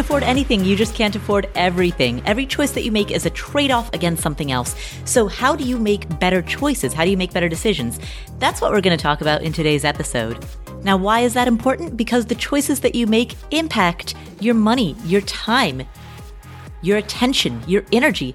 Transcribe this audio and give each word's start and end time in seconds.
afford 0.00 0.24
anything, 0.24 0.64
you 0.64 0.74
just 0.74 0.94
can't 0.94 1.14
afford 1.14 1.48
everything. 1.54 2.22
Every 2.26 2.46
choice 2.46 2.72
that 2.72 2.82
you 2.82 2.90
make 2.90 3.10
is 3.10 3.26
a 3.26 3.30
trade 3.30 3.70
off 3.70 3.92
against 3.94 4.22
something 4.22 4.50
else. 4.50 4.74
So, 5.04 5.28
how 5.28 5.54
do 5.54 5.64
you 5.64 5.78
make 5.78 6.18
better 6.18 6.42
choices? 6.42 6.92
How 6.92 7.04
do 7.04 7.10
you 7.10 7.16
make 7.16 7.32
better 7.32 7.48
decisions? 7.48 8.00
That's 8.38 8.60
what 8.60 8.72
we're 8.72 8.80
going 8.80 8.96
to 8.96 9.02
talk 9.02 9.20
about 9.20 9.42
in 9.42 9.52
today's 9.52 9.84
episode. 9.84 10.44
Now, 10.82 10.96
why 10.96 11.20
is 11.20 11.34
that 11.34 11.46
important? 11.46 11.96
Because 11.96 12.26
the 12.26 12.34
choices 12.34 12.80
that 12.80 12.94
you 12.94 13.06
make 13.06 13.34
impact 13.50 14.14
your 14.40 14.54
money, 14.54 14.96
your 15.04 15.20
time, 15.22 15.82
your 16.82 16.96
attention, 16.96 17.62
your 17.66 17.84
energy. 17.92 18.34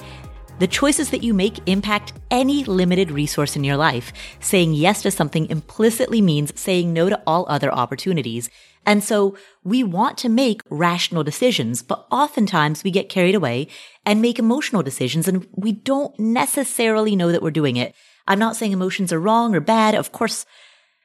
The 0.57 0.68
choices 0.68 1.09
that 1.09 1.21
you 1.21 1.34
make 1.34 1.59
impact 1.68 2.13
any 2.32 2.63
limited 2.63 3.11
resource 3.11 3.57
in 3.57 3.66
your 3.66 3.75
life. 3.75 4.13
Saying 4.39 4.73
yes 4.73 5.02
to 5.02 5.11
something 5.11 5.50
implicitly 5.50 6.22
means 6.22 6.58
saying 6.58 6.94
no 6.94 7.09
to 7.09 7.22
all 7.27 7.45
other 7.50 7.73
opportunities. 7.73 8.50
And 8.85 9.03
so 9.03 9.38
we 9.63 9.84
want 9.84 10.17
to 10.20 10.30
make 10.30 10.62
rational 10.70 11.23
decisions, 11.23 11.81
but 11.81 12.05
oftentimes 12.12 12.84
we 12.84 12.91
get 12.91 13.09
carried 13.09 13.35
away 13.35 13.67
and 14.05 14.21
make 14.21 14.38
emotional 14.38 14.84
decisions 14.84 15.27
and 15.27 15.48
we 15.55 15.71
don't 15.71 16.17
necessarily 16.20 17.16
know 17.16 17.31
that 17.31 17.41
we're 17.41 17.52
doing 17.52 17.77
it. 17.77 17.95
I'm 18.27 18.39
not 18.39 18.55
saying 18.55 18.71
emotions 18.71 19.11
are 19.11 19.20
wrong 19.20 19.55
or 19.55 19.59
bad. 19.59 19.95
Of 19.95 20.11
course, 20.11 20.45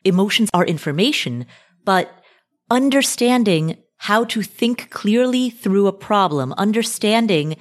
emotions 0.05 0.51
are 0.53 0.65
information, 0.65 1.47
but 1.85 2.13
understanding 2.71 3.79
how 3.97 4.25
to 4.25 4.43
think 4.43 4.91
clearly 4.91 5.51
through 5.51 5.87
a 5.87 5.93
problem, 5.93 6.55
understanding 6.55 7.57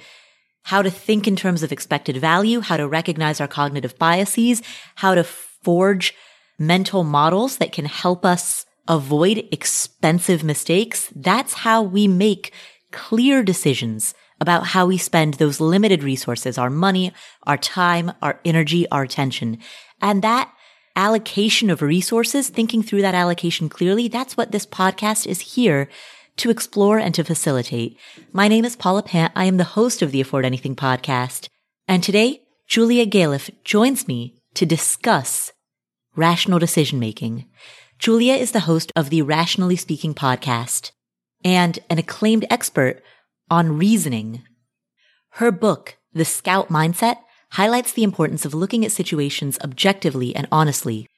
how 0.64 0.82
to 0.82 0.90
think 0.90 1.26
in 1.26 1.36
terms 1.36 1.62
of 1.62 1.72
expected 1.72 2.16
value, 2.16 2.60
how 2.60 2.76
to 2.76 2.88
recognize 2.88 3.40
our 3.40 3.48
cognitive 3.48 3.98
biases, 3.98 4.62
how 4.96 5.14
to 5.14 5.24
forge 5.24 6.14
mental 6.58 7.04
models 7.04 7.58
that 7.58 7.72
can 7.72 7.86
help 7.86 8.24
us 8.24 8.66
avoid 8.88 9.46
expensive 9.52 10.42
mistakes. 10.42 11.10
That's 11.14 11.54
how 11.54 11.82
we 11.82 12.08
make 12.08 12.52
clear 12.92 13.42
decisions 13.42 14.14
about 14.40 14.68
how 14.68 14.86
we 14.86 14.96
spend 14.96 15.34
those 15.34 15.60
limited 15.60 16.02
resources, 16.02 16.56
our 16.58 16.70
money, 16.70 17.12
our 17.46 17.58
time, 17.58 18.12
our 18.22 18.40
energy, 18.44 18.88
our 18.90 19.02
attention. 19.02 19.58
And 20.00 20.22
that 20.22 20.52
allocation 20.96 21.70
of 21.70 21.82
resources, 21.82 22.48
thinking 22.48 22.82
through 22.82 23.02
that 23.02 23.14
allocation 23.14 23.68
clearly, 23.68 24.08
that's 24.08 24.36
what 24.36 24.50
this 24.50 24.66
podcast 24.66 25.26
is 25.26 25.40
here 25.40 25.88
to 26.38 26.50
explore 26.50 26.98
and 26.98 27.14
to 27.14 27.22
facilitate. 27.22 27.98
My 28.32 28.48
name 28.48 28.64
is 28.64 28.76
Paula 28.76 29.02
Pant. 29.02 29.32
I 29.36 29.44
am 29.44 29.58
the 29.58 29.64
host 29.64 30.00
of 30.00 30.10
the 30.10 30.22
Afford 30.22 30.46
Anything 30.46 30.74
podcast. 30.74 31.48
And 31.86 32.02
today, 32.02 32.42
Julia 32.66 33.04
Galef 33.04 33.50
joins 33.62 34.08
me 34.08 34.36
to 34.54 34.64
discuss 34.64 35.52
rational 36.16 36.58
decision 36.58 36.98
making. 36.98 37.46
Julia 38.00 38.32
is 38.32 38.52
the 38.52 38.60
host 38.60 38.90
of 38.96 39.10
the 39.10 39.20
Rationally 39.20 39.76
Speaking 39.76 40.14
podcast 40.14 40.92
and 41.44 41.78
an 41.90 41.98
acclaimed 41.98 42.46
expert 42.48 43.02
on 43.50 43.76
reasoning. 43.76 44.42
Her 45.32 45.52
book, 45.52 45.98
The 46.14 46.24
Scout 46.24 46.70
Mindset, 46.70 47.16
highlights 47.50 47.92
the 47.92 48.02
importance 48.02 48.46
of 48.46 48.54
looking 48.54 48.86
at 48.86 48.90
situations 48.90 49.58
objectively 49.62 50.34
and 50.34 50.48
honestly. 50.50 51.08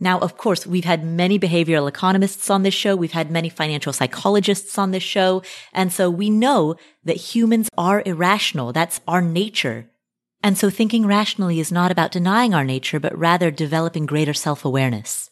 Now, 0.00 0.18
of 0.18 0.36
course, 0.36 0.66
we've 0.66 0.84
had 0.84 1.04
many 1.04 1.38
behavioral 1.38 1.88
economists 1.88 2.50
on 2.50 2.64
this 2.64 2.74
show. 2.74 2.96
We've 2.96 3.12
had 3.12 3.30
many 3.30 3.48
financial 3.48 3.92
psychologists 3.92 4.76
on 4.76 4.90
this 4.90 5.04
show. 5.04 5.44
And 5.72 5.92
so 5.92 6.10
we 6.10 6.30
know 6.30 6.74
that 7.04 7.16
humans 7.32 7.68
are 7.78 8.02
irrational. 8.04 8.72
That's 8.72 9.00
our 9.06 9.22
nature. 9.22 9.88
And 10.42 10.58
so 10.58 10.68
thinking 10.68 11.06
rationally 11.06 11.60
is 11.60 11.70
not 11.70 11.92
about 11.92 12.10
denying 12.10 12.54
our 12.54 12.64
nature, 12.64 12.98
but 12.98 13.16
rather 13.16 13.52
developing 13.52 14.04
greater 14.04 14.34
self-awareness. 14.34 15.27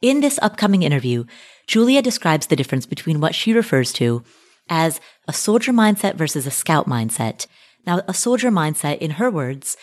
In 0.00 0.20
this 0.20 0.38
upcoming 0.40 0.84
interview, 0.84 1.24
Julia 1.66 2.02
describes 2.02 2.46
the 2.46 2.56
difference 2.56 2.86
between 2.86 3.20
what 3.20 3.34
she 3.34 3.52
refers 3.52 3.92
to 3.94 4.22
as 4.68 5.00
a 5.26 5.32
soldier 5.32 5.72
mindset 5.72 6.14
versus 6.14 6.46
a 6.46 6.52
scout 6.52 6.86
mindset. 6.86 7.46
Now, 7.84 8.02
a 8.06 8.14
soldier 8.14 8.50
mindset, 8.50 8.98
in 8.98 9.12
her 9.12 9.30
words, 9.30 9.76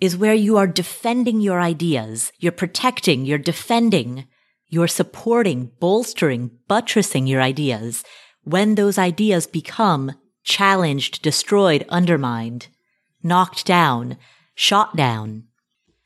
is 0.00 0.16
where 0.16 0.34
you 0.34 0.56
are 0.56 0.66
defending 0.66 1.40
your 1.40 1.60
ideas. 1.60 2.32
You're 2.38 2.52
protecting, 2.52 3.24
you're 3.24 3.38
defending, 3.38 4.26
you're 4.66 4.88
supporting, 4.88 5.70
bolstering, 5.78 6.50
buttressing 6.66 7.26
your 7.26 7.40
ideas 7.40 8.02
when 8.42 8.74
those 8.74 8.98
ideas 8.98 9.46
become 9.46 10.12
challenged, 10.42 11.22
destroyed, 11.22 11.84
undermined, 11.88 12.68
knocked 13.22 13.66
down, 13.66 14.16
shot 14.54 14.96
down. 14.96 15.44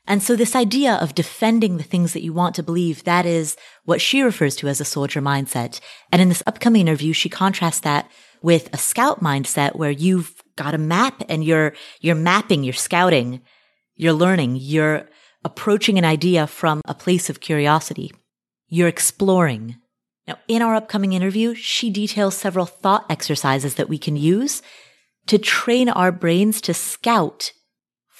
And 0.07 0.21
so 0.21 0.35
this 0.35 0.55
idea 0.55 0.95
of 0.95 1.15
defending 1.15 1.77
the 1.77 1.83
things 1.83 2.13
that 2.13 2.23
you 2.23 2.31
want 2.31 2.55
to 2.55 2.63
believe, 2.63 3.03
that 3.03 3.25
is 3.25 3.57
what 3.85 4.01
she 4.01 4.21
refers 4.21 4.55
to 4.57 4.67
as 4.67 4.79
a 4.79 4.85
soldier 4.85 5.21
mindset. 5.21 5.79
And 6.11 6.21
in 6.21 6.29
this 6.29 6.43
upcoming 6.45 6.81
interview, 6.81 7.11
she 7.13 7.29
contrasts 7.29 7.79
that 7.81 8.09
with 8.41 8.69
a 8.71 8.77
scout 8.77 9.21
mindset 9.21 9.75
where 9.75 9.91
you've 9.91 10.35
got 10.55 10.75
a 10.75 10.79
map 10.79 11.23
and 11.27 11.43
you're, 11.43 11.73
you're 12.01 12.15
mapping, 12.15 12.63
you're 12.63 12.73
scouting, 12.73 13.41
you're 13.95 14.13
learning, 14.13 14.57
you're 14.59 15.09
approaching 15.43 15.97
an 15.97 16.05
idea 16.05 16.45
from 16.45 16.81
a 16.85 16.93
place 16.93 17.29
of 17.29 17.39
curiosity. 17.39 18.11
You're 18.67 18.87
exploring. 18.87 19.77
Now, 20.27 20.37
in 20.47 20.61
our 20.61 20.75
upcoming 20.75 21.13
interview, 21.13 21.55
she 21.55 21.89
details 21.89 22.35
several 22.35 22.65
thought 22.65 23.05
exercises 23.09 23.75
that 23.75 23.89
we 23.89 23.97
can 23.97 24.15
use 24.15 24.61
to 25.27 25.37
train 25.37 25.89
our 25.89 26.11
brains 26.11 26.61
to 26.61 26.73
scout 26.73 27.51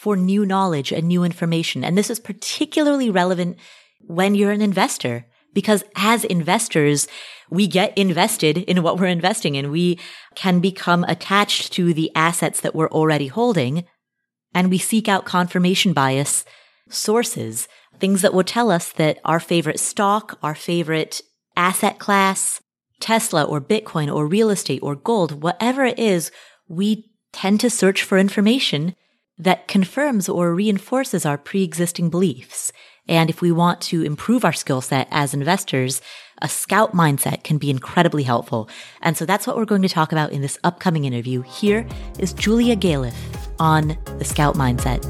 for 0.06 0.16
new 0.16 0.46
knowledge 0.46 0.92
and 0.92 1.08
new 1.08 1.24
information. 1.24 1.84
And 1.84 1.98
this 1.98 2.12
is 2.12 2.20
particularly 2.20 3.10
relevant 3.10 3.58
when 4.02 4.36
you're 4.36 4.52
an 4.52 4.62
investor 4.62 5.26
because 5.52 5.84
as 5.96 6.24
investors, 6.24 7.08
we 7.50 7.66
get 7.66 7.98
invested 7.98 8.60
in 8.60 8.84
what 8.84 9.00
we're 9.00 9.08
investing 9.08 9.56
in. 9.56 9.72
We 9.72 9.98
can 10.36 10.60
become 10.60 11.06
attached 11.06 11.74
to 11.74 11.92
the 11.92 12.12
assets 12.14 12.62
that 12.62 12.76
we're 12.76 12.92
already 12.92 13.26
holding 13.26 13.86
and 14.54 14.70
we 14.70 14.78
seek 14.78 15.10
out 15.10 15.26
confirmation 15.26 15.92
bias 15.92 16.46
sources, 16.88 17.68
things 18.00 18.22
that 18.22 18.32
will 18.32 18.44
tell 18.44 18.70
us 18.70 18.92
that 18.92 19.18
our 19.26 19.40
favorite 19.40 19.80
stock, 19.80 20.38
our 20.44 20.54
favorite 20.54 21.20
asset 21.58 21.98
class, 21.98 22.62
Tesla 23.00 23.44
or 23.44 23.60
Bitcoin 23.60 24.14
or 24.14 24.28
real 24.28 24.52
estate 24.52 24.84
or 24.84 24.96
gold, 24.96 25.42
whatever 25.42 25.84
it 25.84 25.98
is, 25.98 26.30
we 26.68 27.10
tend 27.34 27.60
to 27.62 27.72
search 27.72 28.04
for 28.04 28.20
information 28.20 28.96
that 29.38 29.68
confirms 29.68 30.30
or 30.30 30.54
reinforces 30.54 31.26
our 31.26 31.38
pre-existing 31.38 32.10
beliefs. 32.10 32.72
And 33.08 33.30
if 33.30 33.42
we 33.42 33.52
want 33.52 33.82
to 33.82 34.02
improve 34.02 34.44
our 34.46 34.54
skill 34.54 34.82
set 34.82 35.08
as 35.12 35.34
investors, 35.34 36.02
a 36.42 36.50
scout 36.50 36.94
mindset 36.94 37.44
can 37.44 37.58
be 37.58 37.70
incredibly 37.70 38.24
helpful. 38.24 38.70
And 39.02 39.16
so 39.16 39.26
that's 39.26 39.46
what 39.46 39.58
we're 39.58 39.66
going 39.66 39.84
to 39.84 39.90
talk 39.90 40.12
about 40.12 40.32
in 40.32 40.42
this 40.42 40.58
upcoming 40.64 41.06
interview. 41.06 41.42
Here 41.42 41.88
is 42.18 42.34
Julia 42.34 42.76
Galef 42.76 43.16
on 43.60 43.98
the 44.18 44.26
scout 44.26 44.56
mindset. 44.56 45.04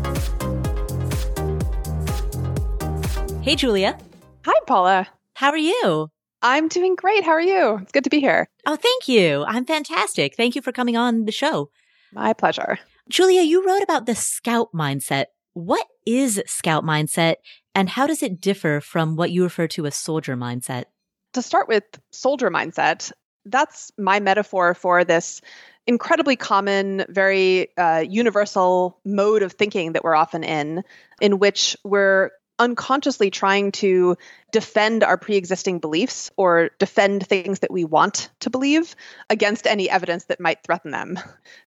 Hey, 3.43 3.55
Julia. 3.55 3.97
Hi, 4.45 4.59
Paula. 4.67 5.07
How 5.33 5.51
are 5.51 5.57
you? 5.57 6.09
I'm 6.41 6.67
doing 6.67 6.95
great. 6.95 7.23
How 7.23 7.31
are 7.31 7.41
you? 7.41 7.77
It's 7.81 7.91
good 7.91 8.03
to 8.03 8.09
be 8.09 8.19
here. 8.19 8.47
Oh, 8.65 8.75
thank 8.75 9.07
you. 9.07 9.43
I'm 9.47 9.65
fantastic. 9.65 10.35
Thank 10.35 10.55
you 10.55 10.61
for 10.61 10.71
coming 10.71 10.97
on 10.97 11.25
the 11.25 11.31
show. 11.31 11.69
My 12.11 12.33
pleasure. 12.33 12.79
Julia, 13.09 13.41
you 13.41 13.65
wrote 13.65 13.83
about 13.83 14.05
the 14.05 14.15
scout 14.15 14.69
mindset. 14.73 15.25
What 15.53 15.85
is 16.05 16.41
scout 16.47 16.83
mindset 16.83 17.35
and 17.73 17.89
how 17.89 18.07
does 18.07 18.23
it 18.23 18.41
differ 18.41 18.81
from 18.81 19.15
what 19.15 19.31
you 19.31 19.43
refer 19.43 19.67
to 19.67 19.85
as 19.85 19.95
soldier 19.95 20.35
mindset? 20.35 20.85
To 21.33 21.41
start 21.41 21.67
with 21.67 21.83
soldier 22.11 22.49
mindset, 22.49 23.11
that's 23.45 23.91
my 23.97 24.19
metaphor 24.19 24.73
for 24.73 25.03
this 25.03 25.41
incredibly 25.87 26.35
common, 26.35 27.05
very 27.09 27.69
uh, 27.77 28.03
universal 28.07 28.99
mode 29.05 29.43
of 29.43 29.53
thinking 29.53 29.93
that 29.93 30.03
we're 30.03 30.15
often 30.15 30.43
in, 30.43 30.83
in 31.21 31.37
which 31.37 31.77
we're 31.83 32.31
unconsciously 32.59 33.29
trying 33.29 33.71
to 33.71 34.17
defend 34.51 35.03
our 35.03 35.17
pre-existing 35.17 35.79
beliefs 35.79 36.31
or 36.37 36.69
defend 36.79 37.25
things 37.27 37.59
that 37.59 37.71
we 37.71 37.83
want 37.83 38.29
to 38.39 38.49
believe 38.49 38.95
against 39.29 39.67
any 39.67 39.89
evidence 39.89 40.25
that 40.25 40.39
might 40.39 40.63
threaten 40.63 40.91
them. 40.91 41.19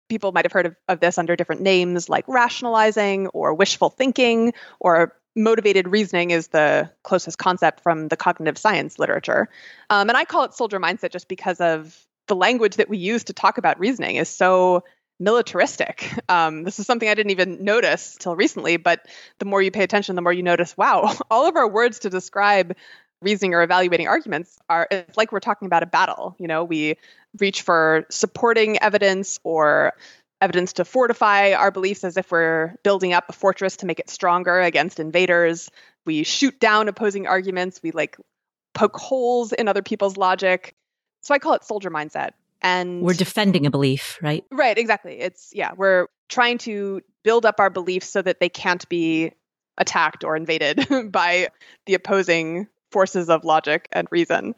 People 0.09 0.31
might 0.31 0.45
have 0.45 0.53
heard 0.53 0.65
of, 0.65 0.75
of 0.87 0.99
this 0.99 1.17
under 1.17 1.35
different 1.35 1.61
names 1.61 2.07
like 2.07 2.25
rationalizing 2.27 3.27
or 3.27 3.53
wishful 3.53 3.89
thinking 3.89 4.53
or 4.79 5.13
motivated 5.35 5.87
reasoning 5.87 6.31
is 6.31 6.47
the 6.47 6.89
closest 7.03 7.37
concept 7.37 7.81
from 7.81 8.07
the 8.07 8.17
cognitive 8.17 8.57
science 8.57 8.97
literature. 8.97 9.49
Um, 9.89 10.09
and 10.09 10.17
I 10.17 10.25
call 10.25 10.45
it 10.45 10.53
soldier 10.53 10.79
mindset 10.79 11.11
just 11.11 11.27
because 11.27 11.61
of 11.61 12.07
the 12.27 12.35
language 12.35 12.75
that 12.75 12.89
we 12.89 12.97
use 12.97 13.25
to 13.25 13.33
talk 13.33 13.57
about 13.57 13.79
reasoning 13.79 14.17
is 14.17 14.29
so 14.29 14.83
militaristic. 15.19 16.11
Um, 16.29 16.63
this 16.63 16.77
is 16.77 16.85
something 16.85 17.07
I 17.07 17.13
didn't 17.13 17.31
even 17.31 17.63
notice 17.63 18.17
till 18.19 18.35
recently, 18.35 18.75
but 18.75 19.07
the 19.39 19.45
more 19.45 19.61
you 19.61 19.71
pay 19.71 19.83
attention, 19.83 20.17
the 20.17 20.21
more 20.21 20.33
you 20.33 20.43
notice 20.43 20.75
wow, 20.75 21.15
all 21.31 21.47
of 21.47 21.55
our 21.55 21.69
words 21.69 21.99
to 21.99 22.09
describe 22.09 22.75
reasoning 23.21 23.53
or 23.53 23.63
evaluating 23.63 24.09
arguments 24.09 24.57
are 24.67 24.87
it's 24.91 25.15
like 25.15 25.31
we're 25.31 25.39
talking 25.39 25.67
about 25.67 25.83
a 25.83 25.85
battle. 25.85 26.35
You 26.37 26.47
know, 26.47 26.65
we 26.65 26.97
reach 27.39 27.61
for 27.61 28.05
supporting 28.09 28.77
evidence 28.79 29.39
or 29.43 29.93
evidence 30.41 30.73
to 30.73 30.85
fortify 30.85 31.53
our 31.53 31.71
beliefs 31.71 32.03
as 32.03 32.17
if 32.17 32.31
we're 32.31 32.75
building 32.83 33.13
up 33.13 33.25
a 33.29 33.33
fortress 33.33 33.77
to 33.77 33.85
make 33.85 33.99
it 33.99 34.09
stronger 34.09 34.59
against 34.59 34.99
invaders. 34.99 35.69
We 36.05 36.23
shoot 36.23 36.59
down 36.59 36.89
opposing 36.89 37.25
arguments. 37.25 37.81
We 37.81 37.91
like 37.91 38.17
poke 38.73 38.97
holes 38.97 39.53
in 39.53 39.67
other 39.67 39.81
people's 39.81 40.17
logic. 40.17 40.75
So 41.21 41.33
I 41.33 41.39
call 41.39 41.53
it 41.53 41.63
soldier 41.63 41.89
mindset. 41.89 42.31
And 42.61 43.01
we're 43.01 43.13
defending 43.13 43.65
a 43.65 43.71
belief, 43.71 44.17
right? 44.21 44.43
Right, 44.51 44.77
exactly. 44.77 45.19
It's, 45.19 45.49
yeah, 45.53 45.71
we're 45.75 46.07
trying 46.29 46.57
to 46.59 47.01
build 47.23 47.45
up 47.45 47.59
our 47.59 47.69
beliefs 47.69 48.09
so 48.09 48.21
that 48.21 48.39
they 48.39 48.49
can't 48.49 48.87
be 48.89 49.31
attacked 49.77 50.23
or 50.23 50.35
invaded 50.35 50.87
by 51.11 51.49
the 51.85 51.93
opposing 51.93 52.67
forces 52.91 53.29
of 53.29 53.43
logic 53.43 53.87
and 53.91 54.07
reason. 54.11 54.55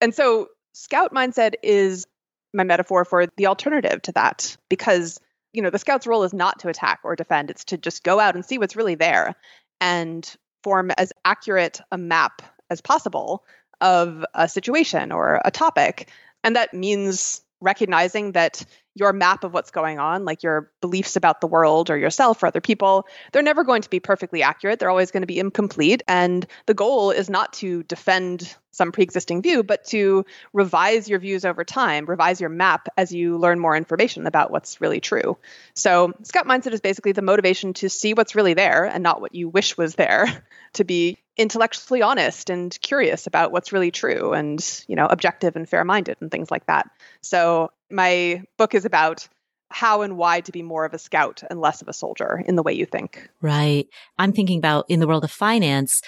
And 0.00 0.14
so, 0.14 0.48
scout 0.74 1.14
mindset 1.14 1.54
is 1.62 2.06
my 2.52 2.64
metaphor 2.64 3.04
for 3.04 3.26
the 3.36 3.46
alternative 3.46 4.02
to 4.02 4.12
that 4.12 4.56
because 4.68 5.20
you 5.52 5.62
know 5.62 5.70
the 5.70 5.78
scout's 5.78 6.06
role 6.06 6.22
is 6.22 6.34
not 6.34 6.58
to 6.60 6.68
attack 6.68 7.00
or 7.04 7.16
defend 7.16 7.50
it's 7.50 7.64
to 7.64 7.78
just 7.78 8.02
go 8.02 8.20
out 8.20 8.34
and 8.34 8.44
see 8.44 8.58
what's 8.58 8.76
really 8.76 8.94
there 8.94 9.34
and 9.80 10.36
form 10.62 10.90
as 10.98 11.12
accurate 11.24 11.80
a 11.92 11.98
map 11.98 12.42
as 12.70 12.80
possible 12.80 13.44
of 13.80 14.24
a 14.34 14.48
situation 14.48 15.12
or 15.12 15.40
a 15.44 15.50
topic 15.50 16.10
and 16.46 16.54
that 16.54 16.72
means 16.72 17.42
recognizing 17.60 18.32
that 18.32 18.64
your 18.94 19.12
map 19.12 19.42
of 19.42 19.52
what's 19.52 19.72
going 19.72 19.98
on, 19.98 20.24
like 20.24 20.44
your 20.44 20.70
beliefs 20.80 21.16
about 21.16 21.40
the 21.40 21.46
world 21.46 21.90
or 21.90 21.98
yourself 21.98 22.40
or 22.42 22.46
other 22.46 22.60
people, 22.60 23.04
they're 23.32 23.42
never 23.42 23.64
going 23.64 23.82
to 23.82 23.90
be 23.90 23.98
perfectly 23.98 24.44
accurate. 24.44 24.78
They're 24.78 24.90
always 24.90 25.10
going 25.10 25.22
to 25.22 25.26
be 25.26 25.40
incomplete. 25.40 26.02
And 26.06 26.46
the 26.66 26.74
goal 26.74 27.10
is 27.10 27.28
not 27.28 27.52
to 27.54 27.82
defend 27.82 28.56
some 28.76 28.92
pre 28.92 29.02
existing 29.02 29.42
view, 29.42 29.62
but 29.62 29.84
to 29.86 30.24
revise 30.52 31.08
your 31.08 31.18
views 31.18 31.44
over 31.44 31.64
time, 31.64 32.06
revise 32.06 32.40
your 32.40 32.50
map 32.50 32.88
as 32.96 33.12
you 33.12 33.38
learn 33.38 33.58
more 33.58 33.76
information 33.76 34.26
about 34.26 34.50
what's 34.50 34.80
really 34.80 35.00
true. 35.00 35.36
So, 35.74 36.12
Scout 36.22 36.46
Mindset 36.46 36.72
is 36.72 36.80
basically 36.80 37.12
the 37.12 37.22
motivation 37.22 37.72
to 37.74 37.88
see 37.88 38.14
what's 38.14 38.34
really 38.34 38.54
there 38.54 38.84
and 38.84 39.02
not 39.02 39.20
what 39.20 39.34
you 39.34 39.48
wish 39.48 39.76
was 39.76 39.94
there, 39.94 40.26
to 40.74 40.84
be 40.84 41.18
intellectually 41.36 42.02
honest 42.02 42.50
and 42.50 42.76
curious 42.80 43.26
about 43.26 43.52
what's 43.52 43.72
really 43.72 43.90
true 43.90 44.32
and, 44.32 44.84
you 44.88 44.96
know, 44.96 45.06
objective 45.06 45.56
and 45.56 45.68
fair 45.68 45.84
minded 45.84 46.16
and 46.20 46.30
things 46.30 46.50
like 46.50 46.66
that. 46.66 46.88
So, 47.22 47.70
my 47.90 48.42
book 48.58 48.74
is 48.74 48.84
about 48.84 49.28
how 49.68 50.02
and 50.02 50.16
why 50.16 50.40
to 50.40 50.52
be 50.52 50.62
more 50.62 50.84
of 50.84 50.94
a 50.94 50.98
scout 50.98 51.42
and 51.48 51.60
less 51.60 51.82
of 51.82 51.88
a 51.88 51.92
soldier 51.92 52.42
in 52.46 52.54
the 52.56 52.62
way 52.62 52.72
you 52.72 52.86
think. 52.86 53.28
Right. 53.40 53.88
I'm 54.18 54.32
thinking 54.32 54.58
about 54.58 54.86
in 54.88 55.00
the 55.00 55.08
world 55.08 55.24
of 55.24 55.30
finance, 55.30 56.02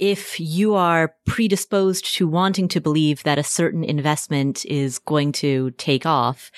if 0.00 0.40
you 0.40 0.74
are 0.74 1.14
predisposed 1.26 2.14
to 2.14 2.26
wanting 2.26 2.68
to 2.68 2.80
believe 2.80 3.22
that 3.22 3.38
a 3.38 3.44
certain 3.44 3.84
investment 3.84 4.64
is 4.64 4.98
going 4.98 5.30
to 5.30 5.70
take 5.72 6.06
off, 6.06 6.50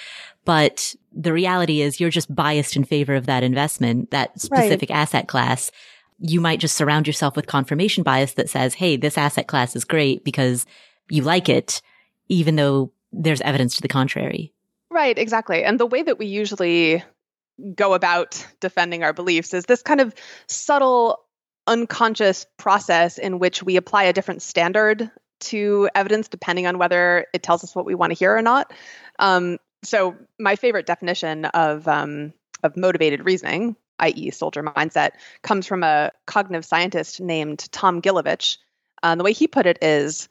but 0.45 0.95
the 1.13 1.33
reality 1.33 1.83
is 1.83 2.01
you're 2.01 2.09
just 2.09 2.33
biased 2.33 2.77
in 2.77 2.85
favor 2.85 3.15
of 3.15 3.27
that 3.27 3.43
investment, 3.43 4.13
that 4.13 4.41
specific 4.41 4.91
right. 4.91 4.97
asset 4.97 5.27
class, 5.27 5.73
you 6.21 6.41
might 6.41 6.61
just 6.61 6.77
surround 6.77 7.09
yourself 7.09 7.35
with 7.35 7.49
confirmation 7.49 8.05
bias 8.05 8.35
that 8.35 8.49
says, 8.49 8.75
Hey, 8.75 8.97
this 8.97 9.19
asset 9.19 9.49
class 9.49 9.75
is 9.75 9.85
great 9.85 10.25
because 10.25 10.65
you 11.11 11.23
like 11.23 11.49
it, 11.49 11.83
even 12.29 12.55
though 12.55 12.93
there's 13.13 13.41
evidence 13.41 13.75
to 13.75 13.83
the 13.83 13.89
contrary. 13.89 14.53
Right, 14.89 15.19
exactly. 15.19 15.65
And 15.65 15.81
the 15.81 15.87
way 15.87 16.03
that 16.03 16.19
we 16.19 16.27
usually 16.27 17.03
go 17.75 17.93
about 17.93 18.47
defending 18.61 19.03
our 19.03 19.13
beliefs 19.13 19.53
is 19.53 19.65
this 19.65 19.83
kind 19.83 20.01
of 20.01 20.15
subtle, 20.47 21.19
unconscious 21.67 22.47
process 22.59 23.19
in 23.19 23.39
which 23.39 23.63
we 23.63 23.77
apply 23.77 24.05
a 24.05 24.13
different 24.13 24.43
standard 24.43 25.11
to 25.41 25.89
evidence 25.95 26.29
depending 26.29 26.67
on 26.67 26.79
whether 26.79 27.27
it 27.33 27.43
tells 27.43 27.65
us 27.65 27.75
what 27.75 27.85
we 27.85 27.95
want 27.95 28.11
to 28.13 28.19
hear 28.19 28.37
or 28.37 28.43
not. 28.43 28.73
Um, 29.19 29.59
so, 29.85 30.17
my 30.39 30.57
favorite 30.57 30.87
definition 30.87 31.45
of 31.47 31.89
um, 31.89 32.33
of 32.63 32.77
motivated 32.77 33.25
reasoning, 33.25 33.77
i.e., 33.99 34.31
soldier 34.31 34.63
mindset, 34.63 35.11
comes 35.43 35.67
from 35.67 35.83
a 35.83 36.13
cognitive 36.27 36.65
scientist 36.65 37.21
named 37.21 37.71
Tom 37.73 38.01
Gilovich. 38.01 38.59
Uh, 39.03 39.17
the 39.17 39.25
way 39.25 39.33
he 39.33 39.49
put 39.49 39.67
it 39.67 39.79
is 39.83 40.29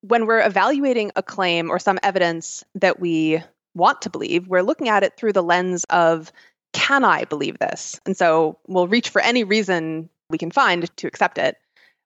when 0.00 0.26
we're 0.26 0.44
evaluating 0.44 1.12
a 1.14 1.22
claim 1.22 1.70
or 1.70 1.78
some 1.78 1.98
evidence 2.02 2.64
that 2.74 2.98
we 2.98 3.40
want 3.74 4.02
to 4.02 4.10
believe, 4.10 4.48
we're 4.48 4.62
looking 4.62 4.88
at 4.88 5.04
it 5.04 5.16
through 5.16 5.32
the 5.32 5.42
lens 5.42 5.84
of 5.84 6.32
can 6.72 7.04
I 7.04 7.24
believe 7.24 7.58
this? 7.58 8.00
And 8.06 8.16
so 8.16 8.58
we'll 8.66 8.88
reach 8.88 9.10
for 9.10 9.20
any 9.20 9.44
reason 9.44 10.08
we 10.30 10.38
can 10.38 10.50
find 10.50 10.94
to 10.98 11.06
accept 11.06 11.38
it. 11.38 11.56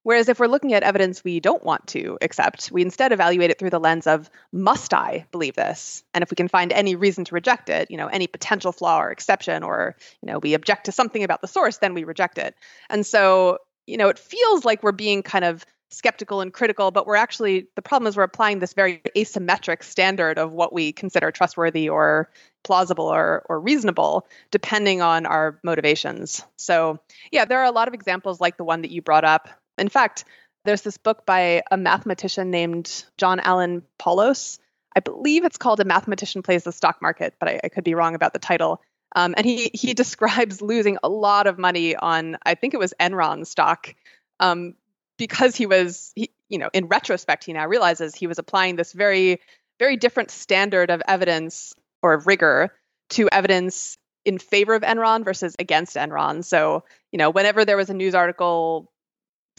Whereas 0.02 0.28
if 0.28 0.38
we're 0.38 0.46
looking 0.46 0.72
at 0.72 0.84
evidence 0.84 1.24
we 1.24 1.40
don't 1.40 1.64
want 1.64 1.88
to 1.88 2.16
accept, 2.22 2.70
we 2.70 2.82
instead 2.82 3.10
evaluate 3.10 3.50
it 3.50 3.58
through 3.58 3.70
the 3.70 3.80
lens 3.80 4.06
of 4.06 4.30
must 4.52 4.94
I 4.94 5.26
believe 5.32 5.56
this? 5.56 6.04
And 6.14 6.22
if 6.22 6.30
we 6.30 6.36
can 6.36 6.46
find 6.46 6.72
any 6.72 6.94
reason 6.94 7.24
to 7.24 7.34
reject 7.34 7.68
it, 7.68 7.90
you 7.90 7.96
know, 7.96 8.06
any 8.06 8.28
potential 8.28 8.70
flaw 8.70 9.00
or 9.00 9.10
exception 9.10 9.64
or, 9.64 9.96
you 10.22 10.30
know, 10.30 10.38
we 10.38 10.54
object 10.54 10.86
to 10.86 10.92
something 10.92 11.24
about 11.24 11.40
the 11.40 11.48
source, 11.48 11.78
then 11.78 11.92
we 11.92 12.04
reject 12.04 12.38
it. 12.38 12.54
And 12.88 13.04
so, 13.04 13.58
you 13.86 13.96
know, 13.96 14.08
it 14.08 14.18
feels 14.18 14.64
like 14.64 14.84
we're 14.84 14.92
being 14.92 15.24
kind 15.24 15.44
of 15.44 15.66
skeptical 15.90 16.40
and 16.40 16.52
critical, 16.52 16.90
but 16.90 17.06
we're 17.06 17.16
actually, 17.16 17.68
the 17.76 17.82
problem 17.82 18.08
is 18.08 18.16
we're 18.16 18.24
applying 18.24 18.58
this 18.58 18.72
very 18.72 19.02
asymmetric 19.16 19.82
standard 19.82 20.38
of 20.38 20.52
what 20.52 20.72
we 20.72 20.92
consider 20.92 21.30
trustworthy 21.30 21.88
or 21.88 22.30
plausible 22.64 23.06
or, 23.06 23.44
or 23.48 23.60
reasonable, 23.60 24.26
depending 24.50 25.00
on 25.00 25.26
our 25.26 25.60
motivations. 25.62 26.42
So, 26.56 26.98
yeah, 27.30 27.44
there 27.44 27.60
are 27.60 27.66
a 27.66 27.70
lot 27.70 27.88
of 27.88 27.94
examples 27.94 28.40
like 28.40 28.56
the 28.56 28.64
one 28.64 28.82
that 28.82 28.90
you 28.90 29.00
brought 29.00 29.24
up. 29.24 29.48
In 29.78 29.88
fact, 29.88 30.24
there's 30.64 30.82
this 30.82 30.98
book 30.98 31.24
by 31.24 31.62
a 31.70 31.76
mathematician 31.76 32.50
named 32.50 33.04
John 33.16 33.38
Allen 33.40 33.82
Paulos. 34.00 34.58
I 34.96 35.00
believe 35.00 35.44
it's 35.44 35.58
called 35.58 35.78
A 35.80 35.84
Mathematician 35.84 36.42
Plays 36.42 36.64
the 36.64 36.72
Stock 36.72 37.00
Market, 37.00 37.34
but 37.38 37.48
I, 37.48 37.60
I 37.64 37.68
could 37.68 37.84
be 37.84 37.94
wrong 37.94 38.14
about 38.14 38.32
the 38.32 38.38
title. 38.40 38.80
Um, 39.14 39.34
and 39.36 39.46
he 39.46 39.70
he 39.72 39.94
describes 40.02 40.60
losing 40.60 40.98
a 41.02 41.08
lot 41.08 41.46
of 41.46 41.58
money 41.58 41.94
on 41.94 42.36
I 42.44 42.54
think 42.54 42.74
it 42.74 42.78
was 42.78 42.92
Enron 43.00 43.46
stock 43.46 43.94
um, 44.40 44.74
because 45.18 45.56
he 45.56 45.66
was 45.66 46.12
he, 46.14 46.30
you 46.48 46.58
know 46.58 46.70
in 46.72 46.86
retrospect 46.86 47.44
he 47.44 47.52
now 47.52 47.66
realizes 47.66 48.14
he 48.14 48.26
was 48.26 48.38
applying 48.38 48.76
this 48.76 48.92
very 48.92 49.40
very 49.78 49.96
different 49.96 50.30
standard 50.30 50.90
of 50.90 51.02
evidence 51.06 51.74
or 52.02 52.18
rigor 52.18 52.72
to 53.10 53.28
evidence 53.30 53.98
in 54.24 54.38
favor 54.38 54.74
of 54.74 54.82
Enron 54.82 55.24
versus 55.24 55.54
against 55.58 55.96
Enron. 55.96 56.44
So, 56.44 56.84
you 57.12 57.18
know, 57.18 57.30
whenever 57.30 57.64
there 57.64 57.76
was 57.76 57.90
a 57.90 57.94
news 57.94 58.14
article 58.14 58.90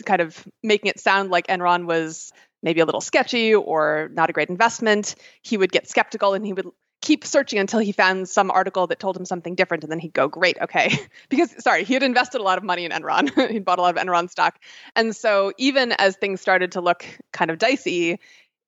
kind 0.05 0.21
of 0.21 0.45
making 0.61 0.89
it 0.89 0.99
sound 0.99 1.31
like 1.31 1.47
Enron 1.47 1.85
was 1.85 2.31
maybe 2.61 2.81
a 2.81 2.85
little 2.85 3.01
sketchy 3.01 3.55
or 3.55 4.09
not 4.13 4.29
a 4.29 4.33
great 4.33 4.49
investment, 4.49 5.15
he 5.41 5.57
would 5.57 5.71
get 5.71 5.87
skeptical 5.87 6.33
and 6.33 6.45
he 6.45 6.53
would 6.53 6.67
keep 7.01 7.25
searching 7.25 7.59
until 7.59 7.79
he 7.79 7.91
found 7.91 8.27
some 8.27 8.51
article 8.51 8.87
that 8.87 8.99
told 8.99 9.15
him 9.15 9.25
something 9.25 9.55
different 9.55 9.83
and 9.83 9.91
then 9.91 9.99
he'd 9.99 10.13
go 10.13 10.27
great 10.27 10.57
okay. 10.61 10.97
Because 11.29 11.53
sorry 11.63 11.83
he 11.83 11.93
had 11.93 12.03
invested 12.03 12.41
a 12.41 12.43
lot 12.43 12.57
of 12.57 12.63
money 12.63 12.85
in 12.85 12.91
enron. 12.91 13.29
He'd 13.51 13.65
bought 13.65 13.79
a 13.79 13.81
lot 13.81 13.97
of 13.97 14.03
enron 14.03 14.29
stock. 14.29 14.59
And 14.95 15.15
so 15.15 15.53
even 15.57 15.91
as 15.93 16.15
things 16.15 16.41
started 16.41 16.73
to 16.73 16.81
look 16.81 17.05
kind 17.31 17.51
of 17.51 17.57
dicey 17.57 18.19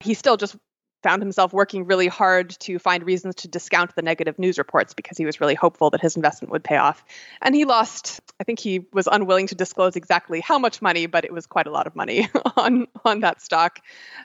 he 0.02 0.14
still 0.14 0.38
just 0.38 0.56
found 1.02 1.22
himself 1.22 1.54
working 1.54 1.86
really 1.86 2.08
hard 2.08 2.50
to 2.60 2.80
find 2.80 3.04
reasons 3.04 3.36
to 3.36 3.48
discount 3.48 3.96
the 3.96 4.02
negative 4.02 4.38
news 4.38 4.58
reports 4.58 4.94
because 4.94 5.18
he 5.18 5.26
was 5.26 5.40
really 5.40 5.56
hopeful 5.56 5.90
that 5.92 6.02
his 6.02 6.16
investment 6.16 6.52
would 6.52 6.64
pay 6.64 6.78
off. 6.78 7.04
And 7.42 7.56
he 7.56 7.66
lost, 7.66 8.20
I 8.40 8.44
think 8.44 8.60
he 8.60 8.86
was 8.92 9.08
unwilling 9.12 9.48
to 9.48 9.56
disclose 9.56 9.96
exactly 9.96 10.42
how 10.42 10.60
much 10.60 10.82
money, 10.82 11.06
but 11.06 11.26
it 11.26 11.34
was 11.34 11.46
quite 11.46 11.68
a 11.68 11.72
lot 11.72 11.88
of 11.88 11.96
money 11.96 12.28
on 12.58 12.88
on 13.06 13.22
that 13.22 13.42
stock. 13.42 13.80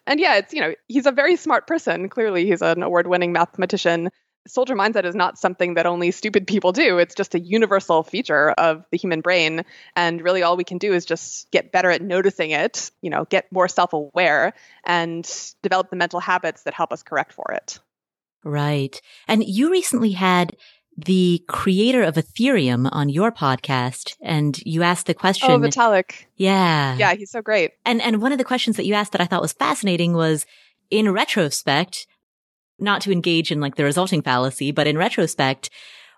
And 0.07 0.19
yeah, 0.19 0.37
it's, 0.37 0.53
you 0.53 0.61
know, 0.61 0.75
he's 0.89 1.07
a 1.07 1.13
very 1.13 1.37
smart 1.37 1.67
person. 1.67 2.09
Clearly, 2.09 2.47
he's 2.47 2.63
an 2.63 2.83
award-winning 2.83 3.33
mathematician 3.33 4.11
soldier 4.47 4.75
mindset 4.75 5.05
is 5.05 5.15
not 5.15 5.39
something 5.39 5.75
that 5.75 5.87
only 5.87 6.11
stupid 6.11 6.47
people 6.47 6.73
do. 6.73 6.99
It's 6.99 7.15
just 7.15 7.35
a 7.35 7.41
universal 7.41 8.03
feature 8.03 8.51
of 8.51 8.85
the 8.91 8.99
human 8.99 9.21
brain. 9.21 9.65
And 9.97 10.21
really, 10.21 10.43
all 10.43 10.57
we 10.57 10.65
can 10.65 10.79
do 10.79 10.93
is 10.93 11.05
just 11.05 11.51
get 11.51 11.73
better 11.73 11.91
at 11.91 12.03
noticing 12.03 12.51
it, 12.51 12.91
you 13.01 13.11
know, 13.11 13.25
get 13.25 13.51
more 13.51 13.69
self 13.69 13.93
aware 13.93 14.55
and 14.85 15.29
develop 15.63 15.91
the 15.91 15.97
mental 15.97 16.21
habits 16.21 16.65
that 16.65 16.75
help 16.75 16.93
us 16.93 17.03
correct 17.03 17.33
for 17.33 17.53
it. 17.53 17.79
Right. 18.45 19.01
And 19.27 19.43
you 19.43 19.71
recently 19.71 20.13
had 20.13 20.57
the 20.97 21.43
creator 21.49 22.03
of 22.03 22.15
Ethereum 22.15 22.89
on 22.93 23.09
your 23.09 23.33
podcast 23.33 24.17
and 24.23 24.61
you 24.65 24.83
asked 24.83 25.07
the 25.07 25.15
oh, 25.15 25.19
question. 25.19 25.51
Oh, 25.51 25.59
Vitalik. 25.59 26.27
Yeah. 26.37 26.97
Yeah, 26.97 27.15
he's 27.15 27.31
so 27.31 27.43
great. 27.43 27.73
And, 27.85 28.01
and 28.01 28.23
one 28.23 28.33
of 28.33 28.39
the 28.39 28.45
questions 28.45 28.77
that 28.77 28.87
you 28.87 28.95
asked 28.95 29.13
that 29.13 29.21
I 29.21 29.27
thought 29.27 29.43
was 29.43 29.53
fascinating 29.53 30.13
was 30.13 30.47
in 30.91 31.11
retrospect, 31.11 32.07
not 32.79 33.01
to 33.03 33.13
engage 33.13 33.53
in 33.53 33.61
like 33.61 33.77
the 33.77 33.85
resulting 33.85 34.23
fallacy, 34.23 34.73
but 34.73 34.87
in 34.87 34.99
retrospect, 34.99 35.71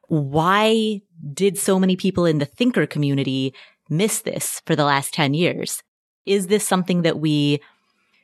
why 0.08 1.00
did 1.32 1.58
so 1.58 1.78
many 1.78 1.96
people 1.96 2.26
in 2.26 2.38
the 2.38 2.44
thinker 2.44 2.86
community 2.86 3.54
miss 3.88 4.20
this 4.20 4.62
for 4.66 4.76
the 4.76 4.84
last 4.84 5.12
10 5.14 5.34
years? 5.34 5.82
Is 6.24 6.46
this 6.46 6.66
something 6.66 7.02
that 7.02 7.18
we 7.18 7.60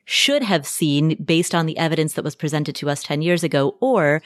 should 0.05 0.43
have 0.43 0.67
seen 0.67 1.17
based 1.23 1.55
on 1.55 1.67
the 1.67 1.79
evidence 1.79 2.15
that 2.15 2.25
was 2.25 2.35
presented 2.35 2.75
to 2.77 2.91
us 2.91 3.03
10 3.03 3.23
years 3.23 3.45
ago? 3.45 3.77
Or 3.81 4.23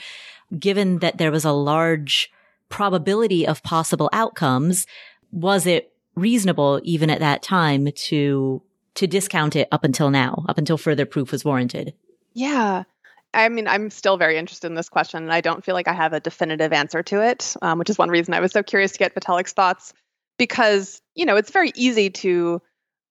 given 0.58 0.98
that 1.00 1.18
there 1.18 1.30
was 1.30 1.44
a 1.44 1.52
large 1.52 2.30
probability 2.68 3.46
of 3.46 3.62
possible 3.62 4.08
outcomes, 4.12 4.86
was 5.30 5.66
it 5.66 5.92
reasonable 6.14 6.80
even 6.82 7.10
at 7.10 7.20
that 7.20 7.42
time 7.42 7.88
to, 7.92 8.62
to 8.94 9.06
discount 9.06 9.54
it 9.54 9.68
up 9.70 9.84
until 9.84 10.10
now, 10.10 10.44
up 10.48 10.58
until 10.58 10.78
further 10.78 11.04
proof 11.04 11.32
was 11.32 11.44
warranted? 11.44 11.94
Yeah. 12.32 12.84
I 13.34 13.48
mean, 13.48 13.68
I'm 13.68 13.90
still 13.90 14.16
very 14.16 14.38
interested 14.38 14.68
in 14.68 14.74
this 14.74 14.88
question, 14.88 15.22
and 15.22 15.32
I 15.32 15.40
don't 15.40 15.64
feel 15.64 15.74
like 15.74 15.88
I 15.88 15.92
have 15.92 16.12
a 16.12 16.20
definitive 16.20 16.72
answer 16.72 17.02
to 17.04 17.22
it, 17.22 17.54
um, 17.60 17.78
which 17.78 17.90
is 17.90 17.98
one 17.98 18.08
reason 18.08 18.34
I 18.34 18.40
was 18.40 18.52
so 18.52 18.62
curious 18.62 18.92
to 18.92 18.98
get 18.98 19.14
Vitalik's 19.14 19.52
thoughts, 19.52 19.92
because 20.38 21.00
you 21.14 21.26
know 21.26 21.36
it's 21.36 21.50
very 21.50 21.72
easy 21.74 22.10
to 22.10 22.62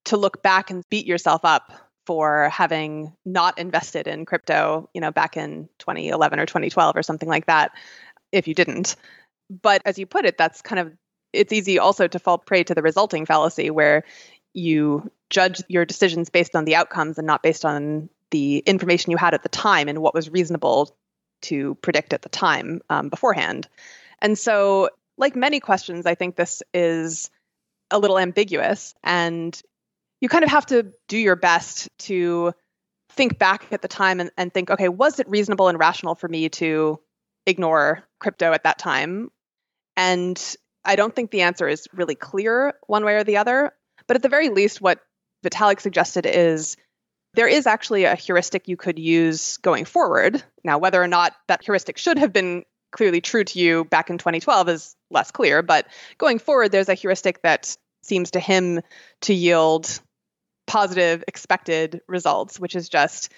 to 0.06 0.18
look 0.18 0.42
back 0.42 0.70
and 0.70 0.84
beat 0.90 1.06
yourself 1.06 1.42
up 1.44 1.72
for 2.06 2.50
having 2.50 3.14
not 3.26 3.58
invested 3.58 4.08
in 4.08 4.26
crypto, 4.26 4.90
you 4.94 5.02
know, 5.02 5.12
back 5.12 5.38
in 5.38 5.68
2011 5.80 6.40
or 6.40 6.46
2012 6.46 6.96
or 6.96 7.04
something 7.04 7.28
like 7.30 7.48
that 7.48 7.72
if 8.32 8.48
you 8.48 8.54
didn't. 8.54 8.96
But 9.50 9.82
as 9.86 9.98
you 9.98 10.06
put 10.06 10.26
it, 10.26 10.38
that's 10.38 10.62
kind 10.62 10.80
of 10.80 10.94
it's 11.34 11.52
easy 11.52 11.80
also 11.80 12.08
to 12.08 12.20
fall 12.20 12.38
prey 12.38 12.64
to 12.64 12.76
the 12.76 12.82
resulting 12.82 13.26
fallacy 13.26 13.70
where 13.70 14.04
you 14.54 15.12
judge 15.30 15.62
your 15.68 15.86
decisions 15.86 16.30
based 16.30 16.56
on 16.56 16.66
the 16.66 16.76
outcomes 16.76 17.18
and 17.18 17.28
not 17.28 17.44
based 17.44 17.66
on 17.66 18.10
the 18.32 18.60
information 18.60 19.12
you 19.12 19.18
had 19.18 19.34
at 19.34 19.44
the 19.44 19.50
time 19.50 19.88
and 19.88 20.00
what 20.00 20.14
was 20.14 20.30
reasonable 20.30 20.96
to 21.44 21.76
predict 21.76 22.14
at 22.14 22.22
the 22.22 22.30
time 22.30 22.82
um, 22.90 23.10
beforehand. 23.10 23.68
And 24.22 24.38
so, 24.38 24.90
like 25.18 25.36
many 25.36 25.60
questions, 25.60 26.06
I 26.06 26.16
think 26.16 26.36
this 26.36 26.64
is 26.74 27.30
a 27.92 28.00
little 28.00 28.18
ambiguous. 28.18 28.94
And 29.04 29.60
you 30.22 30.30
kind 30.30 30.44
of 30.44 30.50
have 30.50 30.66
to 30.68 30.92
do 31.08 31.18
your 31.18 31.36
best 31.36 31.90
to 32.00 32.54
think 33.12 33.38
back 33.38 33.68
at 33.72 33.82
the 33.82 33.88
time 33.88 34.20
and, 34.20 34.32
and 34.38 34.54
think, 34.54 34.70
okay, 34.70 34.90
was 34.90 35.20
it 35.20 35.30
reasonable 35.30 35.68
and 35.68 35.80
rational 35.80 36.16
for 36.16 36.28
me 36.28 36.50
to 36.50 37.00
ignore 37.46 38.04
crypto 38.20 38.52
at 38.52 38.64
that 38.64 38.80
time? 38.80 39.30
And 39.96 40.42
I 40.84 40.96
don't 40.96 41.16
think 41.16 41.32
the 41.32 41.42
answer 41.42 41.68
is 41.68 41.88
really 41.94 42.16
clear 42.16 42.74
one 42.88 43.06
way 43.06 43.16
or 43.16 43.24
the 43.24 43.38
other. 43.38 43.74
But 44.08 44.16
at 44.16 44.22
the 44.22 44.30
very 44.30 44.50
least, 44.50 44.82
what 44.82 45.00
Vitalik 45.44 45.80
suggested 45.80 46.26
is 46.26 46.78
there 47.36 47.48
is 47.48 47.68
actually 47.68 48.06
a 48.06 48.16
heuristic 48.16 48.68
you 48.68 48.78
could 48.78 49.00
use 49.00 49.58
going 49.58 49.86
forward. 49.86 50.42
Now, 50.64 50.78
whether 50.78 51.02
or 51.02 51.08
not 51.08 51.34
that 51.48 51.64
heuristic 51.64 51.98
should 51.98 52.18
have 52.18 52.34
been 52.34 52.64
clearly 52.92 53.22
true 53.22 53.44
to 53.44 53.60
you 53.60 53.86
back 53.86 54.10
in 54.10 54.18
2012 54.18 54.70
is 54.70 54.96
less 55.12 55.32
clear. 55.32 55.62
But 55.62 55.88
going 56.18 56.40
forward, 56.40 56.72
there's 56.72 56.90
a 56.90 56.94
heuristic 56.94 57.42
that 57.42 57.76
seems 58.04 58.32
to 58.32 58.40
him 58.40 58.82
to 59.22 59.34
yield 59.34 60.00
positive 60.68 61.24
expected 61.28 62.02
results, 62.08 62.60
which 62.60 62.76
is 62.76 62.90
just 62.90 63.32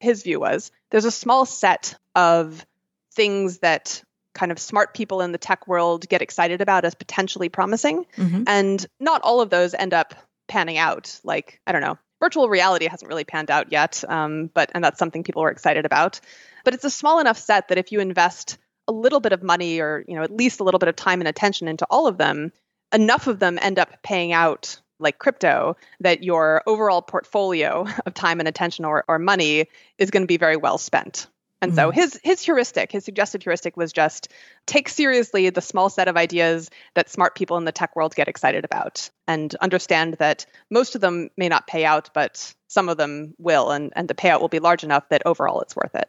his 0.00 0.22
view 0.22 0.40
was 0.40 0.72
there's 0.90 1.04
a 1.04 1.10
small 1.10 1.46
set 1.46 1.94
of 2.14 2.64
things 3.12 3.58
that 3.58 4.02
kind 4.34 4.52
of 4.52 4.58
smart 4.58 4.94
people 4.94 5.20
in 5.20 5.32
the 5.32 5.38
tech 5.38 5.66
world 5.68 6.08
get 6.08 6.22
excited 6.22 6.60
about 6.60 6.84
as 6.84 6.94
potentially 6.94 7.48
promising. 7.48 8.06
Mm-hmm. 8.16 8.44
And 8.46 8.86
not 8.98 9.22
all 9.22 9.40
of 9.40 9.50
those 9.50 9.74
end 9.74 9.92
up 9.92 10.14
panning 10.48 10.78
out. 10.78 11.20
Like, 11.24 11.60
I 11.66 11.72
don't 11.72 11.82
know, 11.82 11.98
virtual 12.20 12.48
reality 12.48 12.86
hasn't 12.86 13.08
really 13.08 13.24
panned 13.24 13.50
out 13.50 13.72
yet, 13.72 14.04
um, 14.08 14.50
but 14.52 14.70
and 14.74 14.84
that's 14.84 14.98
something 14.98 15.24
people 15.24 15.42
are 15.42 15.50
excited 15.50 15.86
about. 15.86 16.20
But 16.64 16.74
it's 16.74 16.84
a 16.84 16.90
small 16.90 17.18
enough 17.20 17.38
set 17.38 17.68
that 17.68 17.78
if 17.78 17.90
you 17.90 18.00
invest 18.00 18.58
a 18.86 18.92
little 18.92 19.20
bit 19.20 19.32
of 19.32 19.42
money 19.42 19.80
or 19.80 20.04
you 20.06 20.16
know 20.16 20.22
at 20.22 20.34
least 20.34 20.60
a 20.60 20.64
little 20.64 20.78
bit 20.78 20.88
of 20.88 20.96
time 20.96 21.20
and 21.20 21.28
attention 21.28 21.68
into 21.68 21.86
all 21.90 22.06
of 22.06 22.18
them, 22.18 22.52
enough 22.92 23.26
of 23.26 23.38
them 23.38 23.58
end 23.60 23.78
up 23.78 24.02
paying 24.02 24.32
out 24.32 24.80
like 25.00 25.18
crypto 25.18 25.76
that 26.00 26.22
your 26.22 26.62
overall 26.66 27.02
portfolio 27.02 27.86
of 28.06 28.14
time 28.14 28.38
and 28.38 28.48
attention 28.48 28.84
or, 28.84 29.04
or 29.08 29.18
money 29.18 29.66
is 29.98 30.10
going 30.10 30.22
to 30.22 30.28
be 30.28 30.36
very 30.36 30.56
well 30.56 30.78
spent. 30.78 31.26
And 31.62 31.74
so 31.74 31.90
mm-hmm. 31.90 32.00
his 32.00 32.18
his 32.22 32.42
heuristic, 32.42 32.90
his 32.90 33.04
suggested 33.04 33.42
heuristic 33.42 33.76
was 33.76 33.92
just 33.92 34.28
take 34.66 34.88
seriously 34.88 35.50
the 35.50 35.60
small 35.60 35.90
set 35.90 36.08
of 36.08 36.16
ideas 36.16 36.70
that 36.94 37.10
smart 37.10 37.34
people 37.34 37.58
in 37.58 37.64
the 37.64 37.72
tech 37.72 37.94
world 37.94 38.14
get 38.14 38.28
excited 38.28 38.64
about 38.64 39.10
and 39.28 39.54
understand 39.56 40.14
that 40.14 40.46
most 40.70 40.94
of 40.94 41.00
them 41.00 41.28
may 41.36 41.48
not 41.48 41.66
pay 41.66 41.84
out, 41.84 42.10
but 42.14 42.54
some 42.68 42.88
of 42.88 42.96
them 42.96 43.34
will 43.38 43.70
and, 43.70 43.92
and 43.94 44.08
the 44.08 44.14
payout 44.14 44.40
will 44.40 44.48
be 44.48 44.58
large 44.58 44.84
enough 44.84 45.08
that 45.10 45.22
overall 45.26 45.60
it's 45.60 45.76
worth 45.76 45.94
it. 45.94 46.08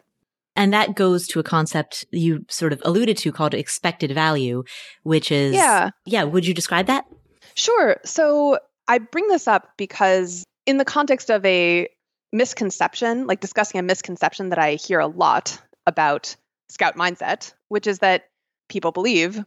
And 0.56 0.74
that 0.74 0.96
goes 0.96 1.28
to 1.28 1.40
a 1.40 1.44
concept 1.44 2.06
you 2.12 2.46
sort 2.50 2.74
of 2.74 2.82
alluded 2.86 3.18
to 3.18 3.32
called 3.32 3.54
expected 3.54 4.12
value, 4.14 4.64
which 5.04 5.32
is 5.32 5.54
Yeah. 5.54 5.90
Yeah, 6.06 6.24
would 6.24 6.46
you 6.46 6.54
describe 6.54 6.88
that? 6.88 7.06
Sure. 7.56 7.98
So 8.06 8.60
I 8.88 9.00
bring 9.00 9.28
this 9.28 9.48
up 9.48 9.70
because 9.78 10.46
in 10.66 10.78
the 10.78 10.86
context 10.86 11.30
of 11.30 11.46
a 11.46 11.88
misconception, 12.32 13.28
like 13.28 13.40
discussing 13.40 13.80
a 13.80 13.84
misconception 13.84 14.50
that 14.50 14.60
I 14.60 14.76
hear 14.76 15.00
a 15.00 15.08
lot 15.08 15.60
about 15.86 16.36
scout 16.70 16.96
mindset, 16.96 17.54
which 17.68 17.88
is 17.88 18.00
that 18.00 18.30
people 18.70 18.92
believe 18.92 19.44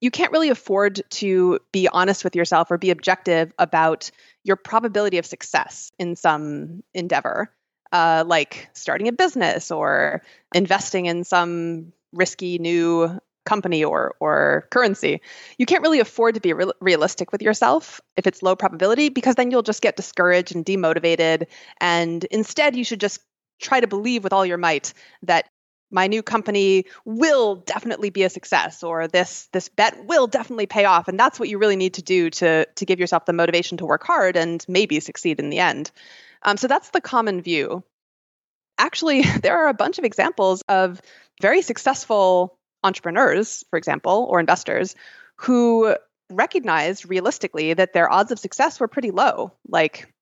you 0.00 0.10
can't 0.10 0.32
really 0.32 0.50
afford 0.50 1.02
to 1.10 1.58
be 1.72 1.88
honest 1.88 2.22
with 2.22 2.36
yourself 2.36 2.70
or 2.70 2.78
be 2.78 2.90
objective 2.90 3.52
about 3.58 4.10
your 4.44 4.56
probability 4.56 5.18
of 5.18 5.26
success 5.26 5.90
in 5.98 6.14
some 6.14 6.82
endeavor, 6.94 7.52
uh, 7.92 8.24
like 8.26 8.68
starting 8.74 9.08
a 9.08 9.12
business 9.12 9.70
or 9.70 10.22
investing 10.54 11.06
in 11.06 11.24
some 11.24 11.92
risky 12.12 12.58
new 12.58 13.18
company 13.48 13.82
or 13.82 14.14
or 14.20 14.68
currency 14.70 15.20
you 15.58 15.66
can't 15.66 15.82
really 15.82 16.00
afford 16.00 16.34
to 16.34 16.40
be 16.40 16.52
re- 16.52 16.72
realistic 16.80 17.32
with 17.32 17.42
yourself 17.42 18.00
if 18.16 18.26
it's 18.26 18.42
low 18.42 18.54
probability 18.54 19.08
because 19.08 19.34
then 19.34 19.50
you'll 19.50 19.62
just 19.62 19.82
get 19.82 19.96
discouraged 19.96 20.54
and 20.54 20.64
demotivated. 20.64 21.46
And 21.80 22.24
instead 22.24 22.76
you 22.76 22.84
should 22.84 23.00
just 23.00 23.20
try 23.60 23.80
to 23.80 23.86
believe 23.86 24.24
with 24.24 24.32
all 24.32 24.46
your 24.46 24.58
might 24.58 24.92
that 25.22 25.48
my 25.90 26.06
new 26.06 26.22
company 26.22 26.84
will 27.06 27.56
definitely 27.56 28.10
be 28.10 28.22
a 28.22 28.30
success 28.30 28.82
or 28.82 29.08
this 29.08 29.48
this 29.52 29.68
bet 29.70 30.04
will 30.04 30.26
definitely 30.26 30.66
pay 30.66 30.84
off. 30.84 31.08
And 31.08 31.18
that's 31.18 31.40
what 31.40 31.48
you 31.48 31.58
really 31.58 31.76
need 31.76 31.94
to 31.94 32.02
do 32.02 32.30
to 32.30 32.66
to 32.66 32.84
give 32.84 33.00
yourself 33.00 33.24
the 33.24 33.32
motivation 33.32 33.78
to 33.78 33.86
work 33.86 34.04
hard 34.04 34.36
and 34.36 34.64
maybe 34.68 35.00
succeed 35.00 35.40
in 35.40 35.50
the 35.50 35.60
end. 35.60 35.90
Um, 36.42 36.56
so 36.56 36.68
that's 36.68 36.90
the 36.90 37.00
common 37.00 37.40
view. 37.40 37.82
Actually 38.76 39.22
there 39.42 39.58
are 39.58 39.68
a 39.68 39.74
bunch 39.74 39.98
of 39.98 40.04
examples 40.04 40.62
of 40.68 41.00
very 41.40 41.62
successful 41.62 42.57
entrepreneurs, 42.84 43.64
for 43.70 43.76
example, 43.76 44.26
or 44.30 44.40
investors 44.40 44.94
who 45.36 45.94
recognized 46.30 47.08
realistically 47.08 47.74
that 47.74 47.92
their 47.92 48.10
odds 48.10 48.32
of 48.32 48.38
success 48.38 48.80
were 48.80 48.88
pretty 48.88 49.10
low. 49.10 49.52
Like 49.66 50.12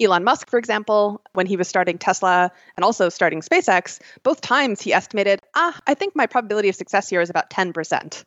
Elon 0.00 0.24
Musk, 0.24 0.50
for 0.50 0.58
example, 0.58 1.22
when 1.32 1.46
he 1.46 1.56
was 1.56 1.68
starting 1.68 1.98
Tesla 1.98 2.52
and 2.76 2.84
also 2.84 3.08
starting 3.08 3.40
SpaceX, 3.40 4.00
both 4.22 4.40
times 4.40 4.80
he 4.80 4.92
estimated, 4.92 5.40
ah, 5.54 5.78
I 5.86 5.94
think 5.94 6.14
my 6.14 6.26
probability 6.26 6.68
of 6.68 6.76
success 6.76 7.08
here 7.08 7.20
is 7.20 7.30
about 7.30 7.50
10%. 7.50 8.24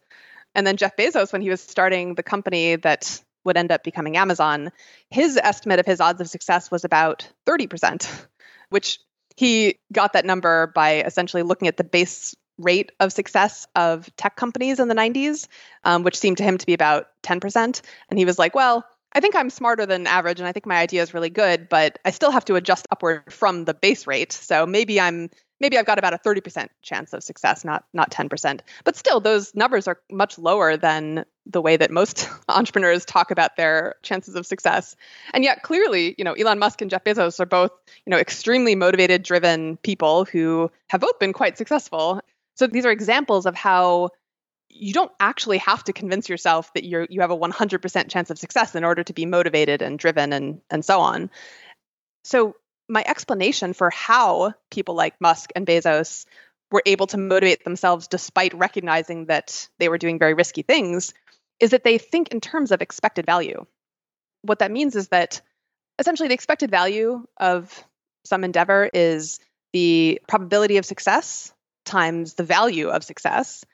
And 0.55 0.65
then 0.65 0.77
Jeff 0.77 0.97
Bezos, 0.97 1.31
when 1.31 1.41
he 1.41 1.49
was 1.49 1.61
starting 1.61 2.15
the 2.15 2.23
company 2.23 2.75
that 2.77 3.21
would 3.45 3.55
end 3.55 3.71
up 3.71 3.83
becoming 3.83 4.17
Amazon, 4.17 4.71
his 5.09 5.37
estimate 5.37 5.79
of 5.79 5.85
his 5.85 6.01
odds 6.01 6.19
of 6.21 6.29
success 6.29 6.71
was 6.71 6.83
about 6.83 7.29
30%, 7.47 8.25
which 8.69 8.99
he 9.37 9.79
got 9.93 10.13
that 10.13 10.25
number 10.25 10.67
by 10.75 11.03
essentially 11.03 11.43
looking 11.43 11.67
at 11.67 11.77
the 11.77 11.83
base 11.83 12.35
rate 12.59 12.91
of 12.99 13.11
success 13.11 13.65
of 13.75 14.13
tech 14.15 14.35
companies 14.35 14.79
in 14.79 14.87
the 14.87 14.95
90s, 14.95 15.47
um, 15.83 16.03
which 16.03 16.17
seemed 16.17 16.37
to 16.37 16.43
him 16.43 16.57
to 16.57 16.65
be 16.65 16.73
about 16.73 17.07
10%. 17.23 17.81
And 18.09 18.19
he 18.19 18.25
was 18.25 18.37
like, 18.37 18.53
well, 18.53 18.85
I 19.13 19.21
think 19.21 19.35
I'm 19.35 19.49
smarter 19.49 19.85
than 19.85 20.05
average 20.05 20.39
and 20.39 20.47
I 20.47 20.51
think 20.51 20.65
my 20.65 20.77
idea 20.77 21.01
is 21.01 21.13
really 21.13 21.31
good, 21.31 21.67
but 21.67 21.97
I 22.05 22.11
still 22.11 22.31
have 22.31 22.45
to 22.45 22.55
adjust 22.55 22.87
upward 22.91 23.33
from 23.33 23.65
the 23.65 23.73
base 23.73 24.05
rate. 24.05 24.31
So 24.31 24.65
maybe 24.67 25.01
I'm 25.01 25.29
maybe 25.59 25.77
I've 25.77 25.85
got 25.85 25.99
about 25.99 26.13
a 26.13 26.17
30% 26.17 26.69
chance 26.81 27.13
of 27.13 27.23
success, 27.23 27.65
not 27.65 27.85
not 27.93 28.11
10%. 28.11 28.61
But 28.83 28.95
still 28.95 29.19
those 29.19 29.55
numbers 29.55 29.87
are 29.87 29.99
much 30.11 30.37
lower 30.37 30.77
than 30.77 31.25
the 31.47 31.61
way 31.61 31.75
that 31.75 31.89
most 31.89 32.29
entrepreneurs 32.49 33.03
talk 33.03 33.31
about 33.31 33.57
their 33.57 33.95
chances 34.03 34.35
of 34.35 34.45
success. 34.45 34.95
And 35.33 35.43
yet 35.43 35.63
clearly, 35.63 36.13
you 36.17 36.23
know, 36.23 36.33
Elon 36.33 36.59
Musk 36.59 36.81
and 36.81 36.91
Jeff 36.91 37.03
Bezos 37.03 37.39
are 37.39 37.47
both, 37.47 37.71
you 38.05 38.11
know, 38.11 38.17
extremely 38.17 38.75
motivated, 38.75 39.23
driven 39.23 39.77
people 39.77 40.25
who 40.25 40.71
have 40.87 41.01
both 41.01 41.17
been 41.17 41.33
quite 41.33 41.57
successful. 41.57 42.21
So 42.59 42.67
these 42.67 42.85
are 42.85 42.91
examples 42.91 43.45
of 43.45 43.55
how 43.55 44.09
you 44.67 44.91
don't 44.91 45.13
actually 45.17 45.59
have 45.59 45.81
to 45.85 45.93
convince 45.93 46.27
yourself 46.27 46.73
that 46.73 46.83
you're 46.83 47.07
you 47.09 47.21
have 47.21 47.31
a 47.31 47.37
100% 47.37 48.09
chance 48.09 48.29
of 48.29 48.37
success 48.37 48.75
in 48.75 48.83
order 48.83 49.01
to 49.01 49.13
be 49.13 49.25
motivated 49.25 49.81
and 49.81 49.97
driven 49.97 50.33
and 50.33 50.59
and 50.69 50.83
so 50.83 50.99
on. 50.99 51.29
So 52.25 52.57
my 52.89 53.01
explanation 53.07 53.71
for 53.71 53.89
how 53.89 54.55
people 54.71 54.95
like 54.95 55.21
Musk 55.21 55.51
and 55.55 55.65
Bezos 55.65 56.25
were 56.69 56.83
able 56.85 57.07
to 57.07 57.17
motivate 57.17 57.63
themselves 57.63 58.09
despite 58.09 58.53
recognizing 58.53 59.27
that 59.27 59.69
they 59.77 59.87
were 59.87 59.97
doing 59.97 60.19
very 60.19 60.33
risky 60.33 60.61
things 60.61 61.13
is 61.61 61.71
that 61.71 61.85
they 61.85 61.97
think 61.97 62.27
in 62.27 62.41
terms 62.41 62.73
of 62.73 62.81
expected 62.81 63.25
value. 63.25 63.65
What 64.41 64.59
that 64.59 64.69
means 64.69 64.97
is 64.97 65.07
that 65.07 65.41
essentially 65.97 66.27
the 66.27 66.33
expected 66.33 66.71
value 66.71 67.25
of 67.37 67.85
some 68.25 68.43
endeavor 68.43 68.89
is 68.93 69.39
the 69.71 70.19
probability 70.27 70.75
of 70.75 70.85
success 70.85 71.53
times 71.89 72.35
the 72.35 72.43
value 72.43 72.87
of 72.87 73.03
success 73.03 73.65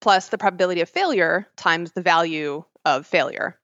plus 0.00 0.28
the 0.28 0.38
probability 0.38 0.82
of 0.82 0.88
failure 0.88 1.48
times 1.56 1.92
the 1.92 2.02
value 2.02 2.62
of 2.84 3.06
failure. 3.06 3.58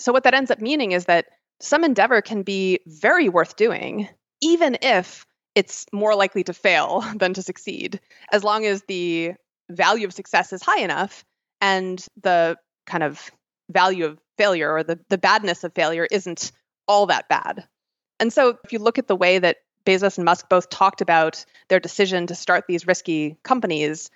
So, 0.00 0.12
what 0.12 0.24
that 0.24 0.34
ends 0.34 0.50
up 0.50 0.60
meaning 0.60 0.92
is 0.92 1.04
that 1.04 1.26
some 1.60 1.84
endeavor 1.84 2.22
can 2.22 2.42
be 2.42 2.80
very 2.86 3.28
worth 3.28 3.56
doing, 3.56 4.08
even 4.40 4.78
if 4.80 5.26
it's 5.54 5.84
more 5.92 6.14
likely 6.14 6.42
to 6.44 6.54
fail 6.54 7.04
than 7.16 7.34
to 7.34 7.42
succeed, 7.42 8.00
as 8.32 8.42
long 8.42 8.64
as 8.64 8.82
the 8.88 9.34
value 9.70 10.06
of 10.06 10.14
success 10.14 10.52
is 10.52 10.62
high 10.62 10.80
enough 10.80 11.24
and 11.60 12.06
the 12.22 12.56
kind 12.86 13.02
of 13.02 13.30
value 13.70 14.06
of 14.06 14.18
failure 14.38 14.72
or 14.72 14.82
the, 14.82 14.98
the 15.10 15.18
badness 15.18 15.64
of 15.64 15.74
failure 15.74 16.06
isn't 16.10 16.52
all 16.86 17.04
that 17.06 17.28
bad. 17.28 17.68
And 18.20 18.32
so, 18.32 18.56
if 18.64 18.72
you 18.72 18.78
look 18.78 18.98
at 18.98 19.06
the 19.06 19.16
way 19.16 19.38
that 19.38 19.58
Bezos 19.88 20.18
and 20.18 20.26
Musk 20.26 20.50
both 20.50 20.68
talked 20.68 21.00
about 21.00 21.46
their 21.68 21.80
decision 21.80 22.26
to 22.26 22.34
start 22.34 22.64
these 22.68 22.86
risky 22.86 23.38
companies 23.42 24.10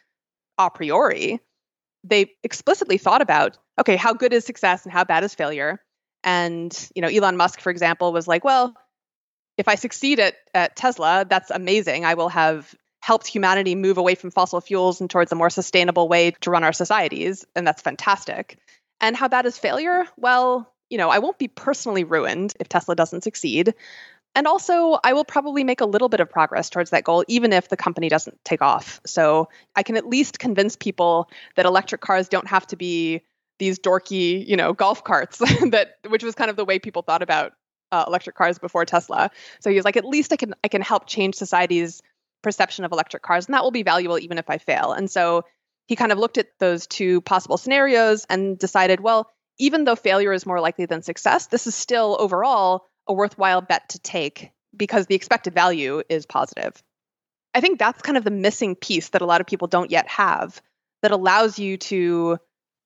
a 0.58 0.70
priori. 0.70 1.40
They 2.04 2.32
explicitly 2.42 2.98
thought 2.98 3.22
about, 3.22 3.56
okay, 3.80 3.96
how 3.96 4.12
good 4.12 4.34
is 4.34 4.44
success 4.44 4.84
and 4.84 4.92
how 4.92 5.04
bad 5.04 5.24
is 5.24 5.34
failure? 5.34 5.80
And, 6.24 6.76
you 6.94 7.00
know, 7.00 7.08
Elon 7.08 7.38
Musk, 7.38 7.60
for 7.60 7.70
example, 7.70 8.12
was 8.12 8.28
like, 8.28 8.44
well, 8.44 8.76
if 9.56 9.66
I 9.66 9.76
succeed 9.76 10.20
at, 10.20 10.34
at 10.52 10.76
Tesla, 10.76 11.24
that's 11.28 11.50
amazing. 11.50 12.04
I 12.04 12.14
will 12.14 12.28
have 12.28 12.74
helped 13.00 13.26
humanity 13.26 13.74
move 13.74 13.96
away 13.96 14.14
from 14.14 14.30
fossil 14.30 14.60
fuels 14.60 15.00
and 15.00 15.08
towards 15.08 15.32
a 15.32 15.36
more 15.36 15.50
sustainable 15.50 16.06
way 16.06 16.32
to 16.42 16.50
run 16.50 16.64
our 16.64 16.72
societies. 16.72 17.46
And 17.56 17.66
that's 17.66 17.82
fantastic. 17.82 18.58
And 19.00 19.16
how 19.16 19.28
bad 19.28 19.46
is 19.46 19.56
failure? 19.56 20.04
Well, 20.18 20.70
you 20.90 20.98
know, 20.98 21.08
I 21.08 21.18
won't 21.18 21.38
be 21.38 21.48
personally 21.48 22.04
ruined 22.04 22.52
if 22.60 22.68
Tesla 22.68 22.94
doesn't 22.94 23.24
succeed. 23.24 23.74
And 24.34 24.46
also, 24.46 24.98
I 25.04 25.12
will 25.12 25.24
probably 25.24 25.62
make 25.62 25.80
a 25.80 25.86
little 25.86 26.08
bit 26.08 26.20
of 26.20 26.30
progress 26.30 26.70
towards 26.70 26.90
that 26.90 27.04
goal, 27.04 27.24
even 27.28 27.52
if 27.52 27.68
the 27.68 27.76
company 27.76 28.08
doesn't 28.08 28.42
take 28.44 28.62
off. 28.62 29.00
So 29.04 29.48
I 29.76 29.82
can 29.82 29.96
at 29.96 30.06
least 30.06 30.38
convince 30.38 30.74
people 30.74 31.28
that 31.56 31.66
electric 31.66 32.00
cars 32.00 32.28
don't 32.28 32.48
have 32.48 32.66
to 32.68 32.76
be 32.76 33.22
these 33.58 33.78
dorky, 33.78 34.46
you 34.46 34.56
know, 34.56 34.72
golf 34.72 35.04
carts 35.04 35.38
that, 35.70 35.96
which 36.08 36.24
was 36.24 36.34
kind 36.34 36.50
of 36.50 36.56
the 36.56 36.64
way 36.64 36.78
people 36.78 37.02
thought 37.02 37.22
about 37.22 37.52
uh, 37.92 38.04
electric 38.06 38.34
cars 38.34 38.58
before 38.58 38.84
Tesla. 38.86 39.30
So 39.60 39.70
he 39.70 39.76
was 39.76 39.84
like, 39.84 39.96
at 39.96 40.04
least 40.04 40.32
I 40.32 40.36
can 40.36 40.54
I 40.64 40.68
can 40.68 40.82
help 40.82 41.06
change 41.06 41.34
society's 41.34 42.02
perception 42.42 42.84
of 42.84 42.92
electric 42.92 43.22
cars, 43.22 43.46
and 43.46 43.54
that 43.54 43.62
will 43.62 43.70
be 43.70 43.82
valuable 43.82 44.18
even 44.18 44.38
if 44.38 44.48
I 44.48 44.58
fail. 44.58 44.92
And 44.92 45.10
so 45.10 45.44
he 45.86 45.94
kind 45.94 46.10
of 46.10 46.18
looked 46.18 46.38
at 46.38 46.58
those 46.58 46.86
two 46.86 47.20
possible 47.20 47.58
scenarios 47.58 48.24
and 48.30 48.58
decided, 48.58 49.00
well, 49.00 49.30
even 49.58 49.84
though 49.84 49.94
failure 49.94 50.32
is 50.32 50.46
more 50.46 50.60
likely 50.60 50.86
than 50.86 51.02
success, 51.02 51.48
this 51.48 51.66
is 51.66 51.74
still 51.74 52.16
overall 52.18 52.86
a 53.06 53.12
worthwhile 53.12 53.60
bet 53.60 53.88
to 53.90 53.98
take 53.98 54.50
because 54.76 55.06
the 55.06 55.14
expected 55.14 55.54
value 55.54 56.02
is 56.08 56.26
positive. 56.26 56.82
I 57.54 57.60
think 57.60 57.78
that's 57.78 58.02
kind 58.02 58.16
of 58.16 58.24
the 58.24 58.30
missing 58.30 58.74
piece 58.74 59.10
that 59.10 59.22
a 59.22 59.26
lot 59.26 59.40
of 59.40 59.46
people 59.46 59.68
don't 59.68 59.90
yet 59.90 60.08
have 60.08 60.62
that 61.02 61.10
allows 61.10 61.58
you 61.58 61.76
to 61.76 62.38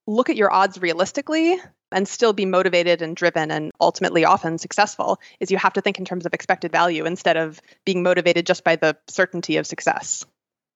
look 0.06 0.30
at 0.30 0.36
your 0.36 0.52
odds 0.52 0.80
realistically 0.80 1.58
and 1.92 2.08
still 2.08 2.32
be 2.32 2.46
motivated 2.46 3.02
and 3.02 3.14
driven 3.14 3.50
and 3.50 3.70
ultimately 3.80 4.24
often 4.24 4.58
successful 4.58 5.20
is 5.38 5.50
you 5.50 5.58
have 5.58 5.74
to 5.74 5.80
think 5.80 5.98
in 5.98 6.04
terms 6.04 6.26
of 6.26 6.34
expected 6.34 6.72
value 6.72 7.04
instead 7.04 7.36
of 7.36 7.60
being 7.84 8.02
motivated 8.02 8.46
just 8.46 8.64
by 8.64 8.76
the 8.76 8.96
certainty 9.08 9.56
of 9.56 9.66
success. 9.66 10.24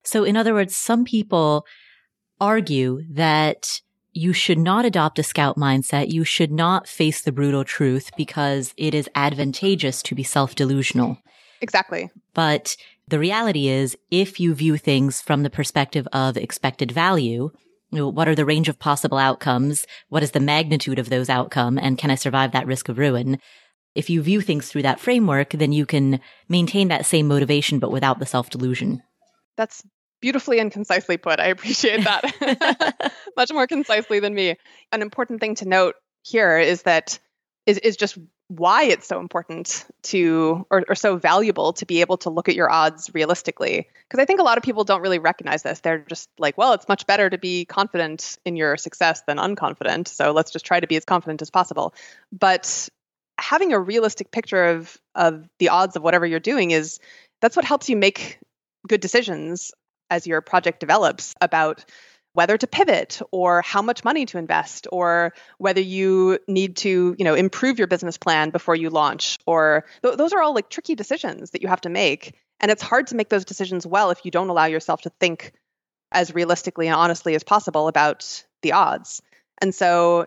So 0.05 0.25
in 0.25 0.37
other 0.37 0.55
words, 0.55 0.77
some 0.77 1.05
people 1.05 1.67
argue 2.41 3.03
that 3.11 3.81
you 4.13 4.33
should 4.33 4.59
not 4.59 4.85
adopt 4.85 5.19
a 5.19 5.23
scout 5.23 5.57
mindset. 5.57 6.11
You 6.11 6.25
should 6.25 6.51
not 6.51 6.89
face 6.89 7.21
the 7.21 7.33
brutal 7.33 7.65
truth 7.65 8.11
because 8.17 8.75
it 8.77 8.95
is 8.95 9.09
advantageous 9.15 10.03
to 10.05 10.15
be 10.15 10.23
self-delusional. 10.23 11.19
Exactly. 11.61 12.11
But 12.35 12.77
the 13.09 13.19
reality 13.19 13.69
is 13.69 13.97
if 14.11 14.41
you 14.41 14.55
view 14.55 14.77
things 14.77 15.21
from 15.21 15.43
the 15.43 15.51
perspective 15.51 16.09
of 16.13 16.37
expected 16.37 16.91
value, 16.93 17.51
what 17.91 18.29
are 18.29 18.35
the 18.35 18.45
range 18.45 18.69
of 18.69 18.79
possible 18.79 19.19
outcomes? 19.19 19.87
What 20.09 20.23
is 20.23 20.31
the 20.31 20.41
magnitude 20.41 20.99
of 20.99 21.09
those 21.09 21.29
outcome? 21.29 21.79
And 21.79 21.99
can 21.99 22.11
I 22.11 22.15
survive 22.15 22.53
that 22.53 22.67
risk 22.67 22.89
of 22.89 22.99
ruin? 22.99 23.39
If 23.95 24.09
you 24.09 24.23
view 24.23 24.41
things 24.41 24.69
through 24.69 24.83
that 24.83 25.01
framework, 25.01 25.51
then 25.51 25.73
you 25.73 25.87
can 25.87 26.21
maintain 26.49 26.89
that 26.89 27.07
same 27.07 27.27
motivation, 27.27 27.81
but 27.81 27.91
without 27.91 28.21
the 28.21 28.27
self 28.27 28.49
delusion. 28.49 29.03
That's 29.57 29.83
beautifully 30.21 30.59
and 30.59 30.71
concisely 30.71 31.17
put. 31.17 31.41
I 31.41 31.47
appreciate 31.47 32.05
that. 32.05 33.13
Much 33.37 33.53
more 33.53 33.67
concisely 33.67 34.21
than 34.21 34.35
me. 34.35 34.57
An 34.93 35.03
important 35.03 35.41
thing 35.41 35.55
to 35.57 35.69
note 35.69 35.97
here 36.23 36.59
is 36.59 36.83
that 36.83 37.19
is, 37.67 37.79
is 37.79 37.97
just 37.97 38.19
why 38.49 38.83
it's 38.83 39.07
so 39.07 39.21
important 39.21 39.87
to 40.03 40.67
or, 40.71 40.85
or 40.89 40.97
so 40.97 41.17
valuable 41.17 41.73
to 41.73 41.87
be 41.87 42.01
able 42.01 42.17
to 42.17 42.31
look 42.31 42.49
at 42.49 42.57
your 42.57 42.69
odds 42.69 43.09
realistically 43.15 43.87
because 44.09 44.21
i 44.21 44.25
think 44.25 44.41
a 44.41 44.43
lot 44.43 44.59
of 44.59 44.65
people 44.65 44.83
don't 44.83 45.03
really 45.03 45.21
recognize 45.21 45.63
this 45.63 45.79
they're 45.79 46.05
just 46.09 46.29
like 46.37 46.59
well 46.59 46.73
it's 46.73 46.89
much 46.89 47.07
better 47.07 47.31
to 47.31 47.39
be 47.39 47.65
confident 47.65 48.39
in 48.45 48.57
your 48.57 48.77
success 48.77 49.23
than 49.29 49.37
unconfident 49.37 50.09
so 50.09 50.33
let's 50.33 50.51
just 50.51 50.67
try 50.67 50.81
to 50.81 50.89
be 50.89 50.97
as 50.97 51.05
confident 51.05 51.41
as 51.43 51.51
possible 51.51 51.95
but 52.33 52.89
having 53.39 53.73
a 53.73 53.79
realistic 53.79 54.33
picture 54.33 54.65
of 54.65 54.99
of 55.15 55.49
the 55.61 55.69
odds 55.69 55.95
of 55.95 56.03
whatever 56.03 56.27
you're 56.27 56.41
doing 56.41 56.73
is 56.73 56.99
that's 57.41 57.55
what 57.55 57.65
helps 57.65 57.89
you 57.89 57.97
make 57.97 58.41
good 58.89 59.01
decisions 59.01 59.71
as 60.11 60.27
your 60.27 60.41
project 60.41 60.81
develops 60.81 61.35
about 61.41 61.85
whether 62.33 62.57
to 62.57 62.67
pivot 62.67 63.21
or 63.33 63.63
how 63.63 63.83
much 63.83 64.05
money 64.05 64.27
to 64.27 64.39
invest 64.39 64.87
or 64.93 65.33
whether 65.59 65.81
you 65.81 66.39
need 66.47 66.77
to 66.77 67.15
you 67.19 67.25
know 67.25 67.35
improve 67.35 67.79
your 67.79 67.89
business 67.89 68.19
plan 68.19 68.51
before 68.51 68.77
you 68.77 68.91
launch 68.91 69.39
or 69.47 69.85
th- 70.03 70.17
those 70.17 70.33
are 70.33 70.43
all 70.43 70.55
like 70.55 70.69
tricky 70.69 70.95
decisions 70.95 71.51
that 71.51 71.63
you 71.63 71.69
have 71.69 71.81
to 71.81 71.89
make. 71.89 72.35
And 72.61 72.71
it's 72.71 72.83
hard 72.83 73.09
to 73.09 73.17
make 73.17 73.31
those 73.31 73.45
decisions 73.45 73.87
well 73.87 74.11
if 74.11 74.25
you 74.25 74.31
don't 74.31 74.51
allow 74.51 74.67
yourself 74.67 75.03
to 75.03 75.11
think 75.19 75.53
as 76.13 76.35
realistically 76.35 76.87
and 76.87 76.97
honestly 76.97 77.35
as 77.35 77.43
possible 77.43 77.89
about 77.89 78.45
the 78.63 78.73
odds. 78.73 79.23
And 79.61 79.75
so 79.75 80.27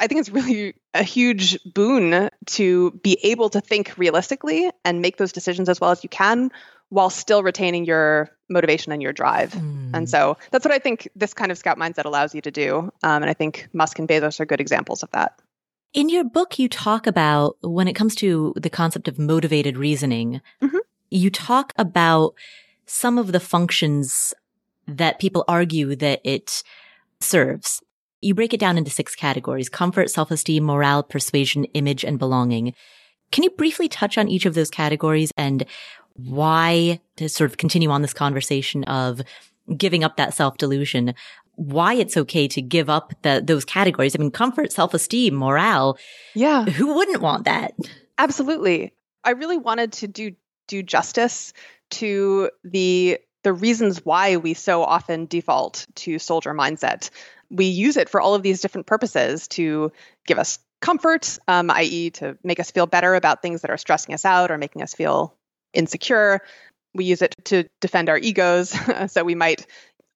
i 0.00 0.06
think 0.06 0.20
it's 0.20 0.30
really 0.30 0.74
a 0.94 1.02
huge 1.02 1.58
boon 1.64 2.30
to 2.46 2.90
be 3.02 3.18
able 3.24 3.50
to 3.50 3.60
think 3.60 3.92
realistically 3.98 4.70
and 4.84 5.02
make 5.02 5.16
those 5.16 5.32
decisions 5.32 5.68
as 5.68 5.80
well 5.80 5.90
as 5.90 6.02
you 6.02 6.08
can 6.08 6.50
while 6.88 7.10
still 7.10 7.42
retaining 7.42 7.84
your 7.84 8.30
motivation 8.52 8.92
and 8.92 9.02
your 9.02 9.12
drive. 9.12 9.52
Mm. 9.52 9.90
And 9.94 10.08
so 10.08 10.36
that's 10.50 10.64
what 10.64 10.72
I 10.72 10.78
think 10.78 11.08
this 11.16 11.34
kind 11.34 11.50
of 11.50 11.58
scout 11.58 11.78
mindset 11.78 12.04
allows 12.04 12.34
you 12.34 12.40
to 12.42 12.50
do. 12.50 12.92
Um, 13.02 13.22
and 13.22 13.30
I 13.30 13.34
think 13.34 13.68
Musk 13.72 13.98
and 13.98 14.08
Bezos 14.08 14.40
are 14.40 14.46
good 14.46 14.60
examples 14.60 15.02
of 15.02 15.10
that. 15.12 15.40
In 15.92 16.08
your 16.08 16.24
book, 16.24 16.58
you 16.58 16.68
talk 16.68 17.06
about 17.06 17.56
when 17.60 17.86
it 17.86 17.94
comes 17.94 18.14
to 18.16 18.54
the 18.56 18.70
concept 18.70 19.08
of 19.08 19.18
motivated 19.18 19.76
reasoning, 19.76 20.40
mm-hmm. 20.62 20.78
you 21.10 21.30
talk 21.30 21.74
about 21.76 22.34
some 22.86 23.18
of 23.18 23.32
the 23.32 23.40
functions 23.40 24.32
that 24.86 25.18
people 25.18 25.44
argue 25.46 25.94
that 25.96 26.20
it 26.24 26.62
serves. 27.20 27.82
You 28.20 28.34
break 28.34 28.54
it 28.54 28.60
down 28.60 28.78
into 28.78 28.90
six 28.90 29.14
categories 29.14 29.68
comfort, 29.68 30.10
self 30.10 30.30
esteem, 30.30 30.64
morale, 30.64 31.02
persuasion, 31.02 31.64
image, 31.64 32.04
and 32.04 32.18
belonging. 32.18 32.74
Can 33.30 33.44
you 33.44 33.50
briefly 33.50 33.88
touch 33.88 34.18
on 34.18 34.28
each 34.28 34.46
of 34.46 34.54
those 34.54 34.70
categories 34.70 35.32
and 35.36 35.64
why 36.14 37.00
to 37.16 37.28
sort 37.28 37.50
of 37.50 37.56
continue 37.56 37.90
on 37.90 38.02
this 38.02 38.14
conversation 38.14 38.84
of 38.84 39.22
giving 39.76 40.04
up 40.04 40.16
that 40.16 40.34
self 40.34 40.56
delusion, 40.56 41.14
why 41.54 41.94
it's 41.94 42.16
okay 42.16 42.48
to 42.48 42.62
give 42.62 42.88
up 42.88 43.12
the, 43.22 43.42
those 43.44 43.64
categories. 43.64 44.16
I 44.16 44.18
mean, 44.18 44.30
comfort, 44.30 44.72
self 44.72 44.94
esteem, 44.94 45.34
morale. 45.34 45.98
Yeah. 46.34 46.64
Who 46.64 46.94
wouldn't 46.94 47.22
want 47.22 47.44
that? 47.44 47.74
Absolutely. 48.18 48.92
I 49.24 49.30
really 49.30 49.58
wanted 49.58 49.92
to 49.94 50.08
do, 50.08 50.32
do 50.68 50.82
justice 50.82 51.52
to 51.90 52.50
the, 52.64 53.18
the 53.44 53.52
reasons 53.52 54.04
why 54.04 54.36
we 54.36 54.54
so 54.54 54.82
often 54.82 55.26
default 55.26 55.86
to 55.96 56.18
soldier 56.18 56.54
mindset. 56.54 57.10
We 57.50 57.66
use 57.66 57.96
it 57.96 58.08
for 58.08 58.20
all 58.20 58.34
of 58.34 58.42
these 58.42 58.60
different 58.60 58.86
purposes 58.86 59.46
to 59.48 59.92
give 60.26 60.38
us 60.38 60.58
comfort, 60.80 61.38
um, 61.46 61.70
i.e., 61.70 62.10
to 62.10 62.36
make 62.42 62.58
us 62.58 62.70
feel 62.70 62.86
better 62.86 63.14
about 63.14 63.42
things 63.42 63.60
that 63.60 63.70
are 63.70 63.76
stressing 63.76 64.14
us 64.14 64.24
out 64.24 64.50
or 64.50 64.58
making 64.58 64.82
us 64.82 64.94
feel 64.94 65.36
insecure. 65.72 66.40
We 66.94 67.04
use 67.04 67.22
it 67.22 67.34
to 67.46 67.64
defend 67.80 68.08
our 68.08 68.18
egos. 68.18 68.76
so 69.12 69.24
we 69.24 69.34
might 69.34 69.66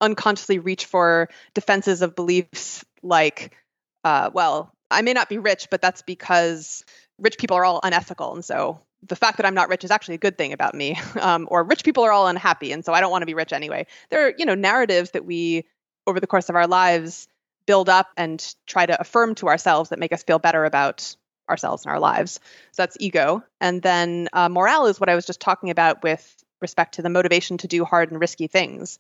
unconsciously 0.01 0.59
reach 0.59 0.87
for 0.87 1.29
defenses 1.55 2.03
of 2.03 2.15
beliefs 2.15 2.85
like, 3.03 3.57
uh, 4.05 4.31
well, 4.33 4.73
I 4.91 5.03
may 5.03 5.13
not 5.13 5.29
be 5.29 5.39
rich, 5.39 5.69
but 5.71 5.81
that's 5.81 6.03
because 6.03 6.85
rich 7.19 7.39
people 7.39 7.57
are 7.57 7.65
all 7.65 7.81
unethical. 7.83 8.35
And 8.35 8.45
so 8.45 8.81
the 9.03 9.17
fact 9.17 9.39
that 9.39 9.47
I'm 9.47 9.55
not 9.55 9.69
rich 9.69 9.85
is 9.85 9.91
actually 9.91 10.17
a 10.17 10.19
good 10.19 10.39
thing 10.39 10.53
about 10.53 10.75
me. 10.75 10.99
Um, 11.17 11.49
or 11.51 11.65
rich 11.65 11.83
people 11.83 12.05
are 12.05 12.13
all 12.13 12.29
unhappy. 12.29 12.73
And 12.73 12.85
so 12.85 12.93
I 12.93 13.01
don't 13.01 13.11
want 13.11 13.23
to 13.23 13.27
be 13.27 13.35
rich 13.35 13.53
anyway. 13.53 13.87
There 14.11 14.27
are, 14.27 14.35
you 14.37 14.45
know, 14.45 14.55
narratives 14.55 15.13
that 15.13 15.25
we, 15.25 15.65
over 16.07 16.21
the 16.21 16.27
course 16.27 16.51
of 16.51 16.55
our 16.57 16.67
lives, 16.67 17.27
build 17.67 17.89
up 17.89 18.09
and 18.17 18.55
try 18.67 18.87
to 18.87 19.01
affirm 19.01 19.35
to 19.37 19.49
ourselves 19.49 19.91
that 19.91 19.99
make 19.99 20.13
us 20.13 20.23
feel 20.23 20.39
better 20.39 20.65
about 20.65 21.17
ourselves 21.49 21.85
and 21.85 21.93
our 21.93 22.01
lives. 22.01 22.41
So 22.73 22.83
that's 22.83 22.97
ego. 23.01 23.43
And 23.61 23.83
then 23.83 24.29
uh, 24.33 24.49
morale 24.49 24.87
is 24.87 25.01
what 25.01 25.09
I 25.09 25.15
was 25.15 25.27
just 25.27 25.41
talking 25.41 25.71
about 25.71 26.03
with 26.03 26.45
respect 26.61 26.95
to 26.95 27.03
the 27.03 27.11
motivation 27.11 27.59
to 27.59 27.69
do 27.69 27.85
hard 27.85 28.11
and 28.11 28.21
risky 28.21 28.47
things. 28.47 28.99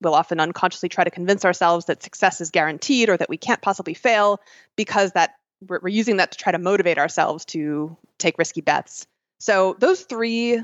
We'll 0.00 0.14
often 0.14 0.40
unconsciously 0.40 0.88
try 0.88 1.04
to 1.04 1.10
convince 1.10 1.44
ourselves 1.44 1.86
that 1.86 2.02
success 2.02 2.40
is 2.40 2.50
guaranteed 2.50 3.08
or 3.08 3.16
that 3.16 3.28
we 3.28 3.36
can't 3.36 3.62
possibly 3.62 3.94
fail 3.94 4.40
because 4.76 5.12
that 5.12 5.34
we're, 5.66 5.80
we're 5.82 5.88
using 5.88 6.18
that 6.18 6.32
to 6.32 6.38
try 6.38 6.52
to 6.52 6.58
motivate 6.58 6.98
ourselves 6.98 7.44
to 7.46 7.96
take 8.18 8.38
risky 8.38 8.60
bets. 8.60 9.06
So 9.38 9.76
those 9.78 10.02
three 10.02 10.62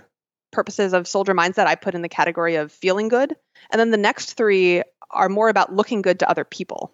purposes 0.53 0.93
of 0.93 1.07
soldier 1.07 1.35
mindset 1.35 1.67
I 1.67 1.75
put 1.77 1.95
in 1.95 2.03
the 2.03 2.09
category 2.09 2.57
of 2.57 2.73
feeling 2.73 3.09
good. 3.09 3.37
And 3.71 3.79
then 3.79 3.91
the 3.91 3.97
next 3.97 4.35
three 4.35 4.83
are 5.11 5.29
more 5.29 5.49
about 5.49 5.75
looking 5.75 6.03
good 6.03 6.21
to 6.21 6.31
other 6.31 6.45
people. 6.45 6.93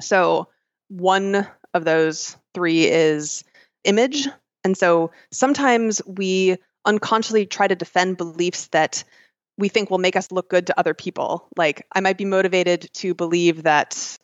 So 0.00 0.48
one 0.88 1.46
of 1.74 1.84
those 1.84 2.36
three 2.54 2.86
is 2.86 3.44
image. 3.84 4.28
And 4.64 4.76
so 4.76 5.10
sometimes 5.32 6.02
we 6.06 6.56
unconsciously 6.84 7.46
try 7.46 7.66
to 7.66 7.74
defend 7.74 8.16
beliefs 8.16 8.68
that 8.68 9.04
we 9.56 9.68
think 9.68 9.90
will 9.90 9.98
make 9.98 10.16
us 10.16 10.30
look 10.30 10.48
good 10.48 10.68
to 10.68 10.78
other 10.78 10.94
people. 10.94 11.48
Like 11.56 11.86
I 11.92 12.00
might 12.00 12.16
be 12.16 12.24
motivated 12.24 12.90
to 12.94 13.14
believe 13.14 13.64
that 13.64 14.18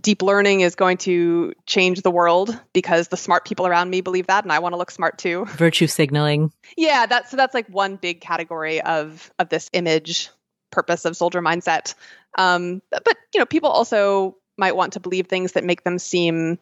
deep 0.00 0.22
learning 0.22 0.60
is 0.60 0.74
going 0.74 0.96
to 0.96 1.52
change 1.66 2.02
the 2.02 2.10
world 2.10 2.58
because 2.72 3.08
the 3.08 3.16
smart 3.16 3.44
people 3.44 3.66
around 3.66 3.90
me 3.90 4.00
believe 4.00 4.28
that 4.28 4.44
and 4.44 4.52
I 4.52 4.60
want 4.60 4.72
to 4.72 4.76
look 4.76 4.90
smart 4.90 5.18
too. 5.18 5.44
Virtue 5.46 5.86
signaling. 5.86 6.52
Yeah, 6.76 7.06
that's 7.06 7.30
so 7.30 7.36
that's 7.36 7.54
like 7.54 7.68
one 7.68 7.96
big 7.96 8.20
category 8.20 8.80
of 8.80 9.30
of 9.38 9.48
this 9.48 9.68
image 9.72 10.30
purpose 10.70 11.04
of 11.04 11.16
soldier 11.16 11.42
mindset. 11.42 11.94
Um, 12.36 12.82
but 12.90 13.16
you 13.34 13.40
know, 13.40 13.46
people 13.46 13.70
also 13.70 14.36
might 14.56 14.76
want 14.76 14.94
to 14.94 15.00
believe 15.00 15.26
things 15.26 15.52
that 15.52 15.64
make 15.64 15.84
them 15.84 15.98
seem 15.98 16.58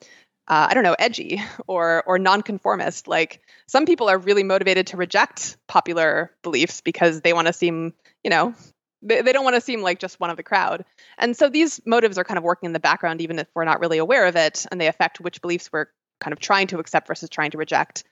uh, 0.48 0.66
I 0.70 0.74
don't 0.74 0.84
know, 0.84 0.96
edgy 0.98 1.42
or 1.66 2.02
or 2.06 2.18
nonconformist. 2.18 3.08
Like 3.08 3.40
some 3.66 3.86
people 3.86 4.08
are 4.08 4.18
really 4.18 4.44
motivated 4.44 4.88
to 4.88 4.96
reject 4.96 5.56
popular 5.66 6.30
beliefs 6.42 6.80
because 6.80 7.20
they 7.20 7.32
want 7.32 7.46
to 7.46 7.52
seem, 7.52 7.94
you 8.22 8.30
know, 8.30 8.54
they, 9.02 9.22
they 9.22 9.32
don't 9.32 9.44
want 9.44 9.56
to 9.56 9.60
seem 9.60 9.82
like 9.82 9.98
just 9.98 10.20
one 10.20 10.30
of 10.30 10.36
the 10.36 10.42
crowd. 10.42 10.84
And 11.18 11.36
so 11.36 11.48
these 11.48 11.80
motives 11.86 12.18
are 12.18 12.24
kind 12.24 12.38
of 12.38 12.44
working 12.44 12.68
in 12.68 12.72
the 12.72 12.80
background, 12.80 13.20
even 13.20 13.38
if 13.38 13.48
we're 13.54 13.64
not 13.64 13.80
really 13.80 13.98
aware 13.98 14.26
of 14.26 14.36
it, 14.36 14.66
and 14.70 14.80
they 14.80 14.88
affect 14.88 15.20
which 15.20 15.40
beliefs 15.40 15.70
we're 15.72 15.86
kind 16.20 16.32
of 16.32 16.40
trying 16.40 16.68
to 16.68 16.78
accept 16.78 17.06
versus 17.06 17.28
trying 17.28 17.50
to 17.50 17.58
reject. 17.58 18.04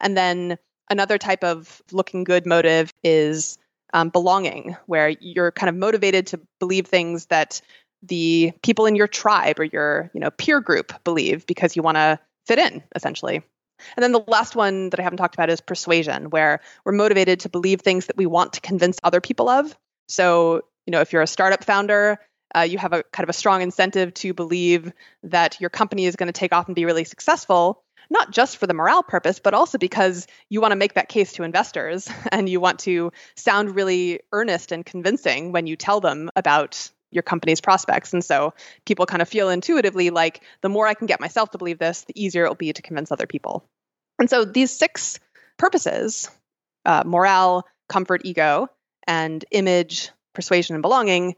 And 0.00 0.16
then 0.16 0.58
another 0.90 1.18
type 1.18 1.44
of 1.44 1.82
looking 1.92 2.24
good 2.24 2.46
motive 2.46 2.92
is 3.02 3.58
um, 3.92 4.10
belonging, 4.10 4.76
where 4.86 5.08
you're 5.08 5.50
kind 5.50 5.68
of 5.68 5.76
motivated 5.76 6.28
to 6.28 6.40
believe 6.60 6.86
things 6.86 7.26
that 7.26 7.60
the 8.02 8.52
people 8.62 8.86
in 8.86 8.94
your 8.94 9.08
tribe 9.08 9.58
or 9.58 9.64
your 9.64 10.10
you 10.14 10.20
know 10.20 10.30
peer 10.30 10.60
group 10.60 10.92
believe 11.04 11.46
because 11.46 11.76
you 11.76 11.82
want 11.82 11.96
to 11.96 12.18
fit 12.46 12.58
in 12.58 12.82
essentially. 12.94 13.42
And 13.96 14.02
then 14.02 14.12
the 14.12 14.24
last 14.26 14.56
one 14.56 14.90
that 14.90 14.98
i 14.98 15.02
haven't 15.02 15.18
talked 15.18 15.34
about 15.34 15.50
is 15.50 15.60
persuasion 15.60 16.30
where 16.30 16.60
we're 16.84 16.92
motivated 16.92 17.40
to 17.40 17.48
believe 17.48 17.80
things 17.80 18.06
that 18.06 18.16
we 18.16 18.26
want 18.26 18.54
to 18.54 18.60
convince 18.60 18.98
other 19.04 19.20
people 19.20 19.48
of. 19.48 19.76
So 20.08 20.62
you 20.86 20.92
know 20.92 21.00
if 21.00 21.12
you're 21.12 21.22
a 21.22 21.26
startup 21.26 21.64
founder 21.64 22.18
uh, 22.54 22.60
you 22.60 22.78
have 22.78 22.94
a 22.94 23.02
kind 23.02 23.24
of 23.24 23.28
a 23.28 23.34
strong 23.34 23.60
incentive 23.60 24.14
to 24.14 24.32
believe 24.32 24.90
that 25.22 25.60
your 25.60 25.68
company 25.68 26.06
is 26.06 26.16
going 26.16 26.28
to 26.28 26.32
take 26.32 26.54
off 26.54 26.66
and 26.66 26.74
be 26.74 26.86
really 26.86 27.04
successful 27.04 27.84
not 28.10 28.30
just 28.30 28.56
for 28.56 28.66
the 28.66 28.74
morale 28.74 29.02
purpose, 29.02 29.38
but 29.38 29.54
also 29.54 29.78
because 29.78 30.26
you 30.48 30.60
want 30.60 30.72
to 30.72 30.76
make 30.76 30.94
that 30.94 31.08
case 31.08 31.34
to 31.34 31.42
investors 31.42 32.08
and 32.32 32.48
you 32.48 32.60
want 32.60 32.80
to 32.80 33.12
sound 33.36 33.74
really 33.74 34.20
earnest 34.32 34.72
and 34.72 34.84
convincing 34.84 35.52
when 35.52 35.66
you 35.66 35.76
tell 35.76 36.00
them 36.00 36.30
about 36.36 36.90
your 37.10 37.22
company's 37.22 37.60
prospects. 37.60 38.12
And 38.12 38.24
so 38.24 38.54
people 38.84 39.06
kind 39.06 39.22
of 39.22 39.28
feel 39.28 39.48
intuitively 39.48 40.10
like 40.10 40.42
the 40.60 40.68
more 40.68 40.86
I 40.86 40.94
can 40.94 41.06
get 41.06 41.20
myself 41.20 41.50
to 41.50 41.58
believe 41.58 41.78
this, 41.78 42.02
the 42.04 42.22
easier 42.22 42.44
it 42.44 42.48
will 42.48 42.54
be 42.54 42.72
to 42.72 42.82
convince 42.82 43.10
other 43.10 43.26
people. 43.26 43.64
And 44.18 44.28
so 44.28 44.44
these 44.44 44.70
six 44.70 45.20
purposes 45.56 46.30
uh, 46.84 47.02
morale, 47.04 47.64
comfort, 47.88 48.22
ego, 48.24 48.68
and 49.06 49.44
image, 49.50 50.10
persuasion, 50.34 50.74
and 50.74 50.82
belonging 50.82 51.34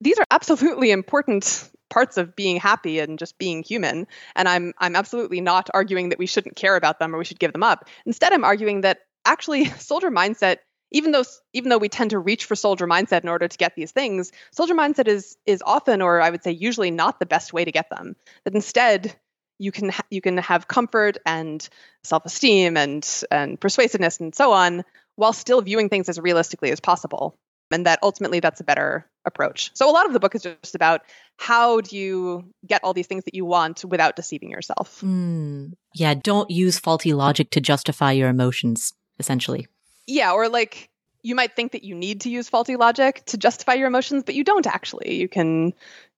these 0.00 0.18
are 0.18 0.26
absolutely 0.30 0.90
important 0.92 1.68
parts 1.90 2.16
of 2.16 2.34
being 2.34 2.56
happy 2.56 2.98
and 2.98 3.18
just 3.18 3.38
being 3.38 3.62
human 3.62 4.06
and 4.34 4.48
i'm 4.48 4.72
i'm 4.78 4.96
absolutely 4.96 5.40
not 5.40 5.68
arguing 5.74 6.08
that 6.08 6.18
we 6.18 6.26
shouldn't 6.26 6.56
care 6.56 6.76
about 6.76 6.98
them 6.98 7.14
or 7.14 7.18
we 7.18 7.24
should 7.24 7.38
give 7.38 7.52
them 7.52 7.62
up 7.62 7.88
instead 8.06 8.32
i'm 8.32 8.44
arguing 8.44 8.80
that 8.80 9.00
actually 9.24 9.64
soldier 9.78 10.10
mindset 10.10 10.58
even 10.94 11.12
though 11.12 11.24
even 11.52 11.68
though 11.68 11.78
we 11.78 11.90
tend 11.90 12.10
to 12.10 12.18
reach 12.18 12.46
for 12.46 12.54
soldier 12.56 12.86
mindset 12.86 13.22
in 13.22 13.28
order 13.28 13.46
to 13.46 13.58
get 13.58 13.74
these 13.74 13.92
things 13.92 14.32
soldier 14.52 14.74
mindset 14.74 15.08
is 15.08 15.36
is 15.44 15.62
often 15.66 16.00
or 16.00 16.22
i 16.22 16.30
would 16.30 16.42
say 16.42 16.50
usually 16.50 16.90
not 16.90 17.20
the 17.20 17.26
best 17.26 17.52
way 17.52 17.64
to 17.64 17.72
get 17.72 17.90
them 17.90 18.16
that 18.44 18.54
instead 18.54 19.14
you 19.58 19.70
can 19.70 19.90
ha- 19.90 20.06
you 20.10 20.22
can 20.22 20.38
have 20.38 20.66
comfort 20.66 21.18
and 21.26 21.68
self-esteem 22.04 22.76
and 22.76 23.22
and 23.30 23.60
persuasiveness 23.60 24.20
and 24.20 24.34
so 24.34 24.52
on 24.52 24.84
while 25.16 25.32
still 25.32 25.60
viewing 25.60 25.88
things 25.88 26.08
as 26.08 26.18
realistically 26.18 26.70
as 26.70 26.80
possible 26.80 27.36
and 27.70 27.86
that 27.86 27.98
ultimately 28.02 28.40
that's 28.40 28.60
a 28.60 28.64
better 28.64 29.08
approach. 29.24 29.70
So 29.74 29.90
a 29.90 29.92
lot 29.92 30.06
of 30.06 30.12
the 30.12 30.20
book 30.20 30.34
is 30.34 30.42
just 30.42 30.74
about 30.74 31.00
how 31.38 31.80
do 31.80 31.96
you 31.96 32.44
get 32.66 32.84
all 32.84 32.92
these 32.92 33.06
things 33.06 33.24
that 33.24 33.34
you 33.34 33.44
want 33.44 33.84
without 33.84 34.16
deceiving 34.16 34.50
yourself. 34.50 35.00
Mm. 35.00 35.72
Yeah, 35.94 36.14
don't 36.14 36.50
use 36.50 36.78
faulty 36.78 37.12
logic 37.12 37.50
to 37.50 37.60
justify 37.60 38.12
your 38.12 38.28
emotions, 38.28 38.92
essentially. 39.18 39.66
Yeah, 40.06 40.32
or 40.32 40.48
like 40.48 40.90
you 41.22 41.34
might 41.34 41.56
think 41.56 41.72
that 41.72 41.84
you 41.84 41.94
need 41.94 42.22
to 42.22 42.30
use 42.30 42.48
faulty 42.48 42.76
logic 42.76 43.24
to 43.26 43.38
justify 43.38 43.74
your 43.74 43.86
emotions, 43.86 44.24
but 44.24 44.34
you 44.34 44.44
don't 44.44 44.66
actually. 44.66 45.14
You 45.14 45.28
can 45.28 45.72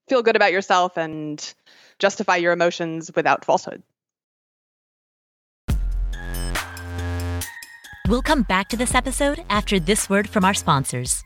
feel 0.09 0.23
good 0.23 0.37
about 0.37 0.53
yourself 0.53 0.97
and 0.97 1.55
justify 1.99 2.37
your 2.37 2.53
emotions 2.53 3.11
without 3.15 3.45
falsehood. 3.45 3.83
We'll 8.09 8.23
come 8.23 8.43
back 8.43 8.69
to 8.69 8.77
this 8.77 8.95
episode 8.95 9.45
after 9.51 9.81
this 9.81 10.09
word 10.09 10.29
from 10.29 10.45
our 10.45 10.55
sponsors. 10.55 11.25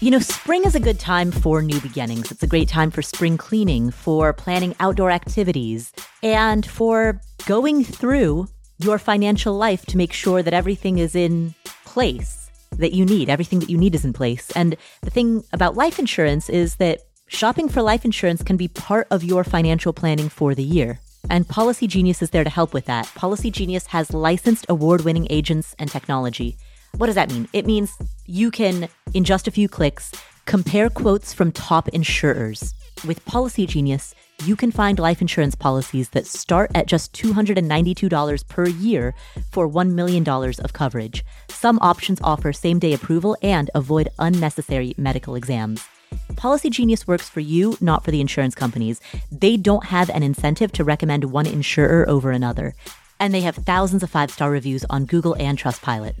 You 0.00 0.12
know, 0.12 0.20
spring 0.20 0.64
is 0.64 0.76
a 0.76 0.80
good 0.80 1.00
time 1.00 1.32
for 1.32 1.60
new 1.60 1.80
beginnings. 1.80 2.30
It's 2.30 2.42
a 2.44 2.46
great 2.46 2.68
time 2.68 2.92
for 2.92 3.02
spring 3.02 3.36
cleaning, 3.36 3.90
for 3.90 4.32
planning 4.32 4.76
outdoor 4.78 5.10
activities, 5.10 5.92
and 6.22 6.64
for 6.64 7.20
going 7.46 7.82
through 7.82 8.46
your 8.78 8.98
financial 8.98 9.54
life 9.54 9.84
to 9.86 9.96
make 9.96 10.12
sure 10.12 10.42
that 10.42 10.54
everything 10.54 10.98
is 10.98 11.14
in 11.14 11.54
place 11.84 12.50
that 12.76 12.92
you 12.92 13.04
need. 13.04 13.28
Everything 13.28 13.58
that 13.60 13.70
you 13.70 13.78
need 13.78 13.94
is 13.94 14.04
in 14.04 14.12
place. 14.12 14.50
And 14.54 14.76
the 15.02 15.10
thing 15.10 15.44
about 15.52 15.74
life 15.74 15.98
insurance 15.98 16.48
is 16.48 16.76
that 16.76 17.00
shopping 17.26 17.68
for 17.68 17.82
life 17.82 18.04
insurance 18.04 18.42
can 18.42 18.56
be 18.56 18.68
part 18.68 19.06
of 19.10 19.24
your 19.24 19.44
financial 19.44 19.92
planning 19.92 20.28
for 20.28 20.54
the 20.54 20.62
year. 20.62 21.00
And 21.30 21.48
Policy 21.48 21.86
Genius 21.86 22.22
is 22.22 22.30
there 22.30 22.44
to 22.44 22.50
help 22.50 22.72
with 22.72 22.86
that. 22.86 23.06
Policy 23.14 23.50
Genius 23.50 23.86
has 23.86 24.12
licensed 24.12 24.66
award 24.68 25.04
winning 25.04 25.26
agents 25.28 25.74
and 25.78 25.90
technology 25.90 26.56
what 26.96 27.06
does 27.06 27.14
that 27.14 27.30
mean? 27.30 27.48
It 27.52 27.66
means 27.66 27.96
you 28.26 28.50
can, 28.50 28.88
in 29.14 29.24
just 29.24 29.46
a 29.46 29.52
few 29.52 29.68
clicks, 29.68 30.12
compare 30.46 30.90
quotes 30.90 31.32
from 31.32 31.52
top 31.52 31.88
insurers. 31.88 32.74
With 33.06 33.24
Policy 33.24 33.66
Genius, 33.66 34.14
you 34.44 34.56
can 34.56 34.70
find 34.70 34.98
life 34.98 35.20
insurance 35.20 35.54
policies 35.54 36.10
that 36.10 36.26
start 36.26 36.70
at 36.74 36.86
just 36.86 37.12
$292 37.12 38.48
per 38.48 38.66
year 38.68 39.14
for 39.50 39.68
$1 39.68 39.92
million 39.92 40.28
of 40.28 40.72
coverage. 40.72 41.24
Some 41.48 41.78
options 41.80 42.20
offer 42.22 42.52
same 42.52 42.78
day 42.78 42.92
approval 42.92 43.36
and 43.42 43.70
avoid 43.74 44.08
unnecessary 44.18 44.94
medical 44.96 45.34
exams. 45.34 45.86
Policy 46.36 46.70
Genius 46.70 47.06
works 47.06 47.28
for 47.28 47.40
you, 47.40 47.76
not 47.80 48.04
for 48.04 48.10
the 48.10 48.20
insurance 48.20 48.54
companies. 48.54 49.00
They 49.30 49.56
don't 49.56 49.84
have 49.86 50.08
an 50.10 50.22
incentive 50.22 50.72
to 50.72 50.84
recommend 50.84 51.24
one 51.24 51.46
insurer 51.46 52.08
over 52.08 52.30
another. 52.30 52.74
And 53.20 53.34
they 53.34 53.40
have 53.40 53.56
thousands 53.56 54.02
of 54.02 54.10
five 54.10 54.30
star 54.30 54.50
reviews 54.50 54.84
on 54.88 55.06
Google 55.06 55.34
and 55.34 55.58
Trustpilot. 55.58 56.14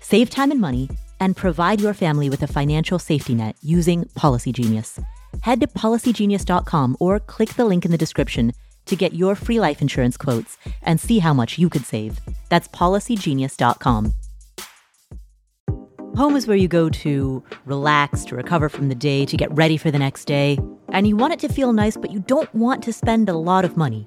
Save 0.00 0.30
time 0.30 0.50
and 0.50 0.60
money 0.60 0.90
and 1.20 1.36
provide 1.36 1.80
your 1.80 1.94
family 1.94 2.28
with 2.28 2.42
a 2.42 2.48
financial 2.48 2.98
safety 2.98 3.34
net 3.34 3.56
using 3.62 4.04
Policy 4.16 4.50
Genius. 4.50 4.98
Head 5.40 5.60
to 5.60 5.66
policygenius.com 5.66 6.96
or 7.00 7.20
click 7.20 7.54
the 7.54 7.64
link 7.64 7.84
in 7.84 7.90
the 7.90 7.98
description 7.98 8.52
to 8.86 8.96
get 8.96 9.14
your 9.14 9.34
free 9.34 9.60
life 9.60 9.80
insurance 9.80 10.16
quotes 10.16 10.58
and 10.82 11.00
see 11.00 11.18
how 11.18 11.32
much 11.32 11.58
you 11.58 11.68
could 11.68 11.84
save. 11.84 12.20
That's 12.48 12.68
policygenius.com. 12.68 14.14
Home 16.16 16.36
is 16.36 16.46
where 16.46 16.58
you 16.58 16.68
go 16.68 16.90
to 16.90 17.42
relax, 17.64 18.24
to 18.26 18.36
recover 18.36 18.68
from 18.68 18.88
the 18.90 18.94
day, 18.94 19.24
to 19.24 19.36
get 19.36 19.50
ready 19.52 19.78
for 19.78 19.90
the 19.90 19.98
next 19.98 20.26
day. 20.26 20.58
And 20.90 21.06
you 21.06 21.16
want 21.16 21.32
it 21.32 21.38
to 21.40 21.48
feel 21.48 21.72
nice, 21.72 21.96
but 21.96 22.10
you 22.10 22.20
don't 22.20 22.54
want 22.54 22.82
to 22.84 22.92
spend 22.92 23.30
a 23.30 23.34
lot 23.34 23.64
of 23.64 23.78
money. 23.78 24.06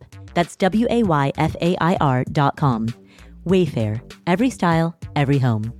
That's 0.33 0.55
W 0.55 0.87
A 0.89 1.03
Y 1.03 1.31
F 1.37 1.55
A 1.61 1.75
I 1.81 1.97
R 2.01 2.23
dot 2.31 2.57
com. 2.57 2.87
Wayfair, 3.45 4.01
every 4.27 4.49
style, 4.49 4.95
every 5.15 5.39
home. 5.39 5.73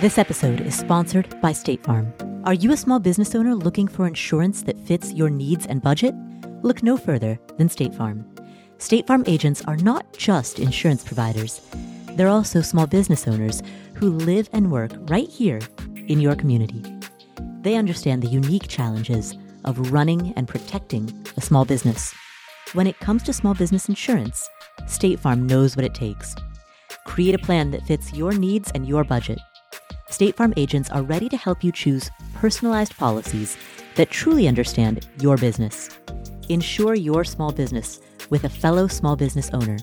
This 0.00 0.18
episode 0.18 0.60
is 0.60 0.76
sponsored 0.76 1.40
by 1.40 1.52
State 1.52 1.82
Farm. 1.82 2.12
Are 2.44 2.54
you 2.54 2.72
a 2.72 2.76
small 2.76 2.98
business 2.98 3.34
owner 3.34 3.54
looking 3.54 3.88
for 3.88 4.06
insurance 4.06 4.62
that 4.62 4.78
fits 4.80 5.12
your 5.12 5.30
needs 5.30 5.66
and 5.66 5.82
budget? 5.82 6.14
Look 6.62 6.82
no 6.82 6.96
further 6.96 7.38
than 7.56 7.68
State 7.68 7.94
Farm. 7.94 8.24
State 8.78 9.06
Farm 9.06 9.24
agents 9.26 9.62
are 9.66 9.76
not 9.76 10.16
just 10.16 10.58
insurance 10.58 11.02
providers, 11.02 11.60
they're 12.16 12.28
also 12.28 12.62
small 12.62 12.86
business 12.86 13.28
owners 13.28 13.62
who 13.94 14.10
live 14.10 14.48
and 14.52 14.72
work 14.72 14.92
right 15.10 15.28
here 15.28 15.60
in 16.08 16.20
your 16.20 16.34
community. 16.34 16.82
They 17.60 17.74
understand 17.76 18.22
the 18.22 18.28
unique 18.28 18.68
challenges 18.68 19.36
of 19.66 19.92
running 19.92 20.32
and 20.36 20.48
protecting 20.48 21.12
a 21.36 21.40
small 21.40 21.64
business. 21.64 22.14
When 22.72 22.86
it 22.86 22.98
comes 23.00 23.22
to 23.24 23.32
small 23.32 23.54
business 23.54 23.88
insurance, 23.88 24.48
State 24.86 25.20
Farm 25.20 25.46
knows 25.46 25.76
what 25.76 25.84
it 25.84 25.94
takes. 25.94 26.34
create 27.06 27.34
a 27.34 27.38
plan 27.38 27.70
that 27.70 27.86
fits 27.86 28.12
your 28.12 28.32
needs 28.32 28.70
and 28.74 28.86
your 28.86 29.04
budget. 29.04 29.38
State 30.10 30.36
Farm 30.36 30.52
agents 30.56 30.90
are 30.90 31.02
ready 31.02 31.28
to 31.28 31.36
help 31.36 31.64
you 31.64 31.72
choose 31.72 32.10
personalized 32.34 32.96
policies 32.96 33.56
that 33.94 34.10
truly 34.10 34.46
understand 34.46 35.08
your 35.20 35.36
business. 35.36 35.90
Insure 36.48 36.94
your 36.94 37.24
small 37.24 37.52
business 37.52 38.00
with 38.30 38.44
a 38.44 38.48
fellow 38.48 38.86
small 38.86 39.16
business 39.16 39.50
owner. 39.52 39.78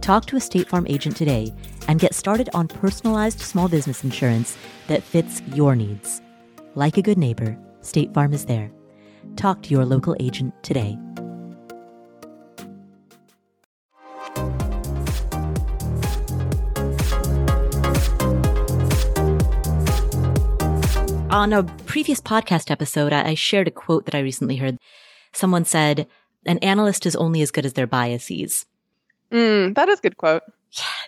Talk 0.00 0.26
to 0.26 0.36
a 0.36 0.40
State 0.40 0.68
Farm 0.68 0.86
agent 0.88 1.16
today 1.16 1.52
and 1.88 2.00
get 2.00 2.14
started 2.14 2.48
on 2.54 2.68
personalized 2.68 3.40
small 3.40 3.68
business 3.68 4.02
insurance 4.02 4.56
that 4.88 5.02
fits 5.02 5.42
your 5.54 5.76
needs. 5.76 6.20
Like 6.74 6.96
a 6.96 7.02
good 7.02 7.18
neighbor, 7.18 7.56
State 7.82 8.14
Farm 8.14 8.32
is 8.32 8.46
there. 8.46 8.70
Talk 9.36 9.62
to 9.62 9.70
your 9.70 9.84
local 9.84 10.16
agent 10.20 10.54
today. 10.62 10.98
On 21.30 21.52
a 21.52 21.64
previous 21.86 22.20
podcast 22.20 22.70
episode, 22.70 23.12
I 23.12 23.34
shared 23.34 23.66
a 23.66 23.70
quote 23.70 24.04
that 24.04 24.14
I 24.14 24.20
recently 24.20 24.56
heard. 24.56 24.78
Someone 25.32 25.64
said, 25.64 26.06
An 26.44 26.58
analyst 26.58 27.06
is 27.06 27.16
only 27.16 27.40
as 27.40 27.50
good 27.50 27.64
as 27.64 27.72
their 27.72 27.86
biases. 27.86 28.66
Mm, 29.32 29.74
that 29.74 29.88
is 29.88 29.98
a 29.98 30.02
good 30.02 30.18
quote. 30.18 30.42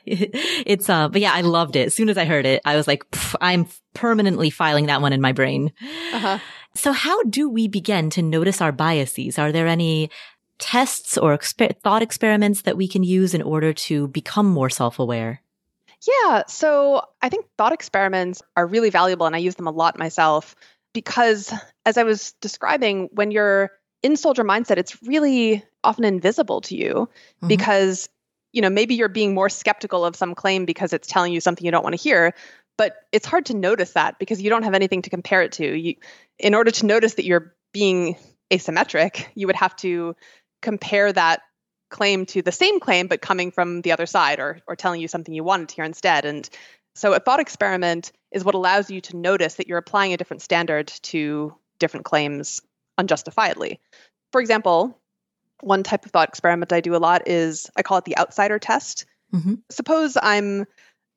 Yeah, 0.06 0.26
it's, 0.66 0.88
uh, 0.88 1.08
but 1.08 1.20
yeah, 1.20 1.32
I 1.32 1.42
loved 1.42 1.76
it. 1.76 1.87
As 1.87 1.94
soon 1.94 2.08
as 2.08 2.18
I 2.18 2.24
heard 2.24 2.46
it, 2.46 2.62
I 2.64 2.76
was 2.76 2.87
like, 2.88 3.04
I'm 3.40 3.66
permanently 3.92 4.50
filing 4.50 4.87
that 4.87 5.02
one 5.02 5.12
in 5.12 5.20
my 5.20 5.32
brain. 5.32 5.72
Uh-huh. 6.12 6.38
So 6.74 6.92
how 6.92 7.22
do 7.24 7.48
we 7.48 7.68
begin 7.68 8.10
to 8.10 8.22
notice 8.22 8.60
our 8.60 8.72
biases? 8.72 9.38
Are 9.38 9.52
there 9.52 9.66
any 9.66 10.10
tests 10.58 11.16
or 11.16 11.37
exper- 11.37 11.76
thought 11.82 12.02
experiments 12.02 12.62
that 12.62 12.76
we 12.76 12.88
can 12.88 13.02
use 13.02 13.34
in 13.34 13.42
order 13.42 13.72
to 13.72 14.08
become 14.08 14.46
more 14.46 14.70
self-aware? 14.70 15.40
Yeah, 16.06 16.42
so 16.48 17.02
I 17.22 17.28
think 17.28 17.46
thought 17.56 17.72
experiments 17.72 18.42
are 18.56 18.66
really 18.66 18.90
valuable 18.90 19.26
and 19.26 19.34
I 19.34 19.38
use 19.38 19.54
them 19.54 19.66
a 19.66 19.72
lot 19.72 19.98
myself 19.98 20.54
because 20.92 21.52
as 21.87 21.96
I 21.96 22.02
was 22.02 22.32
describing, 22.40 23.08
when 23.12 23.30
you're 23.30 23.70
in 24.02 24.16
soldier 24.16 24.44
mindset, 24.44 24.76
it's 24.76 25.02
really 25.02 25.64
often 25.82 26.04
invisible 26.04 26.60
to 26.62 26.76
you 26.76 26.92
mm-hmm. 26.92 27.48
because 27.48 28.08
you 28.52 28.62
know 28.62 28.70
maybe 28.70 28.94
you're 28.94 29.08
being 29.08 29.34
more 29.34 29.48
skeptical 29.48 30.04
of 30.04 30.14
some 30.14 30.34
claim 30.34 30.64
because 30.64 30.92
it's 30.92 31.08
telling 31.08 31.32
you 31.32 31.40
something 31.40 31.64
you 31.64 31.72
don't 31.72 31.82
want 31.82 31.96
to 31.96 32.02
hear 32.02 32.34
but 32.76 32.96
it's 33.12 33.26
hard 33.26 33.46
to 33.46 33.54
notice 33.54 33.92
that 33.92 34.18
because 34.18 34.42
you 34.42 34.50
don't 34.50 34.64
have 34.64 34.74
anything 34.74 35.02
to 35.02 35.10
compare 35.10 35.42
it 35.42 35.52
to 35.52 35.76
you 35.76 35.94
in 36.38 36.54
order 36.54 36.70
to 36.70 36.87
notice 36.87 37.14
that 37.14 37.24
you're 37.24 37.54
being 37.72 38.16
asymmetric 38.52 39.26
you 39.34 39.46
would 39.46 39.56
have 39.56 39.74
to 39.76 40.14
compare 40.62 41.12
that 41.12 41.40
claim 41.90 42.26
to 42.26 42.42
the 42.42 42.52
same 42.52 42.80
claim 42.80 43.06
but 43.06 43.20
coming 43.20 43.50
from 43.50 43.82
the 43.82 43.92
other 43.92 44.06
side 44.06 44.40
or 44.40 44.60
or 44.66 44.76
telling 44.76 45.00
you 45.00 45.08
something 45.08 45.34
you 45.34 45.44
wanted 45.44 45.68
to 45.68 45.74
hear 45.76 45.84
instead 45.84 46.24
and 46.24 46.48
so 46.96 47.12
a 47.12 47.18
thought 47.18 47.40
experiment 47.40 48.12
is 48.30 48.44
what 48.44 48.54
allows 48.54 48.90
you 48.90 49.00
to 49.00 49.16
notice 49.16 49.54
that 49.54 49.66
you're 49.66 49.78
applying 49.78 50.12
a 50.12 50.16
different 50.16 50.42
standard 50.42 50.88
to 51.02 51.54
different 51.78 52.04
claims 52.04 52.60
unjustifiably 52.98 53.80
for 54.32 54.40
example 54.40 54.98
one 55.64 55.82
type 55.82 56.04
of 56.04 56.12
thought 56.12 56.28
experiment 56.28 56.72
I 56.72 56.80
do 56.80 56.94
a 56.94 56.98
lot 56.98 57.26
is 57.26 57.70
I 57.76 57.82
call 57.82 57.98
it 57.98 58.04
the 58.04 58.18
outsider 58.18 58.58
test. 58.58 59.06
Mm-hmm. 59.32 59.54
Suppose 59.70 60.16
I'm 60.20 60.66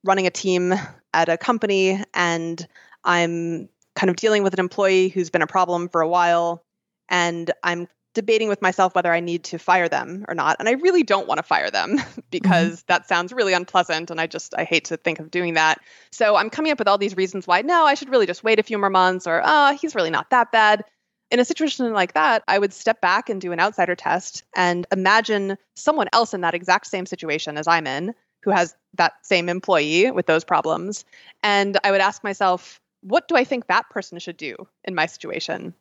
running 0.04 0.28
a 0.28 0.32
team 0.32 0.74
at 1.18 1.30
a 1.30 1.38
company 1.38 2.02
and 2.14 2.68
I'm 3.04 3.70
kind 3.96 4.10
of 4.10 4.16
dealing 4.16 4.44
with 4.44 4.54
an 4.54 4.60
employee 4.60 5.10
who's 5.10 5.32
been 5.32 5.42
a 5.42 5.48
problem 5.48 5.90
for 5.90 6.02
a 6.02 6.08
while 6.08 6.64
and 7.10 7.50
I'm 7.64 7.88
debating 8.14 8.50
with 8.50 8.62
myself 8.62 8.94
whether 8.94 9.12
I 9.12 9.20
need 9.20 9.46
to 9.46 9.58
fire 9.58 9.90
them 9.90 10.26
or 10.28 10.36
not. 10.36 10.58
And 10.60 10.70
I 10.70 10.74
really 10.74 11.04
don't 11.04 11.28
want 11.28 11.38
to 11.38 11.44
fire 11.44 11.72
them 11.72 11.98
because 12.32 12.78
mm-hmm. 12.78 12.86
that 12.88 13.08
sounds 13.08 13.34
really 13.34 13.54
unpleasant 13.54 14.12
and 14.12 14.22
I 14.22 14.28
just 14.28 14.54
I 14.56 14.64
hate 14.64 14.86
to 14.86 14.98
think 14.98 15.20
of 15.20 15.32
doing 15.32 15.56
that. 15.56 15.80
So 16.12 16.36
I'm 16.36 16.52
coming 16.52 16.72
up 16.72 16.80
with 16.80 16.88
all 16.88 16.98
these 16.98 17.18
reasons 17.18 17.48
why 17.48 17.62
no, 17.64 17.86
I 17.86 17.96
should 17.96 18.10
really 18.10 18.28
just 18.28 18.44
wait 18.44 18.60
a 18.60 18.64
few 18.64 18.78
more 18.78 18.90
months 18.90 19.26
or 19.26 19.42
oh, 19.44 19.76
he's 19.80 19.96
really 19.96 20.12
not 20.12 20.30
that 20.30 20.52
bad 20.52 20.84
in 21.30 21.40
a 21.40 21.46
situation 21.46 21.92
like 21.94 22.14
that, 22.14 22.44
I 22.48 22.58
would 22.58 22.74
step 22.74 23.02
back 23.02 23.30
and 23.30 23.42
do 23.42 23.52
an 23.52 23.60
outsider 23.60 23.96
test 23.96 24.44
and 24.56 24.88
imagine 24.92 25.58
someone 25.76 26.08
else 26.14 26.34
in 26.34 26.42
that 26.42 26.54
exact 26.54 26.88
same 26.88 27.06
situation 27.06 27.58
as 27.58 27.68
I'm 27.68 27.86
in 27.86 28.14
who 28.44 28.52
has 28.52 28.74
that 28.98 29.14
same 29.26 29.50
employee 29.50 30.12
with 30.12 30.26
those 30.26 30.44
problems. 30.44 31.06
And 31.44 31.78
I 31.84 31.92
would 31.92 32.02
ask 32.02 32.24
myself, 32.24 32.82
what 33.02 33.28
do 33.28 33.36
I 33.36 33.44
think 33.44 33.68
that 33.68 33.90
person 33.90 34.20
should 34.20 34.38
do 34.38 34.68
in 34.84 34.96
my 34.96 35.06
situation? 35.06 35.74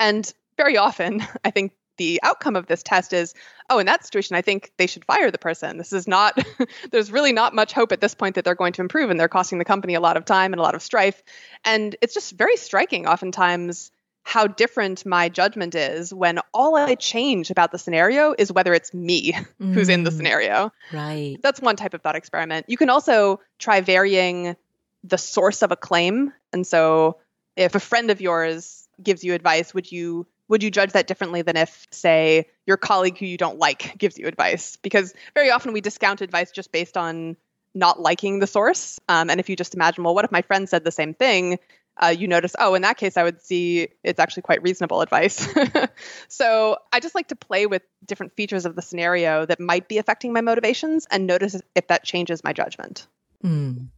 And 0.00 0.32
very 0.56 0.76
often, 0.76 1.22
I 1.44 1.50
think 1.50 1.72
the 1.96 2.20
outcome 2.22 2.56
of 2.56 2.66
this 2.66 2.82
test 2.82 3.12
is 3.12 3.34
oh, 3.68 3.78
in 3.78 3.86
that 3.86 4.04
situation, 4.04 4.36
I 4.36 4.42
think 4.42 4.70
they 4.76 4.86
should 4.86 5.04
fire 5.04 5.30
the 5.30 5.38
person. 5.38 5.76
This 5.78 5.92
is 5.92 6.06
not, 6.06 6.38
there's 6.92 7.10
really 7.10 7.32
not 7.32 7.54
much 7.54 7.72
hope 7.72 7.90
at 7.90 8.00
this 8.00 8.14
point 8.14 8.36
that 8.36 8.44
they're 8.44 8.54
going 8.54 8.74
to 8.74 8.82
improve, 8.82 9.10
and 9.10 9.18
they're 9.18 9.28
costing 9.28 9.58
the 9.58 9.64
company 9.64 9.94
a 9.94 10.00
lot 10.00 10.16
of 10.16 10.24
time 10.24 10.52
and 10.52 10.60
a 10.60 10.62
lot 10.62 10.74
of 10.74 10.82
strife. 10.82 11.22
And 11.64 11.96
it's 12.00 12.14
just 12.14 12.32
very 12.32 12.56
striking, 12.56 13.06
oftentimes, 13.06 13.90
how 14.26 14.48
different 14.48 15.06
my 15.06 15.28
judgment 15.28 15.76
is 15.76 16.12
when 16.12 16.40
all 16.52 16.74
I 16.74 16.96
change 16.96 17.52
about 17.52 17.70
the 17.70 17.78
scenario 17.78 18.34
is 18.36 18.50
whether 18.50 18.74
it's 18.74 18.92
me 18.92 19.32
mm. 19.32 19.46
who's 19.72 19.88
in 19.88 20.02
the 20.02 20.10
mm. 20.10 20.16
scenario. 20.16 20.72
Right. 20.92 21.36
That's 21.40 21.60
one 21.60 21.76
type 21.76 21.94
of 21.94 22.02
thought 22.02 22.16
experiment. 22.16 22.66
You 22.68 22.76
can 22.76 22.90
also 22.90 23.38
try 23.60 23.82
varying 23.82 24.56
the 25.04 25.16
source 25.16 25.62
of 25.62 25.70
a 25.70 25.76
claim. 25.76 26.32
And 26.52 26.66
so 26.66 27.18
if 27.54 27.76
a 27.76 27.80
friend 27.80 28.10
of 28.10 28.20
yours 28.20 28.88
gives 29.00 29.22
you 29.22 29.32
advice, 29.32 29.72
would 29.72 29.92
you 29.92 30.26
would 30.48 30.64
you 30.64 30.72
judge 30.72 30.90
that 30.92 31.06
differently 31.06 31.42
than 31.42 31.56
if 31.56 31.86
say 31.92 32.48
your 32.66 32.76
colleague 32.76 33.18
who 33.18 33.26
you 33.26 33.36
don't 33.36 33.60
like 33.60 33.96
gives 33.96 34.18
you 34.18 34.26
advice? 34.26 34.76
Because 34.82 35.14
very 35.34 35.50
often 35.52 35.72
we 35.72 35.80
discount 35.80 36.20
advice 36.20 36.50
just 36.50 36.72
based 36.72 36.96
on 36.96 37.36
not 37.74 38.00
liking 38.00 38.40
the 38.40 38.48
source. 38.48 38.98
Um, 39.08 39.30
and 39.30 39.38
if 39.38 39.48
you 39.48 39.54
just 39.54 39.76
imagine, 39.76 40.02
well, 40.02 40.16
what 40.16 40.24
if 40.24 40.32
my 40.32 40.42
friend 40.42 40.68
said 40.68 40.82
the 40.82 40.90
same 40.90 41.14
thing? 41.14 41.60
Uh, 42.02 42.08
you 42.08 42.28
notice, 42.28 42.54
oh, 42.58 42.74
in 42.74 42.82
that 42.82 42.96
case, 42.96 43.16
I 43.16 43.22
would 43.22 43.40
see 43.40 43.88
it's 44.04 44.20
actually 44.20 44.42
quite 44.42 44.62
reasonable 44.62 45.00
advice. 45.00 45.48
so 46.28 46.76
I 46.92 47.00
just 47.00 47.14
like 47.14 47.28
to 47.28 47.36
play 47.36 47.66
with 47.66 47.82
different 48.04 48.34
features 48.36 48.66
of 48.66 48.76
the 48.76 48.82
scenario 48.82 49.46
that 49.46 49.60
might 49.60 49.88
be 49.88 49.98
affecting 49.98 50.32
my 50.32 50.40
motivations 50.40 51.06
and 51.10 51.26
notice 51.26 51.60
if 51.74 51.86
that 51.88 52.04
changes 52.04 52.44
my 52.44 52.52
judgment. 52.52 53.06
Mm, 53.42 53.88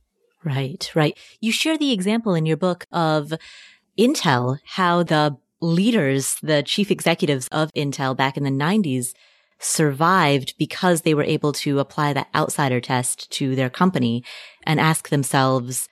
right, 0.45 0.91
right. 0.95 1.19
You 1.41 1.51
share 1.51 1.77
the 1.77 1.93
example 1.93 2.35
in 2.35 2.47
your 2.47 2.57
book 2.57 2.87
of 2.93 3.33
Intel, 3.99 4.59
how 4.65 5.03
the 5.03 5.37
leaders, 5.61 6.37
the 6.43 6.63
chief 6.63 6.91
executives 6.91 7.49
of 7.49 7.73
Intel 7.75 8.17
back 8.17 8.37
in 8.37 8.45
the 8.45 8.51
90s 8.51 9.13
survived 9.59 10.55
because 10.57 11.03
they 11.03 11.15
were 11.15 11.25
able 11.25 11.53
to 11.53 11.81
apply 11.81 12.13
that 12.13 12.29
outsider 12.33 12.81
test 12.81 13.29
to 13.33 13.57
their 13.57 13.69
company 13.69 14.23
and 14.63 14.79
ask 14.79 15.09
themselves, 15.09 15.89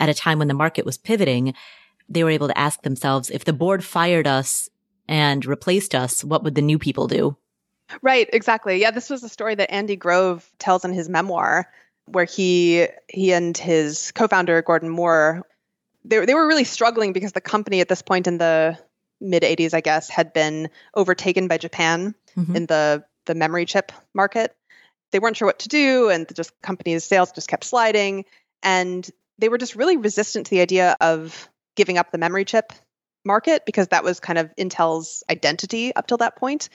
at 0.00 0.08
a 0.08 0.14
time 0.14 0.38
when 0.38 0.48
the 0.48 0.54
market 0.54 0.84
was 0.84 0.98
pivoting, 0.98 1.54
they 2.08 2.24
were 2.24 2.30
able 2.30 2.48
to 2.48 2.58
ask 2.58 2.82
themselves, 2.82 3.30
if 3.30 3.44
the 3.44 3.52
board 3.52 3.84
fired 3.84 4.26
us 4.26 4.68
and 5.06 5.46
replaced 5.46 5.94
us, 5.94 6.24
what 6.24 6.42
would 6.42 6.54
the 6.54 6.62
new 6.62 6.78
people 6.78 7.06
do? 7.06 7.36
Right, 8.02 8.28
exactly. 8.32 8.80
Yeah, 8.80 8.90
this 8.90 9.10
was 9.10 9.22
a 9.22 9.28
story 9.28 9.54
that 9.56 9.72
Andy 9.72 9.96
Grove 9.96 10.48
tells 10.58 10.84
in 10.84 10.92
his 10.92 11.08
memoir, 11.08 11.68
where 12.06 12.24
he 12.24 12.86
he 13.08 13.32
and 13.32 13.56
his 13.56 14.12
co-founder 14.12 14.62
Gordon 14.62 14.88
Moore, 14.88 15.46
they 16.04 16.24
they 16.24 16.34
were 16.34 16.46
really 16.46 16.64
struggling 16.64 17.12
because 17.12 17.32
the 17.32 17.40
company 17.40 17.80
at 17.80 17.88
this 17.88 18.02
point 18.02 18.26
in 18.26 18.38
the 18.38 18.78
mid 19.20 19.42
80s, 19.42 19.74
I 19.74 19.80
guess, 19.80 20.08
had 20.08 20.32
been 20.32 20.70
overtaken 20.94 21.48
by 21.48 21.58
Japan 21.58 22.14
mm-hmm. 22.36 22.56
in 22.56 22.66
the 22.66 23.04
the 23.26 23.34
memory 23.34 23.66
chip 23.66 23.92
market. 24.14 24.54
They 25.10 25.18
weren't 25.18 25.36
sure 25.36 25.46
what 25.46 25.60
to 25.60 25.68
do, 25.68 26.08
and 26.08 26.26
the 26.26 26.34
just 26.34 26.52
company's 26.62 27.04
sales 27.04 27.32
just 27.32 27.48
kept 27.48 27.64
sliding. 27.64 28.24
And 28.62 29.08
they 29.40 29.48
were 29.48 29.58
just 29.58 29.74
really 29.74 29.96
resistant 29.96 30.46
to 30.46 30.50
the 30.50 30.60
idea 30.60 30.96
of 31.00 31.48
giving 31.76 31.98
up 31.98 32.12
the 32.12 32.18
memory 32.18 32.44
chip 32.44 32.72
market 33.24 33.64
because 33.66 33.88
that 33.88 34.04
was 34.04 34.20
kind 34.20 34.38
of 34.38 34.54
Intel's 34.56 35.24
identity 35.30 35.94
up 35.94 36.06
till 36.06 36.18
that 36.18 36.36
point. 36.36 36.68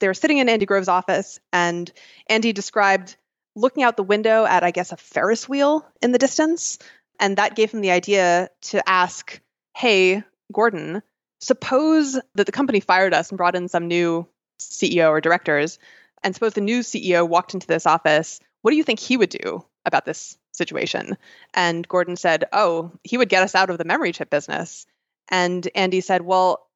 They 0.00 0.08
were 0.08 0.14
sitting 0.14 0.38
in 0.38 0.48
Andy 0.48 0.66
Grove's 0.66 0.88
office, 0.88 1.40
and 1.52 1.90
Andy 2.28 2.52
described 2.52 3.16
looking 3.56 3.82
out 3.82 3.96
the 3.96 4.04
window 4.04 4.44
at, 4.44 4.62
I 4.62 4.70
guess, 4.70 4.92
a 4.92 4.96
Ferris 4.96 5.48
wheel 5.48 5.86
in 6.00 6.12
the 6.12 6.18
distance. 6.18 6.78
And 7.18 7.36
that 7.36 7.56
gave 7.56 7.72
him 7.72 7.80
the 7.80 7.90
idea 7.90 8.50
to 8.62 8.88
ask, 8.88 9.40
Hey, 9.76 10.22
Gordon, 10.52 11.02
suppose 11.40 12.18
that 12.34 12.46
the 12.46 12.52
company 12.52 12.80
fired 12.80 13.14
us 13.14 13.30
and 13.30 13.38
brought 13.38 13.56
in 13.56 13.68
some 13.68 13.88
new 13.88 14.26
CEO 14.60 15.10
or 15.10 15.20
directors, 15.20 15.78
and 16.22 16.34
suppose 16.34 16.54
the 16.54 16.60
new 16.60 16.80
CEO 16.80 17.28
walked 17.28 17.54
into 17.54 17.66
this 17.66 17.86
office. 17.86 18.40
What 18.62 18.70
do 18.70 18.76
you 18.76 18.84
think 18.84 19.00
he 19.00 19.16
would 19.16 19.30
do 19.30 19.64
about 19.84 20.04
this 20.04 20.36
situation. 20.52 21.16
And 21.54 21.86
Gordon 21.86 22.16
said, 22.16 22.44
Oh, 22.52 22.92
he 23.04 23.16
would 23.16 23.28
get 23.28 23.42
us 23.42 23.54
out 23.54 23.70
of 23.70 23.78
the 23.78 23.84
memory 23.84 24.12
chip 24.12 24.30
business. 24.30 24.86
And 25.28 25.68
Andy 25.74 26.00
said, 26.00 26.22
Well, 26.22 26.66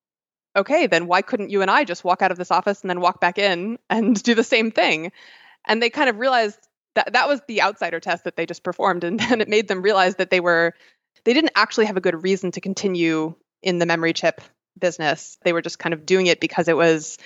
okay, 0.56 0.86
then 0.86 1.06
why 1.06 1.22
couldn't 1.22 1.50
you 1.50 1.62
and 1.62 1.70
I 1.70 1.84
just 1.84 2.04
walk 2.04 2.22
out 2.22 2.30
of 2.30 2.38
this 2.38 2.50
office 2.50 2.82
and 2.82 2.90
then 2.90 3.00
walk 3.00 3.20
back 3.20 3.38
in 3.38 3.78
and 3.90 4.20
do 4.22 4.34
the 4.34 4.44
same 4.44 4.70
thing? 4.70 5.12
And 5.66 5.82
they 5.82 5.90
kind 5.90 6.10
of 6.10 6.18
realized 6.18 6.58
that 6.94 7.14
that 7.14 7.28
was 7.28 7.40
the 7.46 7.62
outsider 7.62 8.00
test 8.00 8.24
that 8.24 8.36
they 8.36 8.46
just 8.46 8.62
performed. 8.62 9.04
And 9.12 9.18
then 9.18 9.40
it 9.40 9.48
made 9.48 9.68
them 9.68 9.82
realize 9.82 10.16
that 10.16 10.30
they 10.30 10.40
were, 10.40 10.74
they 11.24 11.34
didn't 11.34 11.52
actually 11.54 11.86
have 11.86 11.96
a 11.96 12.02
good 12.02 12.22
reason 12.22 12.52
to 12.52 12.60
continue 12.60 13.34
in 13.62 13.78
the 13.78 13.86
memory 13.86 14.12
chip 14.12 14.40
business. 14.78 15.38
They 15.42 15.52
were 15.52 15.62
just 15.62 15.78
kind 15.78 15.92
of 15.92 16.06
doing 16.06 16.26
it 16.26 16.40
because 16.40 16.68
it 16.68 16.76
was, 16.76 17.18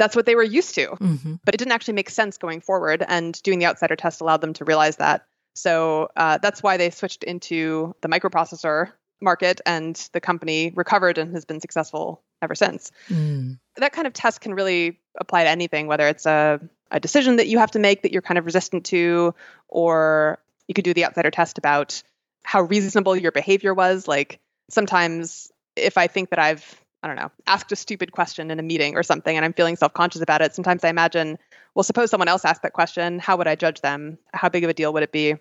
that's 0.00 0.16
what 0.16 0.24
they 0.24 0.34
were 0.34 0.42
used 0.42 0.74
to. 0.76 0.88
Mm-hmm. 0.88 1.34
But 1.44 1.54
it 1.54 1.58
didn't 1.58 1.72
actually 1.72 1.94
make 1.94 2.08
sense 2.10 2.38
going 2.38 2.62
forward. 2.62 3.04
And 3.06 3.40
doing 3.42 3.58
the 3.58 3.66
outsider 3.66 3.96
test 3.96 4.22
allowed 4.22 4.40
them 4.40 4.54
to 4.54 4.64
realize 4.64 4.96
that. 4.96 5.26
So 5.54 6.08
uh, 6.16 6.38
that's 6.38 6.62
why 6.62 6.78
they 6.78 6.88
switched 6.90 7.22
into 7.22 7.94
the 8.00 8.08
microprocessor 8.08 8.92
market, 9.20 9.60
and 9.66 9.94
the 10.14 10.20
company 10.20 10.72
recovered 10.74 11.18
and 11.18 11.34
has 11.34 11.44
been 11.44 11.60
successful 11.60 12.22
ever 12.40 12.54
since. 12.54 12.90
Mm. 13.10 13.58
That 13.76 13.92
kind 13.92 14.06
of 14.06 14.14
test 14.14 14.40
can 14.40 14.54
really 14.54 14.98
apply 15.18 15.44
to 15.44 15.50
anything, 15.50 15.86
whether 15.86 16.08
it's 16.08 16.24
a, 16.24 16.60
a 16.90 16.98
decision 16.98 17.36
that 17.36 17.46
you 17.46 17.58
have 17.58 17.72
to 17.72 17.78
make 17.78 18.02
that 18.02 18.12
you're 18.12 18.22
kind 18.22 18.38
of 18.38 18.46
resistant 18.46 18.86
to, 18.86 19.34
or 19.68 20.38
you 20.66 20.72
could 20.72 20.84
do 20.84 20.94
the 20.94 21.04
outsider 21.04 21.30
test 21.30 21.58
about 21.58 22.02
how 22.42 22.62
reasonable 22.62 23.14
your 23.14 23.32
behavior 23.32 23.74
was. 23.74 24.08
Like 24.08 24.40
sometimes 24.70 25.52
if 25.76 25.98
I 25.98 26.06
think 26.06 26.30
that 26.30 26.38
I've 26.38 26.80
I 27.02 27.06
don't 27.06 27.16
know, 27.16 27.30
asked 27.46 27.72
a 27.72 27.76
stupid 27.76 28.12
question 28.12 28.50
in 28.50 28.58
a 28.58 28.62
meeting 28.62 28.94
or 28.96 29.02
something 29.02 29.34
and 29.34 29.44
I'm 29.44 29.54
feeling 29.54 29.76
self 29.76 29.94
conscious 29.94 30.20
about 30.20 30.42
it, 30.42 30.54
sometimes 30.54 30.84
I 30.84 30.88
imagine, 30.88 31.38
well, 31.74 31.82
suppose 31.82 32.10
someone 32.10 32.28
else 32.28 32.44
asked 32.44 32.62
that 32.62 32.72
question. 32.72 33.18
How 33.18 33.36
would 33.36 33.48
I 33.48 33.54
judge 33.54 33.80
them? 33.80 34.18
How 34.34 34.48
big 34.48 34.64
of 34.64 34.70
a 34.70 34.74
deal 34.74 34.92
would 34.92 35.02
it 35.02 35.12
be? 35.12 35.34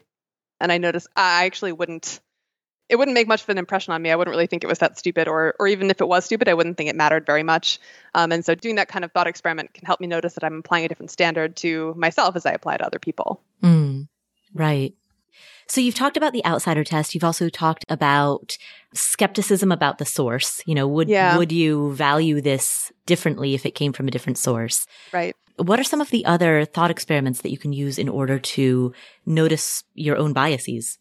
And 0.62 0.72
I 0.72 0.78
notice 0.78 1.08
I 1.15 1.45
actually 1.45 1.74
wouldn't, 1.74 2.19
it 2.88 2.95
wouldn't 2.95 3.13
make 3.13 3.28
much 3.28 3.43
of 3.43 3.50
an 3.50 3.58
impression 3.58 3.93
on 3.93 4.02
me. 4.02 4.10
I 4.10 4.15
wouldn't 4.15 4.34
really 4.34 4.48
think 4.48 4.63
it 4.63 4.67
was 4.67 4.80
that 4.80 4.98
stupid, 4.98 5.28
or, 5.28 5.54
or 5.60 5.67
even 5.67 5.89
if 5.89 6.02
it 6.02 6.08
was 6.08 6.26
stupid, 6.26 6.48
I 6.48 6.54
wouldn't 6.54 6.78
think 6.78 6.89
it 6.89 6.95
mattered 6.95 7.26
very 7.26 7.43
much. 7.43 7.80
Um, 8.15 8.32
and 8.32 8.43
so 8.43 8.56
doing 8.56 8.76
that 8.76 8.88
kind 8.88 9.06
of 9.06 9.12
thought 9.12 9.28
experiment 9.28 9.74
can 9.74 9.86
help 9.86 10.00
me 10.00 10.08
notice 10.08 10.34
that 10.34 10.43
I'm 10.43 10.60
applying 10.60 10.86
a 10.86 10.88
different 10.88 11.12
standard 11.12 11.56
to 11.58 11.93
myself 11.98 12.36
as 12.36 12.45
I 12.45 12.52
apply 12.52 12.78
to 12.78 12.86
other 12.86 13.00
people. 13.00 13.41
Mm, 13.62 14.08
right. 14.54 14.93
So 15.70 15.82
you've 15.82 15.96
talked 15.96 16.18
about 16.18 16.34
the 16.34 16.44
outsider 16.46 16.84
test. 16.84 17.14
You've 17.14 17.24
also 17.24 17.48
talked 17.48 17.86
about 17.90 18.58
skepticism 18.96 19.72
about 19.72 20.00
the 20.00 20.06
source. 20.06 20.64
You 20.66 20.74
know, 20.74 20.88
would 20.88 21.08
yeah. 21.08 21.38
would 21.38 21.52
you 21.52 21.94
value 21.94 22.42
this 22.42 22.92
differently 23.06 23.54
if 23.54 23.68
it 23.68 23.76
came 23.76 23.94
from 23.94 24.08
a 24.08 24.12
different 24.12 24.40
source? 24.40 24.88
Right. 25.14 25.36
What 25.58 25.80
are 25.80 25.84
some 25.84 26.02
of 26.02 26.10
the 26.10 26.26
other 26.26 26.66
thought 26.66 26.90
experiments 26.90 27.42
that 27.42 27.52
you 27.52 27.58
can 27.58 27.72
use 27.72 28.00
in 28.00 28.10
order 28.10 28.40
to 28.40 28.94
notice 29.28 29.84
your 29.94 30.18
own 30.18 30.34
biases? 30.34 30.98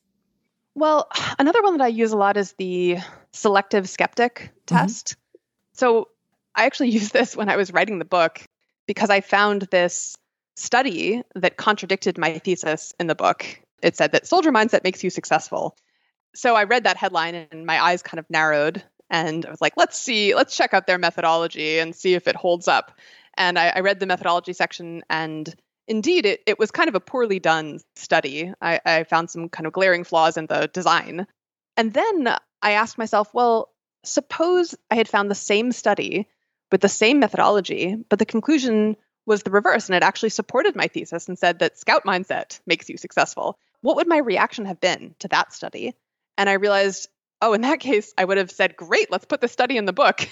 Well, 0.74 1.08
another 1.38 1.62
one 1.62 1.78
that 1.78 1.84
I 1.84 1.88
use 1.88 2.12
a 2.12 2.18
lot 2.18 2.36
is 2.36 2.52
the 2.58 2.98
selective 3.32 3.88
skeptic 3.88 4.34
mm-hmm. 4.34 4.76
test. 4.76 5.06
Mm-hmm. 5.06 5.38
So 5.72 6.08
I 6.54 6.66
actually 6.66 6.90
used 6.98 7.14
this 7.14 7.34
when 7.34 7.48
I 7.48 7.56
was 7.56 7.72
writing 7.72 7.98
the 7.98 8.04
book 8.04 8.42
because 8.86 9.08
I 9.08 9.22
found 9.22 9.62
this 9.70 10.14
study 10.56 11.22
that 11.36 11.56
contradicted 11.56 12.18
my 12.18 12.38
thesis 12.38 12.92
in 12.98 13.06
the 13.06 13.14
book 13.14 13.60
it 13.82 13.96
said 13.96 14.12
that 14.12 14.26
soldier 14.26 14.52
mindset 14.52 14.84
makes 14.84 15.02
you 15.04 15.10
successful. 15.10 15.76
So 16.34 16.54
I 16.54 16.64
read 16.64 16.84
that 16.84 16.96
headline 16.96 17.34
and 17.34 17.66
my 17.66 17.82
eyes 17.82 18.02
kind 18.02 18.18
of 18.18 18.28
narrowed 18.30 18.82
and 19.10 19.46
I 19.46 19.50
was 19.50 19.60
like, 19.60 19.74
let's 19.76 19.98
see, 19.98 20.34
let's 20.34 20.56
check 20.56 20.74
out 20.74 20.86
their 20.86 20.98
methodology 20.98 21.78
and 21.78 21.94
see 21.94 22.14
if 22.14 22.28
it 22.28 22.36
holds 22.36 22.68
up. 22.68 22.92
And 23.36 23.58
I, 23.58 23.72
I 23.76 23.80
read 23.80 24.00
the 24.00 24.06
methodology 24.06 24.52
section 24.52 25.02
and 25.08 25.52
indeed 25.86 26.26
it, 26.26 26.42
it 26.46 26.58
was 26.58 26.70
kind 26.70 26.88
of 26.88 26.94
a 26.94 27.00
poorly 27.00 27.38
done 27.38 27.80
study. 27.96 28.52
I, 28.60 28.80
I 28.84 29.04
found 29.04 29.30
some 29.30 29.48
kind 29.48 29.66
of 29.66 29.72
glaring 29.72 30.04
flaws 30.04 30.36
in 30.36 30.46
the 30.46 30.68
design. 30.72 31.26
And 31.76 31.92
then 31.92 32.36
I 32.60 32.72
asked 32.72 32.98
myself, 32.98 33.32
well, 33.32 33.70
suppose 34.04 34.74
I 34.90 34.96
had 34.96 35.08
found 35.08 35.30
the 35.30 35.34
same 35.34 35.72
study 35.72 36.28
with 36.70 36.80
the 36.82 36.88
same 36.88 37.20
methodology, 37.20 37.96
but 38.08 38.18
the 38.18 38.26
conclusion 38.26 38.96
was 39.24 39.42
the 39.42 39.50
reverse 39.50 39.88
and 39.88 39.96
it 39.96 40.02
actually 40.02 40.30
supported 40.30 40.76
my 40.76 40.88
thesis 40.88 41.28
and 41.28 41.38
said 41.38 41.58
that 41.58 41.78
scout 41.78 42.04
mindset 42.04 42.60
makes 42.66 42.88
you 42.88 42.96
successful 42.96 43.58
what 43.80 43.96
would 43.96 44.08
my 44.08 44.18
reaction 44.18 44.64
have 44.66 44.80
been 44.80 45.14
to 45.20 45.28
that 45.28 45.52
study? 45.52 45.94
And 46.36 46.48
I 46.48 46.54
realized, 46.54 47.08
oh, 47.40 47.52
in 47.52 47.62
that 47.62 47.80
case, 47.80 48.12
I 48.16 48.24
would 48.24 48.38
have 48.38 48.50
said, 48.50 48.76
great, 48.76 49.10
let's 49.10 49.26
put 49.26 49.40
the 49.40 49.48
study 49.48 49.76
in 49.76 49.84
the 49.84 49.92
book. 49.92 50.28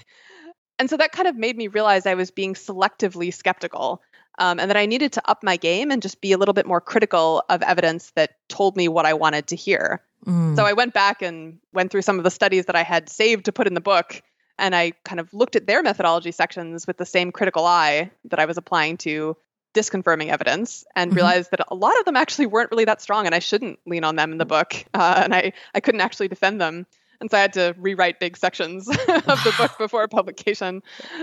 And 0.79 0.91
so 0.91 0.97
that 0.99 1.13
kind 1.13 1.29
of 1.29 1.37
made 1.37 1.57
me 1.57 1.69
realize 1.69 2.07
I 2.07 2.15
was 2.15 2.31
being 2.31 2.55
selectively 2.55 3.33
skeptical 3.33 4.03
um, 4.39 4.61
and 4.61 4.69
that 4.71 4.77
I 4.77 4.87
needed 4.87 5.13
to 5.15 5.31
up 5.31 5.43
my 5.43 5.57
game 5.57 5.91
and 5.91 6.03
just 6.03 6.21
be 6.21 6.33
a 6.33 6.39
little 6.39 6.53
bit 6.53 6.67
more 6.67 6.81
critical 6.81 7.43
of 7.49 7.63
evidence 7.63 8.11
that 8.17 8.37
told 8.49 8.77
me 8.77 8.89
what 8.89 9.07
I 9.07 9.15
wanted 9.15 9.47
to 9.49 9.57
hear. 9.57 10.03
Mm. 10.27 10.57
So 10.57 10.65
I 10.65 10.75
went 10.75 10.93
back 10.93 11.23
and 11.23 11.59
went 11.73 11.91
through 11.91 12.03
some 12.03 12.19
of 12.19 12.25
the 12.25 12.31
studies 12.31 12.67
that 12.67 12.77
I 12.77 12.83
had 12.83 13.09
saved 13.09 13.47
to 13.47 13.53
put 13.53 13.67
in 13.67 13.75
the 13.75 13.81
book. 13.81 14.23
And 14.59 14.75
I 14.75 14.93
kind 15.05 15.21
of 15.21 15.33
looked 15.33 15.57
at 15.57 15.67
their 15.67 15.83
methodology 15.83 16.33
sections 16.33 16.87
with 16.87 16.97
the 16.97 17.07
same 17.07 17.33
critical 17.33 17.65
eye 17.65 18.11
that 18.27 18.39
I 18.39 18.47
was 18.47 18.57
applying 18.57 18.97
to 18.99 19.37
disconfirming 19.77 20.29
evidence 20.29 20.85
and 20.97 21.11
mm-hmm. 21.11 21.17
realized 21.17 21.51
that 21.51 21.61
a 21.69 21.75
lot 21.75 21.99
of 21.99 22.05
them 22.05 22.17
actually 22.17 22.47
weren't 22.47 22.71
really 22.71 22.87
that 22.87 23.03
strong 23.03 23.27
and 23.27 23.35
I 23.35 23.39
shouldn't 23.39 23.79
lean 23.87 24.05
on 24.05 24.17
them 24.17 24.33
in 24.33 24.39
the 24.39 24.47
book. 24.47 24.85
Uh, 24.95 25.21
and 25.25 25.35
I, 25.35 25.53
I 25.75 25.81
couldn't 25.81 26.01
actually 26.01 26.29
defend 26.29 26.61
them. 26.61 26.87
And 27.21 27.31
so 27.31 27.39
I 27.39 27.41
had 27.41 27.53
to 27.55 27.75
rewrite 27.79 28.21
big 28.21 28.37
sections 28.37 28.89
of 28.89 28.97
the 28.97 29.55
book 29.57 29.73
before 29.79 30.07
publication. 30.09 30.83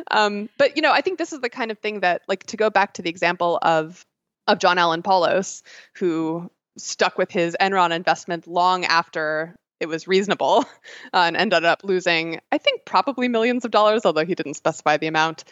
Um, 0.10 0.50
but, 0.58 0.76
you 0.76 0.82
know, 0.82 0.92
I 0.92 1.02
think 1.02 1.18
this 1.18 1.34
is 1.34 1.42
the 1.42 1.50
kind 1.50 1.72
of 1.72 1.80
thing 1.80 2.00
that, 2.00 2.22
like, 2.28 2.46
to 2.48 2.58
go 2.58 2.70
back 2.70 2.94
to 2.94 3.02
the 3.02 3.10
example 3.10 3.60
of, 3.62 4.06
of 4.48 4.60
John 4.60 4.78
Allen 4.78 5.04
Paulos, 5.04 5.62
who 5.96 6.50
stuck 6.78 7.18
with 7.18 7.32
his 7.32 7.56
Enron 7.60 7.92
investment 7.92 8.48
long 8.48 8.86
after 8.86 9.56
it 9.80 9.88
was 9.88 10.08
reasonable 10.08 10.60
uh, 11.14 11.18
and 11.26 11.38
ended 11.38 11.66
up 11.66 11.84
losing, 11.84 12.40
I 12.52 12.58
think, 12.58 12.86
probably 12.86 13.28
millions 13.28 13.66
of 13.66 13.72
dollars, 13.72 14.06
although 14.06 14.26
he 14.26 14.36
didn't 14.36 14.56
specify 14.56 14.98
the 14.98 15.08
amount 15.08 15.44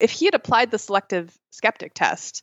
if 0.00 0.10
he 0.10 0.24
had 0.26 0.34
applied 0.34 0.70
the 0.70 0.78
selective 0.78 1.36
skeptic 1.50 1.94
test, 1.94 2.42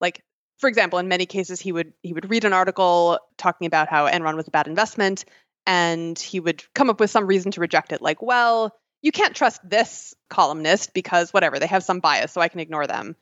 like 0.00 0.22
for 0.58 0.68
example, 0.68 0.98
in 0.98 1.08
many 1.08 1.26
cases 1.26 1.60
he 1.60 1.72
would 1.72 1.92
he 2.02 2.12
would 2.12 2.30
read 2.30 2.44
an 2.44 2.52
article 2.52 3.18
talking 3.38 3.66
about 3.66 3.88
how 3.88 4.08
Enron 4.08 4.36
was 4.36 4.48
a 4.48 4.50
bad 4.50 4.66
investment 4.66 5.24
and 5.66 6.18
he 6.18 6.40
would 6.40 6.62
come 6.74 6.90
up 6.90 7.00
with 7.00 7.10
some 7.10 7.26
reason 7.26 7.52
to 7.52 7.60
reject 7.60 7.92
it 7.92 8.02
like, 8.02 8.22
well, 8.22 8.74
you 9.02 9.12
can't 9.12 9.34
trust 9.34 9.60
this 9.68 10.14
columnist 10.28 10.92
because 10.92 11.32
whatever, 11.32 11.58
they 11.58 11.66
have 11.66 11.82
some 11.82 12.00
bias, 12.00 12.32
so 12.32 12.40
I 12.40 12.48
can 12.48 12.60
ignore 12.60 12.86
them. 12.86 13.16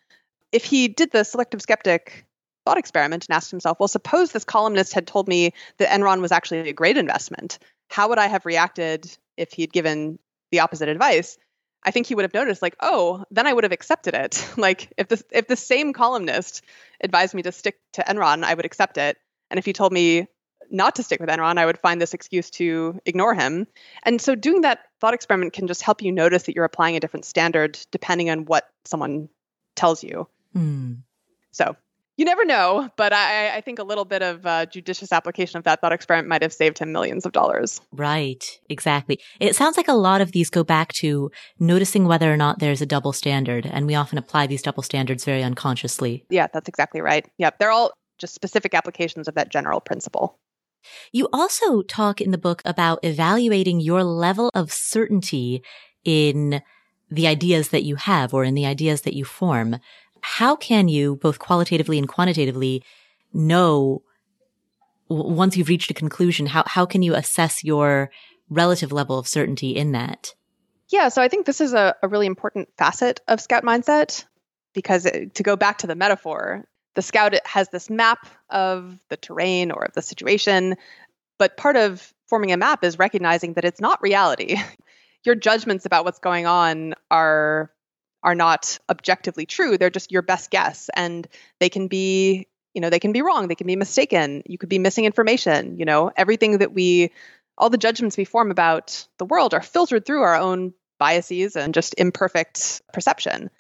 If 0.51 0.65
he 0.65 0.89
did 0.89 1.13
the 1.13 1.25
selective 1.25 1.63
skeptic 1.63 2.25
thought 2.65 2.79
experiment 2.79 3.27
and 3.29 3.37
asked 3.37 3.51
himself, 3.51 3.79
well, 3.79 3.89
suppose 3.89 4.33
this 4.33 4.45
columnist 4.45 4.93
had 4.93 5.07
told 5.07 5.29
me 5.29 5.53
that 5.79 5.89
Enron 5.89 6.21
was 6.21 6.33
actually 6.33 6.69
a 6.69 6.73
great 6.73 6.97
investment, 6.97 7.59
how 7.89 8.09
would 8.09 8.19
I 8.19 8.27
have 8.27 8.47
reacted 8.47 9.17
if 9.37 9.53
he 9.53 9.63
had 9.63 9.73
given 9.73 10.19
the 10.51 10.61
opposite 10.61 10.89
advice? 10.89 11.39
I 11.83 11.91
think 11.91 12.07
he 12.07 12.15
would 12.15 12.25
have 12.25 12.35
noticed, 12.35 12.63
like, 12.63 12.77
oh, 12.81 13.25
then 13.31 13.47
I 13.47 13.53
would 13.53 13.65
have 13.65 13.73
accepted 13.73 14.15
it. 14.15 14.47
like, 14.57 14.93
if 14.97 15.09
the 15.09 15.23
if 15.31 15.47
the 15.47 15.57
same 15.57 15.93
columnist 15.93 16.63
advised 17.03 17.35
me 17.35 17.43
to 17.43 17.53
stick 17.53 17.79
to 17.95 18.03
Enron, 18.03 18.45
I 18.45 18.55
would 18.55 18.67
accept 18.67 18.99
it. 18.99 19.17
And 19.51 19.59
if 19.59 19.65
he 19.65 19.73
told 19.73 19.93
me 19.93 20.27
not 20.71 20.97
to 20.97 21.03
stick 21.03 21.21
with 21.21 21.29
Enron, 21.29 21.59
I 21.59 21.67
would 21.67 21.79
find 21.79 22.01
this 22.01 22.15
excuse 22.15 22.51
to 22.51 23.01
ignore 23.07 23.35
him. 23.35 23.67
And 24.03 24.21
so, 24.21 24.35
doing 24.35 24.63
that 24.63 24.81
thought 25.01 25.15
experiment 25.15 25.53
can 25.53 25.67
just 25.67 25.83
help 25.83 26.03
you 26.03 26.13
notice 26.13 26.45
that 26.45 26.55
you're 26.55 26.65
applying 26.65 26.97
a 26.97 27.01
different 27.01 27.25
standard 27.25 27.79
depending 27.91 28.31
on 28.31 28.45
what 28.45 28.69
someone 28.85 29.29
tells 29.77 30.03
you. 30.03 30.29
Mm. 30.57 30.99
So, 31.53 31.77
you 32.19 32.25
never 32.25 32.45
know, 32.45 32.91
but 32.97 33.13
I, 33.13 33.57
I 33.57 33.61
think 33.61 33.79
a 33.79 33.85
little 33.85 34.05
bit 34.05 34.23
of 34.23 34.45
uh, 34.45 34.67
judicious 34.67 35.13
application 35.13 35.57
of 35.57 35.65
that 35.65 35.81
thought 35.81 35.93
experiment 35.93 36.29
might 36.29 36.43
have 36.43 36.53
saved 36.53 36.79
him 36.79 36.91
millions 36.91 37.25
of 37.25 37.31
dollars. 37.31 37.81
Right, 37.93 38.45
exactly. 38.69 39.21
It 39.39 39.55
sounds 39.55 39.77
like 39.77 39.87
a 39.87 39.95
lot 39.95 40.21
of 40.21 40.33
these 40.33 40.51
go 40.51 40.65
back 40.65 40.93
to 40.95 41.31
noticing 41.61 42.07
whether 42.07 42.31
or 42.31 42.37
not 42.37 42.59
there's 42.59 42.83
a 42.83 42.87
double 42.87 43.13
standard, 43.13 43.65
and 43.65 43.87
we 43.87 43.95
often 43.95 44.19
apply 44.19 44.49
these 44.49 44.63
double 44.63 44.83
standards 44.83 45.25
very 45.25 45.45
unconsciously. 45.45 46.25
Yeah, 46.29 46.49
that's 46.53 46.69
exactly 46.69 47.01
right. 47.01 47.25
Yep, 47.39 47.61
they're 47.61 47.71
all 47.71 47.93
just 48.19 48.35
specific 48.35 48.75
applications 48.75 49.29
of 49.29 49.37
that 49.37 49.49
general 49.49 49.81
principle. 49.81 50.41
You 51.13 51.29
also 51.33 51.83
talk 51.83 52.21
in 52.21 52.33
the 52.33 52.39
book 52.39 52.63
about 52.65 52.99
evaluating 53.05 53.79
your 53.79 54.03
level 54.03 54.51
of 54.55 54.73
certainty 54.73 55.63
in 56.05 56.63
the 57.11 57.27
ideas 57.27 57.69
that 57.69 57.85
you 57.85 57.97
have 57.97 58.35
or 58.35 58.45
in 58.45 58.55
the 58.55 58.67
ideas 58.67 59.03
that 59.03 59.15
you 59.15 59.25
form 59.25 59.79
how 60.29 60.55
can 60.55 60.89
you 60.89 61.17
both 61.17 61.39
qualitatively 61.39 61.97
and 61.97 62.07
quantitatively 62.07 62.85
know 63.33 64.03
once 65.09 65.57
you've 65.57 65.71
reached 65.71 65.91
a 65.91 65.95
conclusion, 65.95 66.45
how, 66.45 66.65
how 66.67 66.85
can 66.85 67.03
you 67.03 67.15
assess 67.15 67.65
your 67.65 68.11
relative 68.51 68.93
level 68.93 69.19
of 69.19 69.27
certainty 69.27 69.75
in 69.75 69.93
that? 69.93 70.35
Yeah, 70.91 71.09
so 71.09 71.23
I 71.23 71.29
think 71.29 71.47
this 71.47 71.63
is 71.63 71.73
a, 71.73 71.95
a 72.03 72.09
really 72.09 72.27
important 72.27 72.69
facet 72.77 73.23
of 73.27 73.41
scout 73.41 73.65
mindset 73.65 74.27
because 74.75 75.07
it, 75.07 75.35
to 75.37 75.43
go 75.43 75.57
back 75.57 75.79
to 75.79 75.87
the 75.87 75.95
metaphor, 75.95 76.67
the 76.95 77.01
scout 77.01 77.35
has 77.47 77.71
this 77.71 77.89
map 77.89 78.27
of 78.51 78.99
the 79.09 79.17
terrain 79.17 79.71
or 79.71 79.87
of 79.87 79.95
the 79.95 80.03
situation, 80.03 80.77
but 81.39 81.57
part 81.57 81.77
of 81.77 82.13
forming 82.27 82.53
a 82.53 82.59
map 82.59 82.85
is 82.85 82.99
recognizing 82.99 83.55
that 83.55 83.65
it's 83.65 83.81
not 83.81 84.03
reality. 84.03 84.59
Your 85.25 85.35
judgments 85.35 85.87
about 85.87 86.05
what's 86.05 86.19
going 86.19 86.47
on 86.47 86.95
are 87.11 87.71
are 88.23 88.35
not 88.35 88.79
objectively 88.89 89.47
true. 89.47 89.79
They're 89.79 89.91
just 89.91 90.13
your 90.13 90.23
best 90.23 90.51
guess 90.51 90.91
and 90.95 91.27
they 91.61 91.69
can 91.69 91.89
be, 91.89 92.49
you 92.75 92.81
know, 92.81 92.91
they 92.91 93.01
can 93.01 93.13
be 93.13 93.23
wrong, 93.23 93.49
they 93.49 93.55
can 93.55 93.67
be 93.67 93.77
mistaken. 93.77 94.43
You 94.47 94.59
could 94.59 94.69
be 94.69 94.79
missing 94.79 95.05
information, 95.05 95.79
you 95.79 95.85
know. 95.85 96.11
Everything 96.17 96.59
that 96.59 96.73
we 96.73 97.13
all 97.57 97.71
the 97.71 97.79
judgments 97.79 98.17
we 98.17 98.25
form 98.25 98.51
about 98.51 99.07
the 99.19 99.25
world 99.25 99.53
are 99.53 99.63
filtered 99.63 100.07
through 100.07 100.23
our 100.23 100.37
own 100.37 100.73
biases 100.99 101.57
and 101.57 101.75
just 101.75 101.95
imperfect 101.99 102.83
perception. 102.93 103.51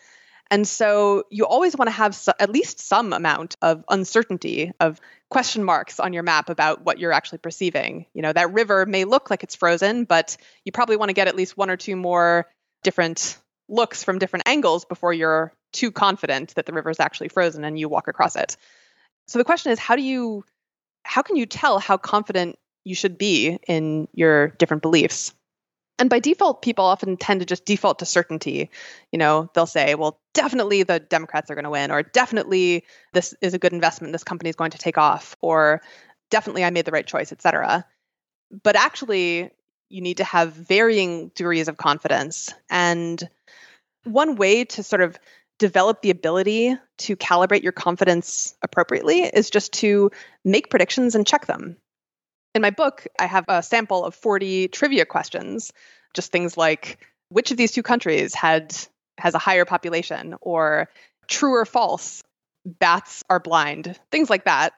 And 0.50 0.66
so 0.66 1.24
you 1.30 1.46
always 1.46 1.76
want 1.76 1.88
to 1.88 1.92
have 1.92 2.14
so, 2.14 2.32
at 2.38 2.50
least 2.50 2.80
some 2.80 3.12
amount 3.12 3.56
of 3.60 3.84
uncertainty, 3.88 4.72
of 4.80 5.00
question 5.28 5.62
marks 5.62 6.00
on 6.00 6.12
your 6.12 6.22
map 6.22 6.48
about 6.48 6.84
what 6.84 6.98
you're 6.98 7.12
actually 7.12 7.38
perceiving. 7.38 8.06
You 8.14 8.22
know, 8.22 8.32
that 8.32 8.52
river 8.52 8.86
may 8.86 9.04
look 9.04 9.30
like 9.30 9.42
it's 9.42 9.56
frozen, 9.56 10.04
but 10.04 10.36
you 10.64 10.72
probably 10.72 10.96
want 10.96 11.10
to 11.10 11.14
get 11.14 11.28
at 11.28 11.36
least 11.36 11.56
one 11.56 11.70
or 11.70 11.76
two 11.76 11.96
more 11.96 12.46
different 12.82 13.38
looks 13.68 14.02
from 14.02 14.18
different 14.18 14.48
angles 14.48 14.84
before 14.84 15.12
you're 15.12 15.52
too 15.72 15.90
confident 15.90 16.54
that 16.54 16.66
the 16.66 16.72
river 16.72 16.90
is 16.90 17.00
actually 17.00 17.28
frozen 17.28 17.64
and 17.64 17.78
you 17.78 17.88
walk 17.88 18.08
across 18.08 18.36
it. 18.36 18.56
So 19.26 19.38
the 19.38 19.44
question 19.44 19.72
is 19.72 19.78
how 19.78 19.96
do 19.96 20.02
you 20.02 20.44
how 21.02 21.22
can 21.22 21.36
you 21.36 21.46
tell 21.46 21.78
how 21.78 21.96
confident 21.96 22.58
you 22.84 22.94
should 22.94 23.18
be 23.18 23.58
in 23.66 24.08
your 24.12 24.48
different 24.48 24.82
beliefs? 24.82 25.32
And 25.98 26.08
by 26.08 26.20
default, 26.20 26.62
people 26.62 26.84
often 26.84 27.16
tend 27.16 27.40
to 27.40 27.46
just 27.46 27.64
default 27.64 27.98
to 27.98 28.06
certainty. 28.06 28.70
You 29.10 29.18
know, 29.18 29.50
they'll 29.52 29.66
say, 29.66 29.96
well, 29.96 30.20
definitely 30.32 30.84
the 30.84 31.00
Democrats 31.00 31.50
are 31.50 31.54
going 31.54 31.64
to 31.64 31.70
win, 31.70 31.90
or 31.90 32.02
definitely 32.02 32.84
this 33.12 33.34
is 33.40 33.54
a 33.54 33.58
good 33.58 33.72
investment, 33.72 34.12
this 34.12 34.22
company 34.22 34.48
is 34.48 34.56
going 34.56 34.70
to 34.70 34.78
take 34.78 34.96
off, 34.96 35.36
or 35.40 35.82
definitely 36.30 36.62
I 36.62 36.70
made 36.70 36.84
the 36.84 36.92
right 36.92 37.06
choice, 37.06 37.32
et 37.32 37.42
cetera. 37.42 37.84
But 38.62 38.76
actually, 38.76 39.50
you 39.88 40.00
need 40.00 40.18
to 40.18 40.24
have 40.24 40.52
varying 40.52 41.28
degrees 41.34 41.68
of 41.68 41.76
confidence. 41.76 42.52
And 42.70 43.28
one 44.04 44.36
way 44.36 44.64
to 44.64 44.82
sort 44.82 45.02
of 45.02 45.18
develop 45.58 46.02
the 46.02 46.10
ability 46.10 46.76
to 46.98 47.16
calibrate 47.16 47.62
your 47.62 47.72
confidence 47.72 48.54
appropriately 48.62 49.22
is 49.22 49.50
just 49.50 49.72
to 49.72 50.10
make 50.44 50.70
predictions 50.70 51.14
and 51.14 51.26
check 51.26 51.46
them. 51.46 51.76
In 52.54 52.62
my 52.62 52.70
book, 52.70 53.06
I 53.18 53.26
have 53.26 53.44
a 53.48 53.62
sample 53.62 54.04
of 54.04 54.14
40 54.14 54.68
trivia 54.68 55.04
questions, 55.04 55.72
just 56.14 56.32
things 56.32 56.56
like 56.56 56.98
which 57.28 57.50
of 57.50 57.56
these 57.56 57.72
two 57.72 57.82
countries 57.82 58.34
had 58.34 58.74
has 59.18 59.34
a 59.34 59.38
higher 59.38 59.64
population 59.64 60.36
or 60.40 60.88
true 61.26 61.54
or 61.54 61.64
false, 61.64 62.22
bats 62.64 63.24
are 63.28 63.40
blind, 63.40 63.98
things 64.10 64.30
like 64.30 64.44
that. 64.44 64.72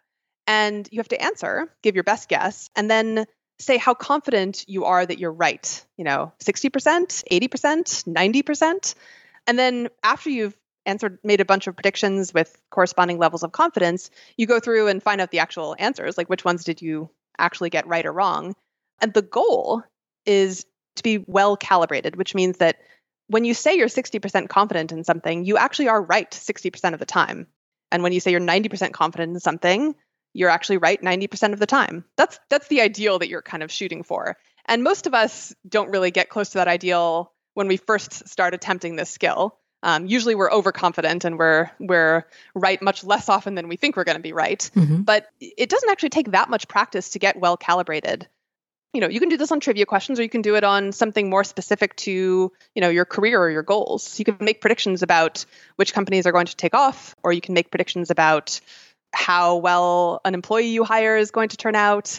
And 0.46 0.88
you 0.90 0.98
have 0.98 1.08
to 1.08 1.22
answer, 1.22 1.72
give 1.82 1.94
your 1.94 2.04
best 2.04 2.28
guess, 2.28 2.70
and 2.74 2.90
then 2.90 3.26
say 3.60 3.76
how 3.76 3.94
confident 3.94 4.64
you 4.68 4.86
are 4.86 5.04
that 5.04 5.18
you're 5.18 5.32
right. 5.32 5.84
You 5.96 6.04
know, 6.04 6.32
60%, 6.40 6.70
80%, 6.70 8.04
90%. 8.04 8.94
And 9.46 9.58
then 9.58 9.88
after 10.02 10.30
you've 10.30 10.56
answered 10.86 11.18
made 11.22 11.40
a 11.40 11.44
bunch 11.44 11.66
of 11.66 11.76
predictions 11.76 12.32
with 12.32 12.60
corresponding 12.70 13.18
levels 13.18 13.42
of 13.42 13.52
confidence, 13.52 14.10
you 14.36 14.46
go 14.46 14.60
through 14.60 14.88
and 14.88 15.02
find 15.02 15.20
out 15.20 15.30
the 15.30 15.40
actual 15.40 15.76
answers, 15.78 16.16
like 16.16 16.28
which 16.28 16.44
ones 16.44 16.64
did 16.64 16.80
you 16.80 17.10
actually 17.38 17.70
get 17.70 17.86
right 17.86 18.06
or 18.06 18.12
wrong. 18.12 18.54
And 19.00 19.12
the 19.12 19.22
goal 19.22 19.82
is 20.26 20.66
to 20.96 21.02
be 21.02 21.18
well 21.26 21.56
calibrated, 21.56 22.16
which 22.16 22.34
means 22.34 22.58
that 22.58 22.80
when 23.28 23.44
you 23.44 23.54
say 23.54 23.76
you're 23.76 23.88
60% 23.88 24.48
confident 24.48 24.92
in 24.92 25.04
something, 25.04 25.44
you 25.44 25.56
actually 25.56 25.88
are 25.88 26.02
right 26.02 26.30
60% 26.30 26.92
of 26.92 26.98
the 26.98 27.06
time. 27.06 27.46
And 27.92 28.02
when 28.02 28.12
you 28.12 28.20
say 28.20 28.30
you're 28.30 28.40
90% 28.40 28.92
confident 28.92 29.32
in 29.32 29.40
something, 29.40 29.94
you're 30.32 30.50
actually 30.50 30.78
right 30.78 31.00
90% 31.00 31.52
of 31.52 31.58
the 31.58 31.66
time. 31.66 32.04
That's 32.16 32.38
that's 32.48 32.68
the 32.68 32.80
ideal 32.80 33.18
that 33.18 33.28
you're 33.28 33.42
kind 33.42 33.62
of 33.62 33.72
shooting 33.72 34.02
for. 34.02 34.36
And 34.66 34.84
most 34.84 35.06
of 35.06 35.14
us 35.14 35.54
don't 35.68 35.90
really 35.90 36.10
get 36.10 36.28
close 36.28 36.50
to 36.50 36.58
that 36.58 36.68
ideal 36.68 37.32
when 37.54 37.68
we 37.68 37.76
first 37.76 38.28
start 38.28 38.54
attempting 38.54 38.96
this 38.96 39.10
skill. 39.10 39.56
Um, 39.82 40.06
usually 40.06 40.34
we're 40.34 40.52
overconfident 40.52 41.24
and 41.24 41.38
we're 41.38 41.70
we're 41.80 42.26
right 42.54 42.80
much 42.82 43.02
less 43.02 43.28
often 43.28 43.54
than 43.54 43.68
we 43.68 43.76
think 43.76 43.96
we're 43.96 44.04
going 44.04 44.18
to 44.18 44.22
be 44.22 44.32
right. 44.32 44.70
Mm-hmm. 44.74 45.02
But 45.02 45.28
it 45.40 45.70
doesn't 45.70 45.90
actually 45.90 46.10
take 46.10 46.32
that 46.32 46.50
much 46.50 46.68
practice 46.68 47.10
to 47.10 47.18
get 47.18 47.40
well 47.40 47.56
calibrated. 47.56 48.28
You 48.92 49.00
know, 49.00 49.08
you 49.08 49.20
can 49.20 49.28
do 49.28 49.36
this 49.36 49.52
on 49.52 49.60
trivia 49.60 49.86
questions 49.86 50.18
or 50.18 50.24
you 50.24 50.28
can 50.28 50.42
do 50.42 50.56
it 50.56 50.64
on 50.64 50.90
something 50.90 51.30
more 51.30 51.44
specific 51.44 51.94
to, 51.96 52.10
you 52.74 52.80
know, 52.80 52.88
your 52.88 53.04
career 53.04 53.40
or 53.40 53.48
your 53.48 53.62
goals. 53.62 54.18
You 54.18 54.24
can 54.24 54.36
make 54.40 54.60
predictions 54.60 55.02
about 55.02 55.46
which 55.76 55.94
companies 55.94 56.26
are 56.26 56.32
going 56.32 56.46
to 56.46 56.56
take 56.56 56.74
off 56.74 57.14
or 57.22 57.32
you 57.32 57.40
can 57.40 57.54
make 57.54 57.70
predictions 57.70 58.10
about 58.10 58.60
how 59.12 59.56
well 59.56 60.20
an 60.24 60.34
employee 60.34 60.68
you 60.68 60.84
hire 60.84 61.16
is 61.16 61.30
going 61.30 61.48
to 61.50 61.56
turn 61.56 61.74
out. 61.74 62.18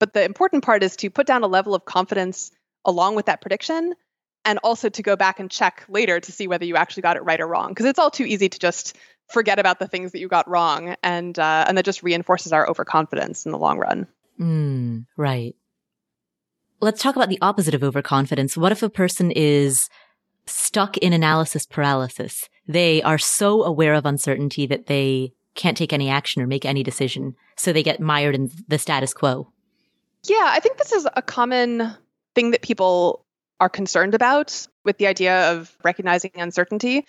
But 0.00 0.12
the 0.12 0.24
important 0.24 0.64
part 0.64 0.82
is 0.82 0.96
to 0.96 1.10
put 1.10 1.26
down 1.26 1.42
a 1.42 1.46
level 1.46 1.74
of 1.74 1.84
confidence 1.84 2.50
along 2.84 3.14
with 3.14 3.26
that 3.26 3.40
prediction 3.40 3.94
and 4.44 4.58
also 4.62 4.88
to 4.88 5.02
go 5.02 5.16
back 5.16 5.40
and 5.40 5.50
check 5.50 5.84
later 5.88 6.20
to 6.20 6.32
see 6.32 6.46
whether 6.46 6.64
you 6.64 6.76
actually 6.76 7.02
got 7.02 7.16
it 7.16 7.20
right 7.20 7.40
or 7.40 7.46
wrong 7.46 7.68
because 7.68 7.86
it's 7.86 7.98
all 7.98 8.10
too 8.10 8.24
easy 8.24 8.48
to 8.48 8.58
just 8.58 8.96
forget 9.28 9.58
about 9.58 9.78
the 9.78 9.88
things 9.88 10.12
that 10.12 10.18
you 10.18 10.28
got 10.28 10.48
wrong 10.48 10.94
and 11.02 11.38
uh, 11.38 11.64
and 11.66 11.78
that 11.78 11.84
just 11.84 12.02
reinforces 12.02 12.52
our 12.52 12.68
overconfidence 12.68 13.46
in 13.46 13.52
the 13.52 13.58
long 13.58 13.78
run. 13.78 14.06
Mm, 14.38 15.06
right. 15.16 15.54
Let's 16.80 17.02
talk 17.02 17.16
about 17.16 17.28
the 17.30 17.38
opposite 17.40 17.74
of 17.74 17.82
overconfidence. 17.82 18.56
What 18.56 18.72
if 18.72 18.82
a 18.82 18.90
person 18.90 19.30
is 19.30 19.88
stuck 20.46 20.98
in 20.98 21.12
analysis 21.12 21.66
paralysis? 21.66 22.48
They 22.66 23.02
are 23.02 23.18
so 23.18 23.62
aware 23.62 23.94
of 23.94 24.04
uncertainty 24.04 24.66
that 24.66 24.86
they 24.86 25.32
can't 25.54 25.76
take 25.76 25.92
any 25.92 26.08
action 26.10 26.42
or 26.42 26.46
make 26.46 26.64
any 26.64 26.82
decision 26.82 27.34
so 27.56 27.72
they 27.72 27.82
get 27.82 28.00
mired 28.00 28.34
in 28.34 28.50
the 28.68 28.78
status 28.78 29.14
quo 29.14 29.50
yeah 30.24 30.48
i 30.48 30.60
think 30.60 30.76
this 30.78 30.92
is 30.92 31.06
a 31.16 31.22
common 31.22 31.94
thing 32.34 32.50
that 32.50 32.62
people 32.62 33.24
are 33.60 33.68
concerned 33.68 34.14
about 34.14 34.66
with 34.84 34.98
the 34.98 35.06
idea 35.06 35.52
of 35.52 35.74
recognizing 35.82 36.32
uncertainty. 36.34 37.06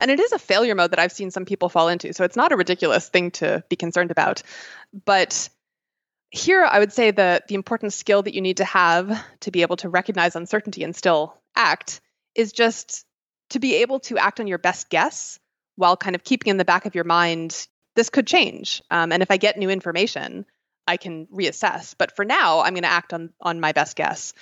And 0.00 0.10
it 0.10 0.20
is 0.20 0.32
a 0.32 0.38
failure 0.38 0.74
mode 0.74 0.90
that 0.90 0.98
I've 0.98 1.12
seen 1.12 1.30
some 1.30 1.46
people 1.46 1.68
fall 1.68 1.88
into. 1.88 2.12
So 2.12 2.24
it's 2.24 2.36
not 2.36 2.52
a 2.52 2.56
ridiculous 2.56 3.08
thing 3.08 3.30
to 3.32 3.64
be 3.68 3.76
concerned 3.76 4.10
about. 4.10 4.42
But 5.06 5.48
here, 6.30 6.64
I 6.64 6.78
would 6.78 6.92
say 6.92 7.12
that 7.12 7.48
the 7.48 7.54
important 7.54 7.92
skill 7.94 8.22
that 8.22 8.34
you 8.34 8.42
need 8.42 8.58
to 8.58 8.64
have 8.64 9.24
to 9.40 9.50
be 9.50 9.62
able 9.62 9.76
to 9.76 9.88
recognize 9.88 10.36
uncertainty 10.36 10.84
and 10.84 10.94
still 10.94 11.40
act 11.54 12.00
is 12.34 12.52
just 12.52 13.06
to 13.50 13.58
be 13.58 13.76
able 13.76 14.00
to 14.00 14.18
act 14.18 14.40
on 14.40 14.46
your 14.46 14.58
best 14.58 14.90
guess 14.90 15.38
while 15.76 15.96
kind 15.96 16.14
of 16.14 16.24
keeping 16.24 16.50
in 16.50 16.56
the 16.56 16.64
back 16.64 16.84
of 16.84 16.94
your 16.94 17.04
mind 17.04 17.66
this 17.96 18.10
could 18.10 18.26
change. 18.26 18.82
Um, 18.90 19.10
and 19.10 19.22
if 19.22 19.30
I 19.30 19.36
get 19.36 19.58
new 19.58 19.70
information, 19.70 20.46
I 20.86 20.96
can 20.96 21.26
reassess. 21.26 21.94
But 21.98 22.14
for 22.14 22.24
now, 22.24 22.60
I'm 22.60 22.74
going 22.74 22.84
to 22.84 22.88
act 22.88 23.12
on 23.12 23.30
on 23.40 23.58
my 23.58 23.72
best 23.72 23.96
guess. 23.96 24.32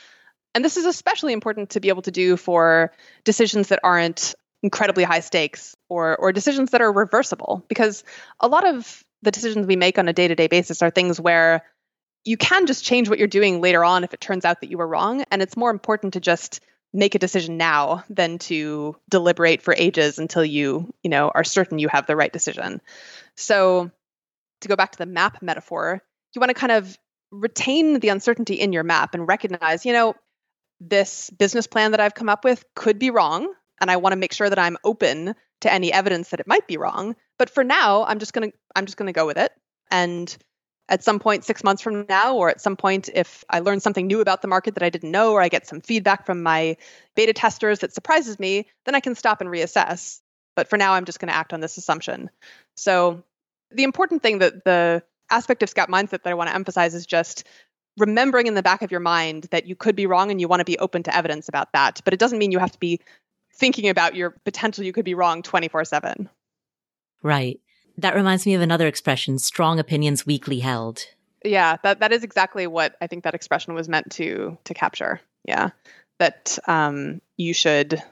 And 0.55 0.65
this 0.65 0.77
is 0.77 0.85
especially 0.85 1.33
important 1.33 1.71
to 1.71 1.81
be 1.81 1.89
able 1.89 2.03
to 2.03 2.11
do 2.11 2.37
for 2.37 2.93
decisions 3.25 3.69
that 3.69 3.81
aren't 3.83 4.35
incredibly 4.63 5.05
high 5.05 5.21
stakes 5.21 5.77
or 5.89 6.17
or 6.17 6.33
decisions 6.33 6.71
that 6.71 6.81
are 6.81 6.93
reversible 6.93 7.65
because 7.69 8.05
a 8.41 8.49
lot 8.49 8.67
of 8.67 9.05
the 9.23 9.31
decisions 9.31 9.67
we 9.67 9.77
make 9.77 9.99
on 9.99 10.09
a 10.09 10.13
day-to-day 10.13 10.47
basis 10.49 10.83
are 10.83 10.91
things 10.91 11.21
where 11.21 11.63
you 12.25 12.39
can 12.39 12.67
just 12.67 12.85
change 12.85 13.09
what 13.09 13.19
you're 13.19 13.29
doing 13.29 13.61
later 13.61 13.85
on 13.85 14.05
if 14.05 14.15
it 14.15 14.21
turns 14.21 14.45
out 14.45 14.61
that 14.61 14.71
you 14.71 14.79
were 14.79 14.89
wrong 14.89 15.25
and 15.31 15.43
it's 15.43 15.57
more 15.57 15.71
important 15.71 16.15
to 16.15 16.21
just 16.21 16.61
make 16.95 17.15
a 17.15 17.19
decision 17.19 17.59
now 17.59 18.05
than 18.09 18.39
to 18.39 18.97
deliberate 19.11 19.61
for 19.61 19.75
ages 19.77 20.19
until 20.19 20.45
you 20.45 20.93
you 21.03 21.11
know 21.11 21.31
are 21.35 21.45
certain 21.45 21.79
you 21.79 21.89
have 21.89 22.07
the 22.07 22.17
right 22.17 22.33
decision 22.33 22.81
so 23.37 23.91
to 24.61 24.69
go 24.69 24.77
back 24.77 24.93
to 24.93 24.99
the 24.99 25.07
map 25.07 25.43
metaphor 25.43 26.01
you 26.35 26.41
want 26.41 26.51
to 26.51 26.55
kind 26.55 26.73
of 26.73 26.97
retain 27.31 27.99
the 27.99 28.09
uncertainty 28.09 28.55
in 28.55 28.73
your 28.73 28.85
map 28.85 29.15
and 29.15 29.29
recognize 29.29 29.85
you 29.85 29.93
know 29.93 30.15
this 30.81 31.31
business 31.31 31.67
plan 31.67 31.93
that 31.93 32.01
I've 32.01 32.15
come 32.15 32.29
up 32.29 32.45
with 32.45 32.65
could 32.75 32.99
be 32.99 33.11
wrong. 33.11 33.53
And 33.81 33.91
I 33.91 33.97
want 33.97 34.13
to 34.13 34.19
make 34.19 34.33
sure 34.33 34.49
that 34.49 34.59
I'm 34.59 34.77
open 34.85 35.35
to 35.63 35.73
any 35.73 35.93
evidence 35.93 36.31
that 36.31 36.41
it 36.41 36.47
might 36.47 36.67
be 36.67 36.77
wrong. 36.77 37.17
But 37.39 37.51
for 37.51 37.65
now, 37.65 38.05
I'm 38.05 38.19
just 38.19 38.33
to 38.51 38.57
I'm 38.77 38.87
just 38.87 38.97
to 39.09 39.13
go 39.13 39.27
with 39.27 39.39
it. 39.39 39.53
And 39.91 40.35
at 40.89 41.03
some 41.03 41.19
point 41.19 41.45
6 41.45 41.65
months 41.65 41.83
from 41.83 42.07
now 42.09 42.37
or 42.37 42.51
at 42.51 42.61
some 42.61 42.77
point 42.77 43.09
if 43.15 43.45
I 43.49 43.61
learn 43.61 43.81
something 43.81 44.07
new 44.07 44.21
about 44.21 44.43
the 44.43 44.49
market 44.49 44.75
that 44.75 44.83
I 44.83 44.91
didn't 44.91 45.11
know 45.11 45.33
or 45.33 45.41
I 45.41 45.49
get 45.49 45.67
some 45.67 45.81
feedback 45.81 46.27
from 46.27 46.43
my 46.43 46.77
beta 47.15 47.33
testers 47.33 47.81
that 47.81 47.95
surprises 47.95 48.39
me, 48.39 48.67
then 48.85 48.95
I 48.95 49.01
can 49.01 49.15
stop 49.15 49.41
and 49.41 49.51
reassess. 49.51 50.21
But 50.57 50.69
for 50.69 50.77
now, 50.77 50.93
I'm 50.93 51.05
just 51.05 51.19
going 51.19 51.29
to 51.29 51.35
act 51.35 51.53
on 51.53 51.61
this 51.61 51.79
assumption. 51.79 52.31
So 52.77 53.25
the 53.71 53.85
important 53.85 54.23
thing 54.23 54.39
that 54.39 54.65
the 54.65 55.03
aspect 55.31 55.63
of 55.63 55.69
scout 55.69 55.89
mindset 55.89 56.23
that 56.23 56.27
I 56.27 56.35
want 56.35 56.51
to 56.51 56.55
emphasize 56.55 56.95
is 56.95 57.07
just 57.07 57.45
remembering 57.97 58.47
in 58.47 58.55
the 58.55 58.63
back 58.63 58.83
of 58.83 58.91
your 58.91 59.01
mind 59.01 59.45
that 59.51 59.67
you 59.67 59.77
could 59.77 59.97
be 59.97 60.07
wrong 60.07 60.31
and 60.31 60.41
you 60.41 60.49
want 60.49 60.61
to 60.61 60.65
be 60.65 60.79
open 60.79 61.03
to 61.05 61.17
evidence 61.17 61.49
about 61.49 61.73
that. 61.73 62.01
But 62.05 62.13
it 62.13 62.21
doesn't 62.21 62.39
mean 62.39 62.53
you 62.53 62.59
have 62.59 62.73
to 62.73 62.79
be 62.79 63.01
thinking 63.53 63.89
about 63.89 64.15
your 64.15 64.31
potential 64.31 64.85
you 64.85 64.93
could 64.93 65.05
be 65.05 65.15
wrong 65.15 65.43
24 65.43 65.85
7. 65.85 66.29
Right. 67.23 67.61
That 67.99 68.15
reminds 68.15 68.47
me 68.47 68.55
of 68.55 68.61
another 68.61 68.87
expression 68.87 69.39
strong 69.39 69.79
opinions 69.79 70.27
weakly 70.27 70.61
held. 70.61 71.07
Yeah, 71.45 71.77
that, 71.83 72.01
that 72.01 72.13
is 72.13 72.25
exactly 72.25 72.67
what 72.67 72.97
I 73.01 73.07
think 73.07 73.25
that 73.25 73.35
expression 73.35 73.75
was 73.75 73.89
meant 73.89 74.11
to 74.13 74.59
to 74.65 74.75
capture. 74.75 75.21
Yeah. 75.45 75.71
That 76.19 76.59
um, 76.67 77.21
you 77.37 77.53
should 77.53 78.03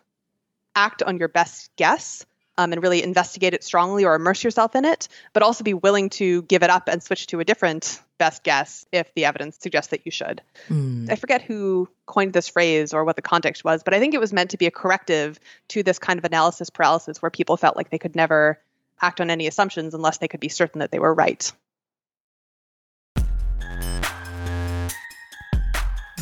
act 0.74 1.02
on 1.02 1.18
your 1.18 1.28
best 1.28 1.70
guess 1.76 2.24
um, 2.58 2.72
and 2.72 2.82
really 2.82 3.02
investigate 3.02 3.54
it 3.54 3.64
strongly 3.64 4.04
or 4.04 4.14
immerse 4.14 4.44
yourself 4.44 4.74
in 4.74 4.84
it, 4.84 5.08
but 5.32 5.42
also 5.42 5.64
be 5.64 5.74
willing 5.74 6.10
to 6.10 6.42
give 6.42 6.62
it 6.62 6.70
up 6.70 6.88
and 6.88 7.02
switch 7.02 7.26
to 7.28 7.40
a 7.40 7.44
different 7.44 8.00
best 8.18 8.42
guess 8.42 8.84
if 8.92 9.12
the 9.14 9.24
evidence 9.24 9.58
suggests 9.60 9.90
that 9.90 10.04
you 10.04 10.12
should. 10.12 10.42
Mm. 10.68 11.10
I 11.10 11.16
forget 11.16 11.42
who 11.42 11.88
coined 12.06 12.32
this 12.32 12.48
phrase 12.48 12.92
or 12.92 13.04
what 13.04 13.16
the 13.16 13.22
context 13.22 13.64
was, 13.64 13.82
but 13.82 13.94
I 13.94 13.98
think 13.98 14.14
it 14.14 14.20
was 14.20 14.32
meant 14.32 14.50
to 14.50 14.58
be 14.58 14.66
a 14.66 14.70
corrective 14.70 15.40
to 15.68 15.82
this 15.82 15.98
kind 15.98 16.18
of 16.18 16.24
analysis 16.24 16.70
paralysis 16.70 17.22
where 17.22 17.30
people 17.30 17.56
felt 17.56 17.76
like 17.76 17.90
they 17.90 17.98
could 17.98 18.14
never 18.14 18.60
act 19.02 19.20
on 19.20 19.28
any 19.28 19.46
assumptions 19.46 19.92
unless 19.94 20.18
they 20.18 20.28
could 20.28 20.40
be 20.40 20.48
certain 20.48 20.78
that 20.78 20.90
they 20.90 20.98
were 20.98 21.12
right. 21.12 21.52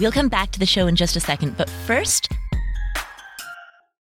We'll 0.00 0.12
come 0.12 0.28
back 0.28 0.50
to 0.52 0.58
the 0.58 0.66
show 0.66 0.86
in 0.86 0.96
just 0.96 1.14
a 1.14 1.20
second, 1.20 1.58
but 1.58 1.68
first, 1.68 2.28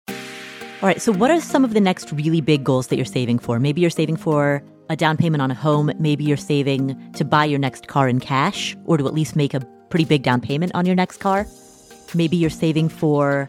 all 0.08 0.88
right, 0.88 1.02
so 1.02 1.12
what 1.12 1.30
are 1.30 1.40
some 1.40 1.64
of 1.64 1.74
the 1.74 1.80
next 1.80 2.12
really 2.12 2.40
big 2.40 2.64
goals 2.64 2.86
that 2.88 2.96
you're 2.96 3.04
saving 3.04 3.40
for? 3.40 3.58
Maybe 3.58 3.80
you're 3.80 3.90
saving 3.90 4.16
for 4.16 4.62
a 4.88 4.96
down 4.96 5.16
payment 5.16 5.40
on 5.40 5.50
a 5.50 5.54
home. 5.54 5.92
Maybe 5.98 6.24
you're 6.24 6.36
saving 6.36 7.12
to 7.12 7.24
buy 7.24 7.44
your 7.44 7.58
next 7.58 7.88
car 7.88 8.08
in 8.08 8.20
cash 8.20 8.76
or 8.84 8.96
to 8.96 9.06
at 9.06 9.14
least 9.14 9.36
make 9.36 9.54
a 9.54 9.60
pretty 9.90 10.04
big 10.04 10.22
down 10.22 10.40
payment 10.40 10.72
on 10.74 10.86
your 10.86 10.94
next 10.94 11.18
car. 11.18 11.46
Maybe 12.14 12.36
you're 12.36 12.50
saving 12.50 12.88
for 12.88 13.48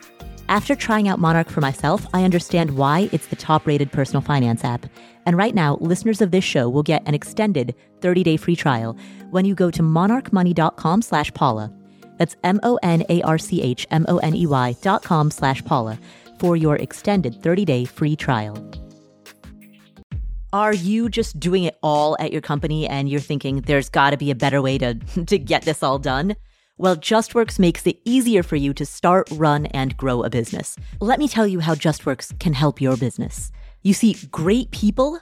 After 0.51 0.75
trying 0.75 1.07
out 1.07 1.17
Monarch 1.17 1.49
for 1.49 1.61
myself, 1.61 2.05
I 2.13 2.25
understand 2.25 2.75
why 2.75 3.07
it's 3.13 3.27
the 3.27 3.37
top 3.37 3.65
rated 3.65 3.89
personal 3.89 4.21
finance 4.21 4.65
app. 4.65 4.85
And 5.25 5.37
right 5.37 5.55
now, 5.55 5.77
listeners 5.79 6.19
of 6.19 6.31
this 6.31 6.43
show 6.43 6.67
will 6.67 6.83
get 6.83 7.07
an 7.07 7.13
extended 7.13 7.73
30 8.01 8.23
day 8.23 8.35
free 8.35 8.57
trial 8.57 8.97
when 9.29 9.45
you 9.45 9.55
go 9.55 9.71
to 9.71 9.81
monarchmoney.com 9.81 11.03
slash 11.03 11.33
Paula. 11.33 11.71
That's 12.17 12.35
M 12.43 12.59
O 12.63 12.77
N 12.83 13.05
A 13.07 13.21
R 13.21 13.37
C 13.37 13.61
H 13.61 13.87
M 13.91 14.05
O 14.09 14.17
N 14.17 14.35
E 14.35 14.45
Y 14.45 14.75
dot 14.81 15.03
com 15.03 15.31
slash 15.31 15.63
Paula 15.63 15.97
for 16.37 16.57
your 16.57 16.75
extended 16.75 17.41
30 17.41 17.63
day 17.63 17.85
free 17.85 18.17
trial. 18.17 18.57
Are 20.51 20.73
you 20.73 21.07
just 21.07 21.39
doing 21.39 21.63
it 21.63 21.77
all 21.81 22.17
at 22.19 22.33
your 22.33 22.41
company 22.41 22.89
and 22.89 23.07
you're 23.07 23.21
thinking 23.21 23.61
there's 23.61 23.87
got 23.87 24.09
to 24.09 24.17
be 24.17 24.31
a 24.31 24.35
better 24.35 24.61
way 24.61 24.77
to, 24.79 24.95
to 25.27 25.37
get 25.37 25.61
this 25.61 25.81
all 25.81 25.97
done? 25.97 26.35
Well, 26.81 26.95
JustWorks 26.95 27.59
makes 27.59 27.85
it 27.85 28.01
easier 28.05 28.41
for 28.41 28.55
you 28.55 28.73
to 28.73 28.87
start, 28.87 29.29
run, 29.33 29.67
and 29.67 29.95
grow 29.95 30.23
a 30.23 30.31
business. 30.31 30.75
Let 30.99 31.19
me 31.19 31.27
tell 31.27 31.45
you 31.45 31.59
how 31.59 31.75
JustWorks 31.75 32.39
can 32.39 32.53
help 32.53 32.81
your 32.81 32.97
business. 32.97 33.51
You 33.83 33.93
see, 33.93 34.17
great 34.31 34.71
people 34.71 35.19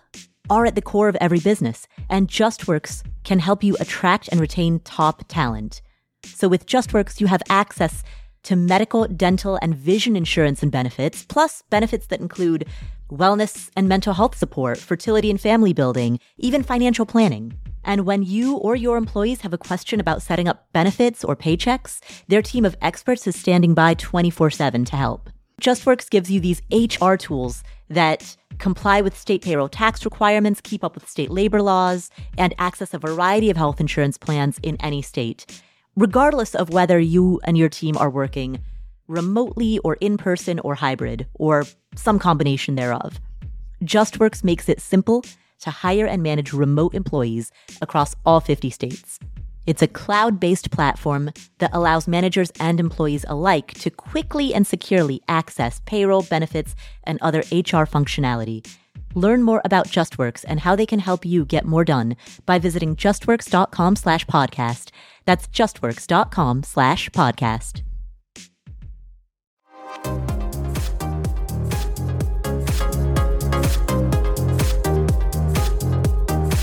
are 0.49 0.65
at 0.65 0.75
the 0.75 0.81
core 0.81 1.09
of 1.09 1.17
every 1.17 1.41
business, 1.41 1.85
and 2.09 2.29
JustWorks 2.29 3.03
can 3.25 3.39
help 3.39 3.61
you 3.61 3.75
attract 3.81 4.29
and 4.29 4.39
retain 4.39 4.79
top 4.85 5.25
talent. 5.27 5.81
So 6.23 6.47
with 6.47 6.65
JustWorks, 6.65 7.19
you 7.19 7.27
have 7.27 7.43
access 7.49 8.03
to 8.43 8.55
medical, 8.55 9.05
dental, 9.07 9.59
and 9.61 9.75
vision 9.75 10.15
insurance 10.15 10.63
and 10.63 10.71
benefits, 10.71 11.25
plus 11.25 11.61
benefits 11.69 12.07
that 12.07 12.21
include 12.21 12.67
wellness 13.11 13.69
and 13.75 13.87
mental 13.87 14.13
health 14.13 14.37
support, 14.37 14.77
fertility 14.77 15.29
and 15.29 15.39
family 15.39 15.73
building, 15.73 16.19
even 16.37 16.63
financial 16.63 17.05
planning. 17.05 17.53
And 17.83 18.05
when 18.05 18.23
you 18.23 18.57
or 18.57 18.75
your 18.75 18.97
employees 18.97 19.41
have 19.41 19.53
a 19.53 19.57
question 19.57 19.99
about 19.99 20.21
setting 20.21 20.47
up 20.47 20.67
benefits 20.73 21.23
or 21.23 21.35
paychecks, 21.35 21.99
their 22.27 22.41
team 22.41 22.65
of 22.65 22.77
experts 22.81 23.25
is 23.25 23.35
standing 23.35 23.73
by 23.73 23.93
24 23.95 24.51
7 24.51 24.85
to 24.85 24.95
help. 24.95 25.29
JustWorks 25.61 26.09
gives 26.09 26.31
you 26.31 26.39
these 26.39 26.61
HR 26.71 27.15
tools 27.15 27.63
that 27.89 28.37
comply 28.59 29.01
with 29.01 29.17
state 29.17 29.41
payroll 29.41 29.69
tax 29.69 30.05
requirements, 30.05 30.61
keep 30.61 30.83
up 30.83 30.95
with 30.95 31.07
state 31.07 31.31
labor 31.31 31.61
laws, 31.61 32.09
and 32.37 32.53
access 32.57 32.93
a 32.93 32.99
variety 32.99 33.49
of 33.49 33.57
health 33.57 33.79
insurance 33.79 34.17
plans 34.17 34.59
in 34.63 34.77
any 34.81 35.01
state, 35.01 35.61
regardless 35.95 36.55
of 36.55 36.69
whether 36.69 36.99
you 36.99 37.39
and 37.43 37.57
your 37.57 37.69
team 37.69 37.97
are 37.97 38.09
working 38.09 38.59
remotely 39.09 39.79
or 39.79 39.95
in 39.95 40.17
person 40.17 40.59
or 40.59 40.75
hybrid, 40.75 41.27
or 41.33 41.65
some 41.95 42.19
combination 42.19 42.75
thereof. 42.75 43.19
JustWorks 43.83 44.43
makes 44.43 44.69
it 44.69 44.79
simple 44.79 45.25
to 45.61 45.71
hire 45.71 46.05
and 46.05 46.23
manage 46.23 46.53
remote 46.53 46.93
employees 46.93 47.51
across 47.81 48.15
all 48.25 48.39
50 48.39 48.69
states. 48.69 49.19
It's 49.65 49.81
a 49.81 49.87
cloud 49.87 50.39
based 50.39 50.71
platform 50.71 51.31
that 51.59 51.71
allows 51.73 52.07
managers 52.07 52.51
and 52.59 52.79
employees 52.79 53.25
alike 53.27 53.73
to 53.75 53.89
quickly 53.89 54.53
and 54.53 54.65
securely 54.65 55.21
access 55.27 55.81
payroll, 55.85 56.23
benefits, 56.23 56.75
and 57.03 57.19
other 57.21 57.39
HR 57.51 57.85
functionality. 57.85 58.65
Learn 59.15 59.43
more 59.43 59.61
about 59.65 59.87
JustWorks 59.87 60.45
and 60.47 60.59
how 60.59 60.75
they 60.75 60.85
can 60.85 60.99
help 60.99 61.25
you 61.25 61.45
get 61.45 61.65
more 61.65 61.83
done 61.83 62.15
by 62.45 62.59
visiting 62.59 62.95
justworks.com 62.95 63.95
slash 63.95 64.25
podcast. 64.25 64.91
That's 65.25 65.47
justworks.com 65.47 66.63
slash 66.63 67.09
podcast. 67.09 67.81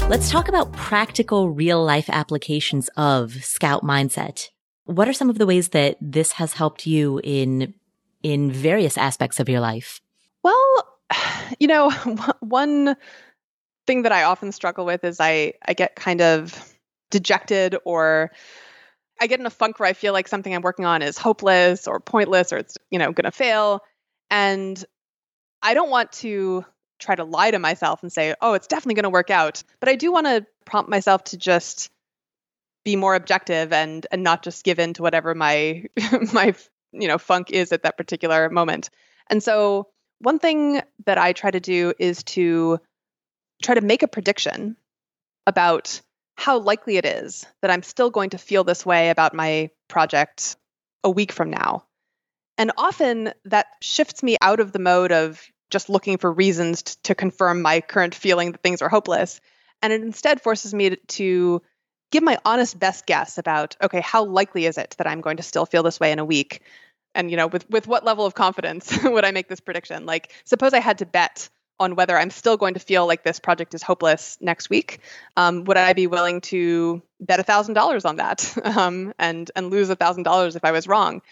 Let's 0.09 0.31
talk 0.31 0.49
about 0.49 0.73
practical 0.73 1.51
real 1.51 1.85
life 1.85 2.09
applications 2.09 2.89
of 2.97 3.33
scout 3.45 3.83
mindset. 3.83 4.51
What 4.85 5.09
are 5.09 5.13
some 5.13 5.29
of 5.29 5.37
the 5.37 5.47
ways 5.47 5.71
that 5.71 5.97
this 6.01 6.33
has 6.33 6.53
helped 6.53 6.87
you 6.87 7.21
in 7.25 7.75
in 8.23 8.53
various 8.53 8.97
aspects 8.97 9.41
of 9.41 9.49
your 9.49 9.59
life? 9.59 10.01
Well, 10.45 10.99
you 11.59 11.67
know, 11.67 11.91
one 12.41 12.97
thing 13.87 14.03
that 14.03 14.13
I 14.13 14.23
often 14.23 14.53
struggle 14.53 14.87
with 14.87 15.03
is 15.03 15.19
I 15.21 15.55
I 15.67 15.75
get 15.75 15.97
kind 15.97 16.23
of 16.23 16.73
dejected 17.11 17.77
or 17.85 18.31
I 19.21 19.27
get 19.27 19.41
in 19.41 19.47
a 19.47 19.51
funk 19.51 19.79
where 19.79 19.89
I 19.89 19.93
feel 19.93 20.13
like 20.13 20.29
something 20.29 20.55
I'm 20.55 20.63
working 20.63 20.85
on 20.85 21.03
is 21.03 21.17
hopeless 21.19 21.87
or 21.87 22.01
pointless 22.01 22.53
or 22.53 22.59
it's, 22.59 22.77
you 22.91 22.99
know, 22.99 23.13
going 23.13 23.25
to 23.25 23.31
fail. 23.31 23.81
And 24.31 24.83
I 25.63 25.75
don't 25.75 25.91
want 25.91 26.13
to 26.13 26.65
try 26.99 27.15
to 27.15 27.25
lie 27.25 27.51
to 27.51 27.59
myself 27.59 28.03
and 28.03 28.13
say, 28.13 28.35
oh, 28.41 28.55
it's 28.55 28.67
definitely 28.67 28.95
going 28.95 29.05
to 29.05 29.11
work 29.11 29.31
out. 29.31 29.63
But 29.81 29.89
I 29.89 29.97
do 29.97 30.13
want 30.13 30.27
to 30.27 30.47
prompt 30.65 30.91
myself 30.91 31.25
to 31.25 31.37
just 31.37 31.91
be 32.85 32.97
more 32.97 33.17
objective 33.17 33.73
and 33.73 34.07
and 34.13 34.23
not 34.23 34.45
just 34.45 34.65
give 34.65 34.79
in 34.79 34.95
to 34.95 35.03
whatever 35.03 35.35
my 35.35 35.85
my 36.33 36.55
you 36.93 37.09
know 37.09 37.19
funk 37.19 37.51
is 37.51 37.73
at 37.73 37.83
that 37.83 37.97
particular 37.97 38.49
moment. 38.49 38.91
And 39.29 39.43
so 39.43 39.89
one 40.21 40.39
thing 40.39 40.81
that 41.05 41.19
I 41.19 41.33
try 41.33 41.51
to 41.51 41.61
do 41.61 41.93
is 41.99 42.23
to 42.25 42.79
try 43.63 43.75
to 43.75 43.81
make 43.81 44.03
a 44.03 44.09
prediction 44.09 44.77
about 45.47 46.01
how 46.37 46.59
likely 46.59 46.97
it 46.97 47.07
is 47.07 47.47
that 47.63 47.71
I'm 47.71 47.83
still 47.83 48.11
going 48.11 48.31
to 48.31 48.39
feel 48.39 48.63
this 48.63 48.87
way 48.87 49.11
about 49.11 49.35
my 49.35 49.71
project 49.89 50.57
a 51.03 51.11
week 51.11 51.33
from 51.33 51.51
now. 51.51 51.85
And 52.59 52.73
often 52.77 53.33
that 53.47 53.67
shifts 53.81 54.23
me 54.23 54.37
out 54.41 54.61
of 54.61 54.73
the 54.73 54.79
mode 54.79 55.13
of 55.13 55.43
just 55.71 55.89
looking 55.89 56.19
for 56.19 56.33
reasons 56.33 56.83
t- 56.83 56.95
to 57.05 57.15
confirm 57.15 57.63
my 57.63 57.81
current 57.81 58.15
feeling 58.15 58.53
that 58.53 58.63
things 58.63 58.83
are 58.83 58.89
hopeless. 58.89 59.41
And 59.83 59.93
it 59.93 60.03
instead 60.03 60.41
forces 60.41 60.73
me 60.73 60.91
to, 60.91 60.97
to 60.97 61.63
give 62.13 62.23
my 62.23 62.39
honest 62.45 62.79
best 62.79 63.07
guess 63.07 63.39
about 63.39 63.77
okay, 63.83 64.01
how 64.01 64.25
likely 64.25 64.67
is 64.67 64.79
it 64.79 64.95
that 64.99 65.07
I'm 65.07 65.21
going 65.21 65.39
to 65.39 65.43
still 65.43 65.67
feel 65.67 65.83
this 65.83 66.01
way 66.01 66.13
in 66.13 66.19
a 66.19 66.25
week? 66.25 66.63
And 67.15 67.31
you 67.31 67.37
know, 67.37 67.47
with 67.47 67.69
with 67.71 67.87
what 67.87 68.05
level 68.05 68.27
of 68.27 68.35
confidence 68.35 68.97
would 69.05 69.25
I 69.25 69.33
make 69.33 69.49
this 69.49 69.61
prediction? 69.61 70.07
Like, 70.07 70.33
suppose 70.45 70.73
I 70.73 70.81
had 70.81 70.99
to 70.99 71.07
bet 71.07 71.49
on 71.79 71.95
whether 71.95 72.19
I'm 72.19 72.31
still 72.31 72.57
going 72.57 72.75
to 72.75 72.81
feel 72.81 73.07
like 73.07 73.23
this 73.23 73.39
project 73.39 73.75
is 73.75 73.83
hopeless 73.83 74.39
next 74.41 74.71
week. 74.71 75.01
Um, 75.37 75.65
would 75.65 75.77
I 75.77 75.93
be 75.93 76.07
willing 76.07 76.41
to 76.43 77.03
bet 77.21 77.45
thousand 77.47 77.75
dollars 77.75 78.05
on 78.05 78.17
that 78.17 78.57
um, 78.77 79.13
and 79.19 79.51
and 79.55 79.71
lose 79.71 79.91
thousand 79.91 80.23
dollars 80.25 80.57
if 80.57 80.65
I 80.65 80.73
was 80.73 80.87
wrong? 80.87 81.23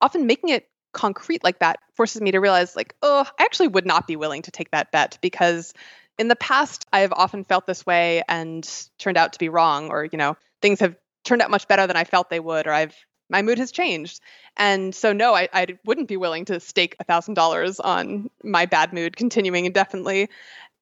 Often 0.00 0.26
making 0.26 0.50
it 0.50 0.68
concrete 0.92 1.42
like 1.42 1.58
that 1.60 1.78
forces 1.94 2.20
me 2.20 2.30
to 2.30 2.38
realize 2.38 2.76
like 2.76 2.94
oh 3.02 3.26
i 3.38 3.44
actually 3.44 3.68
would 3.68 3.86
not 3.86 4.06
be 4.06 4.16
willing 4.16 4.42
to 4.42 4.50
take 4.50 4.70
that 4.70 4.92
bet 4.92 5.18
because 5.22 5.72
in 6.18 6.28
the 6.28 6.36
past 6.36 6.86
i 6.92 7.00
have 7.00 7.12
often 7.12 7.44
felt 7.44 7.66
this 7.66 7.86
way 7.86 8.22
and 8.28 8.88
turned 8.98 9.16
out 9.16 9.32
to 9.32 9.38
be 9.38 9.48
wrong 9.48 9.90
or 9.90 10.04
you 10.04 10.18
know 10.18 10.36
things 10.60 10.80
have 10.80 10.94
turned 11.24 11.40
out 11.40 11.50
much 11.50 11.66
better 11.66 11.86
than 11.86 11.96
i 11.96 12.04
felt 12.04 12.28
they 12.28 12.40
would 12.40 12.66
or 12.66 12.72
i've 12.72 12.94
my 13.32 13.42
mood 13.42 13.58
has 13.58 13.72
changed. 13.72 14.20
And 14.56 14.94
so 14.94 15.12
no 15.12 15.34
i, 15.34 15.48
I 15.52 15.66
wouldn't 15.84 16.08
be 16.08 16.16
willing 16.16 16.44
to 16.44 16.60
stake 16.60 16.94
a 17.00 17.04
thousand 17.04 17.34
dollars 17.34 17.80
on 17.80 18.30
my 18.44 18.66
bad 18.66 18.92
mood 18.92 19.16
continuing 19.16 19.64
indefinitely. 19.64 20.28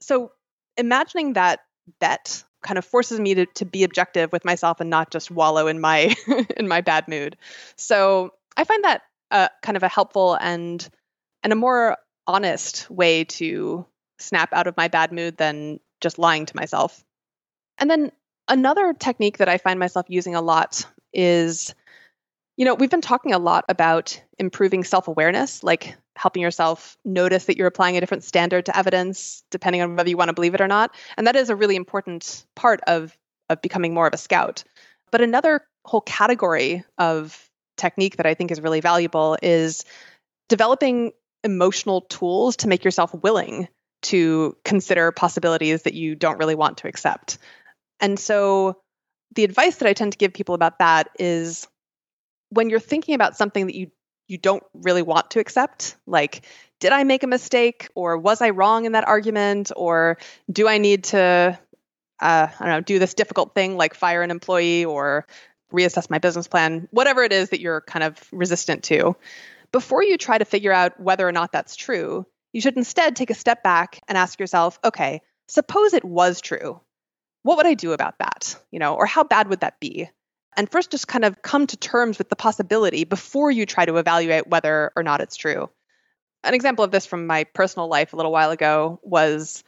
So 0.00 0.32
imagining 0.76 1.34
that 1.34 1.60
bet 2.00 2.44
kind 2.62 2.76
of 2.76 2.84
forces 2.84 3.18
me 3.18 3.34
to, 3.34 3.46
to 3.46 3.64
be 3.64 3.84
objective 3.84 4.32
with 4.32 4.44
myself 4.44 4.80
and 4.80 4.90
not 4.90 5.10
just 5.10 5.30
wallow 5.30 5.66
in 5.66 5.80
my 5.80 6.14
in 6.56 6.68
my 6.68 6.82
bad 6.82 7.08
mood. 7.08 7.36
So 7.76 8.34
i 8.56 8.64
find 8.64 8.84
that 8.84 9.02
a 9.30 9.48
kind 9.62 9.76
of 9.76 9.82
a 9.82 9.88
helpful 9.88 10.34
and 10.34 10.86
and 11.42 11.52
a 11.52 11.56
more 11.56 11.96
honest 12.26 12.90
way 12.90 13.24
to 13.24 13.86
snap 14.18 14.52
out 14.52 14.66
of 14.66 14.76
my 14.76 14.88
bad 14.88 15.12
mood 15.12 15.36
than 15.36 15.80
just 16.00 16.18
lying 16.18 16.46
to 16.46 16.56
myself. 16.56 17.02
And 17.78 17.90
then 17.90 18.12
another 18.48 18.92
technique 18.92 19.38
that 19.38 19.48
I 19.48 19.58
find 19.58 19.78
myself 19.78 20.06
using 20.08 20.34
a 20.34 20.42
lot 20.42 20.86
is 21.12 21.74
you 22.60 22.66
know, 22.66 22.74
we've 22.74 22.90
been 22.90 23.00
talking 23.00 23.32
a 23.32 23.38
lot 23.38 23.64
about 23.70 24.20
improving 24.38 24.84
self 24.84 25.08
awareness, 25.08 25.64
like 25.64 25.96
helping 26.14 26.42
yourself 26.42 26.98
notice 27.06 27.46
that 27.46 27.56
you're 27.56 27.66
applying 27.66 27.96
a 27.96 28.00
different 28.00 28.22
standard 28.22 28.66
to 28.66 28.76
evidence, 28.76 29.42
depending 29.50 29.80
on 29.80 29.96
whether 29.96 30.10
you 30.10 30.18
want 30.18 30.28
to 30.28 30.34
believe 30.34 30.54
it 30.54 30.60
or 30.60 30.68
not. 30.68 30.94
And 31.16 31.26
that 31.26 31.36
is 31.36 31.48
a 31.48 31.56
really 31.56 31.74
important 31.74 32.44
part 32.54 32.82
of, 32.86 33.16
of 33.48 33.62
becoming 33.62 33.94
more 33.94 34.06
of 34.06 34.12
a 34.12 34.18
scout. 34.18 34.62
But 35.10 35.22
another 35.22 35.62
whole 35.86 36.02
category 36.02 36.84
of 36.98 37.48
technique 37.78 38.18
that 38.18 38.26
I 38.26 38.34
think 38.34 38.50
is 38.50 38.60
really 38.60 38.80
valuable 38.82 39.38
is 39.42 39.86
developing 40.50 41.12
emotional 41.42 42.02
tools 42.02 42.56
to 42.56 42.68
make 42.68 42.84
yourself 42.84 43.14
willing 43.14 43.68
to 44.02 44.54
consider 44.66 45.12
possibilities 45.12 45.84
that 45.84 45.94
you 45.94 46.14
don't 46.14 46.36
really 46.36 46.56
want 46.56 46.76
to 46.78 46.88
accept. 46.88 47.38
And 48.00 48.20
so 48.20 48.82
the 49.34 49.44
advice 49.44 49.76
that 49.76 49.88
I 49.88 49.94
tend 49.94 50.12
to 50.12 50.18
give 50.18 50.34
people 50.34 50.54
about 50.54 50.80
that 50.80 51.08
is 51.18 51.66
when 52.50 52.70
you're 52.70 52.80
thinking 52.80 53.14
about 53.14 53.36
something 53.36 53.66
that 53.66 53.74
you 53.74 53.90
you 54.28 54.38
don't 54.38 54.62
really 54.74 55.02
want 55.02 55.32
to 55.32 55.40
accept, 55.40 55.96
like 56.06 56.42
did 56.78 56.92
I 56.92 57.04
make 57.04 57.22
a 57.22 57.26
mistake 57.26 57.88
or 57.94 58.16
was 58.16 58.40
I 58.40 58.50
wrong 58.50 58.84
in 58.84 58.92
that 58.92 59.06
argument 59.06 59.72
or 59.76 60.18
do 60.50 60.68
I 60.68 60.78
need 60.78 61.04
to 61.04 61.58
uh, 62.20 62.48
I 62.48 62.64
don't 62.64 62.68
know 62.68 62.80
do 62.80 62.98
this 62.98 63.14
difficult 63.14 63.54
thing 63.54 63.76
like 63.76 63.94
fire 63.94 64.22
an 64.22 64.30
employee 64.30 64.84
or 64.84 65.26
reassess 65.72 66.10
my 66.10 66.18
business 66.18 66.48
plan, 66.48 66.88
whatever 66.90 67.22
it 67.22 67.32
is 67.32 67.50
that 67.50 67.60
you're 67.60 67.80
kind 67.80 68.02
of 68.02 68.18
resistant 68.32 68.84
to. 68.84 69.16
Before 69.72 70.02
you 70.02 70.18
try 70.18 70.36
to 70.36 70.44
figure 70.44 70.72
out 70.72 70.98
whether 71.00 71.26
or 71.26 71.32
not 71.32 71.52
that's 71.52 71.76
true, 71.76 72.26
you 72.52 72.60
should 72.60 72.76
instead 72.76 73.14
take 73.14 73.30
a 73.30 73.34
step 73.34 73.62
back 73.62 74.00
and 74.08 74.18
ask 74.18 74.40
yourself, 74.40 74.78
okay, 74.84 75.22
suppose 75.48 75.94
it 75.94 76.04
was 76.04 76.40
true. 76.40 76.80
What 77.42 77.56
would 77.56 77.66
I 77.66 77.74
do 77.74 77.92
about 77.92 78.18
that? 78.18 78.60
You 78.70 78.80
know, 78.80 78.94
or 78.94 79.06
how 79.06 79.24
bad 79.24 79.48
would 79.48 79.60
that 79.60 79.80
be? 79.80 80.10
And 80.60 80.70
first 80.70 80.90
just 80.90 81.08
kind 81.08 81.24
of 81.24 81.40
come 81.40 81.66
to 81.66 81.76
terms 81.78 82.18
with 82.18 82.28
the 82.28 82.36
possibility 82.36 83.04
before 83.04 83.50
you 83.50 83.64
try 83.64 83.86
to 83.86 83.96
evaluate 83.96 84.46
whether 84.46 84.92
or 84.94 85.02
not 85.02 85.22
it's 85.22 85.36
true. 85.36 85.70
An 86.44 86.52
example 86.52 86.84
of 86.84 86.90
this 86.90 87.06
from 87.06 87.26
my 87.26 87.44
personal 87.44 87.88
life 87.88 88.12
a 88.12 88.16
little 88.16 88.30
while 88.30 88.50
ago 88.50 89.00
was 89.02 89.64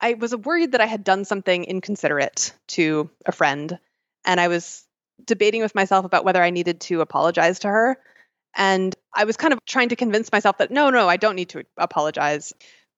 I 0.00 0.14
was 0.14 0.32
worried 0.36 0.72
that 0.72 0.80
I 0.80 0.86
had 0.86 1.02
done 1.02 1.24
something 1.24 1.64
inconsiderate 1.64 2.52
to 2.68 3.10
a 3.26 3.32
friend, 3.32 3.76
and 4.24 4.38
I 4.38 4.46
was 4.46 4.86
debating 5.24 5.60
with 5.60 5.74
myself 5.74 6.04
about 6.04 6.24
whether 6.24 6.40
I 6.40 6.50
needed 6.50 6.82
to 6.82 7.00
apologize 7.00 7.58
to 7.60 7.68
her. 7.68 7.98
And 8.54 8.94
I 9.12 9.24
was 9.24 9.36
kind 9.36 9.52
of 9.52 9.58
trying 9.66 9.88
to 9.88 9.96
convince 9.96 10.30
myself 10.30 10.58
that 10.58 10.70
no, 10.70 10.90
no, 10.90 11.08
I 11.08 11.16
don't 11.16 11.34
need 11.34 11.48
to 11.48 11.64
apologize 11.76 12.52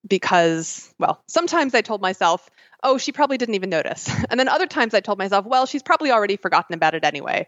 because, 0.07 0.93
well, 0.99 1.21
sometimes 1.27 1.73
I 1.73 1.81
told 1.81 2.01
myself, 2.01 2.49
oh, 2.83 2.97
she 2.97 3.11
probably 3.11 3.37
didn't 3.37 3.55
even 3.55 3.69
notice. 3.69 4.09
And 4.29 4.39
then 4.39 4.47
other 4.47 4.67
times 4.67 4.93
I 4.93 4.99
told 4.99 5.17
myself, 5.17 5.45
well, 5.45 5.65
she's 5.65 5.83
probably 5.83 6.11
already 6.11 6.37
forgotten 6.37 6.75
about 6.75 6.93
it 6.93 7.03
anyway, 7.03 7.47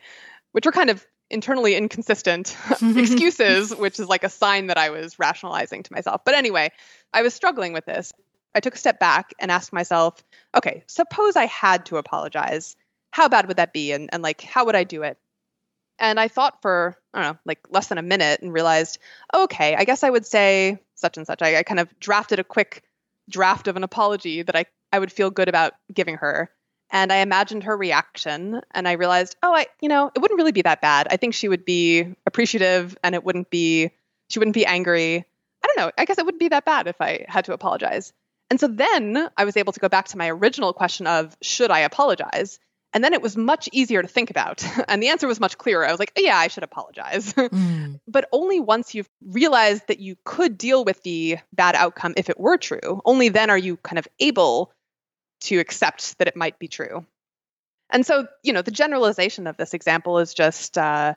which 0.52 0.66
were 0.66 0.72
kind 0.72 0.90
of 0.90 1.06
internally 1.30 1.76
inconsistent 1.76 2.56
excuses, 2.82 3.76
which 3.76 4.00
is 4.00 4.08
like 4.08 4.24
a 4.24 4.30
sign 4.30 4.68
that 4.68 4.78
I 4.78 4.90
was 4.90 5.20
rationalizing 5.20 5.84
to 5.84 5.94
myself. 5.94 6.22
But 6.24 6.36
anyway, 6.36 6.72
I 7.14 7.22
was 7.22 7.34
struggling 7.34 7.74
with 7.74 7.86
this. 7.86 8.14
I 8.56 8.60
took 8.60 8.76
a 8.76 8.78
step 8.78 9.00
back 9.00 9.34
and 9.40 9.52
asked 9.52 9.74
myself, 9.74 10.24
okay, 10.56 10.84
suppose 10.88 11.36
I 11.36 11.46
had 11.46 11.86
to 11.88 11.98
apologize. 11.98 12.76
How 13.12 13.28
bad 13.28 13.48
would 13.48 13.58
that 13.58 13.74
be? 13.74 13.92
And, 13.92 14.10
and 14.12 14.24
like, 14.24 14.42
how 14.42 14.66
would 14.66 14.76
I 14.76 14.84
do 14.84 15.04
it? 15.04 15.18
And 16.00 16.20
I 16.20 16.28
thought 16.28 16.62
for, 16.62 16.98
I 17.14 17.24
don't 17.24 17.34
know, 17.34 17.40
like 17.46 17.60
less 17.70 17.88
than 17.88 17.98
a 17.98 18.04
minute 18.04 18.42
and 18.42 18.54
realized, 18.54 19.00
oh, 19.34 19.44
okay, 19.44 19.76
I 19.76 19.84
guess 19.84 20.04
I 20.04 20.10
would 20.10 20.26
say 20.26 20.80
such 20.96 21.18
and 21.18 21.26
such. 21.26 21.42
I, 21.42 21.58
I 21.58 21.64
kind 21.64 21.80
of 21.80 22.00
drafted 22.00 22.40
a 22.40 22.44
quick 22.44 22.84
draft 23.30 23.68
of 23.68 23.76
an 23.76 23.84
apology 23.84 24.44
that 24.44 24.56
I, 24.56 24.66
I 24.92 25.00
would 25.00 25.12
feel 25.12 25.30
good 25.30 25.50
about 25.50 25.74
giving 25.94 26.18
her. 26.18 26.50
And 26.90 27.12
I 27.12 27.18
imagined 27.18 27.64
her 27.64 27.76
reaction 27.76 28.62
and 28.72 28.88
I 28.88 28.94
realized, 28.94 29.36
oh, 29.44 29.54
I, 29.54 29.68
you 29.82 29.90
know, 29.90 30.10
it 30.16 30.20
wouldn't 30.20 30.38
really 30.38 30.54
be 30.54 30.62
that 30.62 30.82
bad. 30.82 31.08
I 31.12 31.18
think 31.18 31.34
she 31.34 31.50
would 31.50 31.66
be 31.66 32.16
appreciative 32.26 32.98
and 33.04 33.14
it 33.14 33.24
wouldn't 33.24 33.50
be, 33.50 33.92
she 34.30 34.40
wouldn't 34.40 34.54
be 34.54 34.66
angry. 34.66 35.26
I 35.64 35.68
don't 35.68 35.78
know. 35.78 35.92
I 35.98 36.06
guess 36.06 36.18
it 36.18 36.26
wouldn't 36.26 36.40
be 36.40 36.48
that 36.50 36.66
bad 36.66 36.88
if 36.88 37.02
I 37.02 37.26
had 37.28 37.46
to 37.46 37.54
apologize. 37.54 38.14
And 38.50 38.60
so 38.60 38.68
then 38.68 39.30
I 39.36 39.44
was 39.44 39.58
able 39.58 39.74
to 39.74 39.80
go 39.80 39.90
back 39.90 40.08
to 40.10 40.18
my 40.18 40.30
original 40.30 40.72
question 40.72 41.08
of 41.08 41.36
should 41.42 41.72
I 41.72 41.80
apologize? 41.80 42.60
And 42.94 43.04
then 43.04 43.14
it 43.14 43.22
was 43.22 43.38
much 43.38 43.70
easier 43.72 44.02
to 44.02 44.08
think 44.08 44.30
about. 44.30 44.66
And 44.88 45.04
the 45.04 45.10
answer 45.10 45.28
was 45.28 45.40
much 45.40 45.58
clearer. 45.58 45.86
I 45.86 45.92
was 45.92 46.00
like, 46.00 46.14
oh, 46.18 46.22
yeah, 46.22 46.38
I 46.38 46.48
should 46.48 46.64
apologize. 46.64 47.34
Mm. 47.48 48.00
but 48.08 48.28
only 48.32 48.60
once 48.60 48.94
you've 48.94 49.10
realized 49.26 49.88
that 49.88 50.00
you 50.00 50.16
could 50.24 50.58
deal 50.58 50.84
with 50.84 51.02
the 51.04 51.38
bad 51.54 51.76
outcome 51.76 52.14
if 52.18 52.30
it 52.30 52.40
were 52.40 52.58
true, 52.58 53.02
only 53.06 53.30
then 53.30 53.50
are 53.50 53.58
you 53.58 53.78
kind 53.78 54.00
of 54.00 54.08
able 54.20 54.72
to 55.42 55.60
accept 55.60 56.18
that 56.18 56.28
it 56.28 56.36
might 56.36 56.60
be 56.60 56.68
true. 56.68 57.06
And 57.90 58.06
so, 58.06 58.28
you 58.44 58.54
know, 58.54 58.62
the 58.62 58.72
generalization 58.72 59.48
of 59.48 59.58
this 59.58 59.74
example 59.74 60.20
is 60.20 60.34
just 60.34 60.78
uh, 60.78 61.14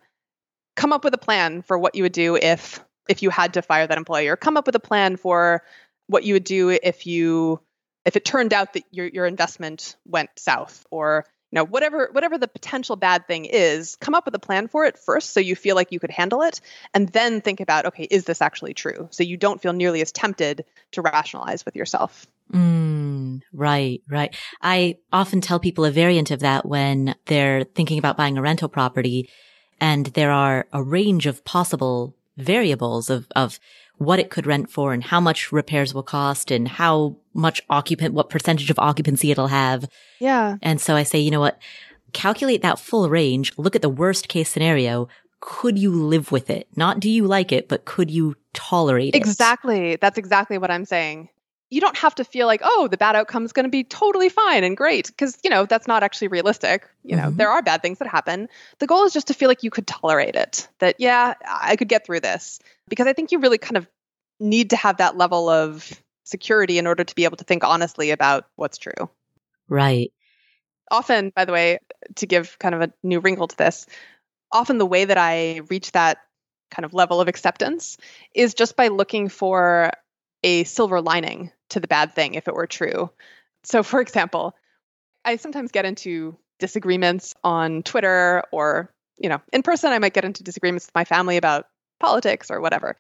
come 0.77 0.93
up 0.93 1.05
with 1.05 1.15
a 1.15 1.19
plan 1.19 1.63
for 1.63 1.79
what 1.79 1.95
you 1.95 2.05
would 2.05 2.13
do 2.13 2.37
if 2.37 2.83
if 3.09 3.23
you 3.23 3.31
had 3.31 3.55
to 3.55 3.63
fire 3.63 3.87
that 3.87 3.99
employee, 3.99 4.29
or 4.29 4.37
come 4.37 4.57
up 4.57 4.67
with 4.67 4.77
a 4.77 4.81
plan 4.81 5.17
for 5.17 5.63
what 6.07 6.23
you 6.23 6.35
would 6.35 6.45
do 6.45 6.69
if 6.69 7.07
you 7.07 7.61
if 8.05 8.17
it 8.17 8.25
turned 8.25 8.53
out 8.53 8.75
that 8.75 8.85
your 8.91 9.07
your 9.07 9.27
investment 9.27 9.97
went 10.05 10.31
south, 10.37 10.87
or 10.91 11.27
know 11.53 11.65
whatever 11.65 12.09
whatever 12.13 12.39
the 12.39 12.49
potential 12.49 12.97
bad 12.97 13.27
thing 13.27 13.45
is 13.45 13.97
come 13.97 14.15
up 14.15 14.25
with 14.25 14.35
a 14.35 14.39
plan 14.39 14.69
for 14.69 14.85
it 14.85 14.99
first 14.99 15.31
so 15.31 15.41
you 15.41 15.57
feel 15.57 15.77
like 15.77 15.93
you 15.93 16.01
could 16.01 16.11
handle 16.11 16.43
it 16.43 16.61
and 16.95 17.09
then 17.11 17.41
think 17.41 17.61
about 17.61 17.87
okay 17.87 18.05
is 18.05 18.25
this 18.25 18.43
actually 18.43 18.75
true? 18.75 19.09
So 19.11 19.23
you 19.23 19.37
don't 19.37 19.61
feel 19.61 19.73
nearly 19.73 20.01
as 20.01 20.13
tempted 20.13 20.65
to 20.93 21.03
rationalize 21.03 21.65
with 21.65 21.77
yourself. 21.77 22.27
Mm, 22.53 23.43
right 23.53 24.03
right. 24.09 24.35
I 24.61 24.97
often 25.13 25.41
tell 25.41 25.61
people 25.61 25.85
a 25.85 25.91
variant 25.91 26.31
of 26.31 26.41
that 26.41 26.67
when 26.67 27.15
they're 27.27 27.65
thinking 27.65 27.99
about 27.99 28.17
buying 28.17 28.39
a 28.39 28.43
rental 28.43 28.69
property 28.69 29.29
and 29.81 30.07
there 30.07 30.31
are 30.31 30.67
a 30.73 30.83
range 30.83 31.27
of 31.27 31.45
possible 31.45 32.15
variables 32.37 33.11
of 33.11 33.27
of 33.37 33.59
what 34.01 34.19
it 34.19 34.31
could 34.31 34.47
rent 34.47 34.71
for 34.71 34.95
and 34.95 35.05
how 35.05 35.21
much 35.21 35.53
repairs 35.53 35.93
will 35.93 36.03
cost 36.03 36.51
and 36.51 36.67
how 36.67 37.15
much 37.35 37.61
occupant, 37.69 38.15
what 38.15 38.31
percentage 38.31 38.71
of 38.71 38.79
occupancy 38.79 39.31
it'll 39.31 39.49
have. 39.49 39.87
Yeah. 40.21 40.57
And 40.63 40.81
so 40.81 40.97
I 40.97 41.03
say, 41.03 41.19
you 41.19 41.31
know 41.31 41.41
what? 41.41 41.59
Calculate 42.15 42.63
that 42.63 42.79
full 42.79 43.11
range. 43.11 43.53
Look 43.59 43.77
at 43.77 43.83
the 43.83 43.91
worst 43.91 44.29
case 44.29 44.49
scenario. 44.49 45.09
Could 45.41 45.79
you 45.79 45.93
live 45.93 46.33
with 46.33 46.49
it? 46.49 46.67
Not 46.77 46.99
do 46.99 47.11
you 47.11 47.27
like 47.27 47.53
it, 47.53 47.69
but 47.69 47.85
could 47.85 48.11
you 48.11 48.37
tolerate 48.55 49.15
it? 49.15 49.19
Exactly. 49.19 49.97
That's 49.97 50.17
exactly 50.17 50.57
what 50.57 50.71
I'm 50.71 50.87
saying. 50.87 51.29
You 51.71 51.81
don't 51.81 51.97
have 51.97 52.17
to 52.17 52.25
feel 52.25 52.47
like, 52.47 52.61
oh, 52.65 52.89
the 52.89 52.97
bad 52.97 53.15
outcome 53.17 53.45
is 53.45 53.53
going 53.53 53.65
to 53.65 53.71
be 53.71 53.85
totally 53.85 54.29
fine 54.29 54.65
and 54.65 54.77
great 54.77 55.07
because, 55.07 55.39
you 55.45 55.51
know, 55.51 55.67
that's 55.67 55.87
not 55.87 56.03
actually 56.03 56.29
realistic. 56.29 56.89
You 57.05 57.17
know, 57.17 57.29
mm-hmm. 57.29 57.37
there 57.37 57.51
are 57.51 57.63
bad 57.63 57.81
things 57.81 57.99
that 58.01 58.09
happen. 58.09 58.49
The 58.81 58.89
goal 58.89 59.05
is 59.05 59.13
just 59.13 59.29
to 59.29 59.35
feel 59.35 59.49
like 59.49 59.63
you 59.63 59.71
could 59.71 59.87
tolerate 59.87 60.35
it, 60.35 60.69
that, 60.81 60.97
yeah, 60.99 61.35
I 61.49 61.77
could 61.77 61.89
get 61.89 62.05
through 62.05 62.21
this 62.21 62.59
because 62.89 63.07
I 63.07 63.13
think 63.13 63.31
you 63.31 63.39
really 63.39 63.59
kind 63.59 63.77
of 63.77 63.87
need 64.41 64.71
to 64.71 64.77
have 64.77 64.97
that 64.97 65.17
level 65.17 65.49
of 65.49 65.93
security 66.25 66.79
in 66.79 66.87
order 66.87 67.05
to 67.05 67.15
be 67.15 67.25
able 67.25 67.37
to 67.37 67.45
think 67.45 67.63
honestly 67.63 68.11
about 68.11 68.47
what's 68.57 68.79
true. 68.79 69.09
Right. 69.69 70.13
Often, 70.91 71.33
by 71.37 71.45
the 71.45 71.53
way, 71.53 71.79
to 72.17 72.27
give 72.27 72.59
kind 72.59 72.75
of 72.75 72.81
a 72.81 72.93
new 73.03 73.21
wrinkle 73.21 73.47
to 73.47 73.57
this, 73.57 73.87
often 74.51 74.79
the 74.79 74.87
way 74.87 75.05
that 75.05 75.19
I 75.19 75.61
reach 75.69 75.93
that 75.93 76.19
kind 76.71 76.85
of 76.85 76.95
level 76.95 77.21
of 77.21 77.29
acceptance 77.29 77.97
is 78.35 78.55
just 78.55 78.77
by 78.77 78.89
looking 78.89 79.29
for 79.29 79.93
a 80.43 80.65
silver 80.65 81.01
lining 81.01 81.53
to 81.71 81.81
the 81.81 81.89
bad 81.89 82.15
thing 82.15 82.35
if 82.35 82.49
it 82.49 82.55
were 82.55 82.67
true. 82.67 83.11
So, 83.65 83.83
for 83.83 84.01
example, 84.01 84.55
I 85.25 85.37
sometimes 85.37 85.73
get 85.73 85.85
into 85.85 86.37
disagreements 86.59 87.35
on 87.45 87.83
Twitter 87.83 88.43
or, 88.53 88.93
you 89.19 89.29
know, 89.29 89.41
in 89.53 89.63
person, 89.63 89.93
I 89.93 89.99
might 89.99 90.15
get 90.15 90.25
into 90.25 90.43
disagreements 90.43 90.87
with 90.87 90.95
my 90.95 91.05
family 91.05 91.37
about 91.37 91.67
politics 92.01 92.51
or 92.51 92.61
whatever 92.61 92.97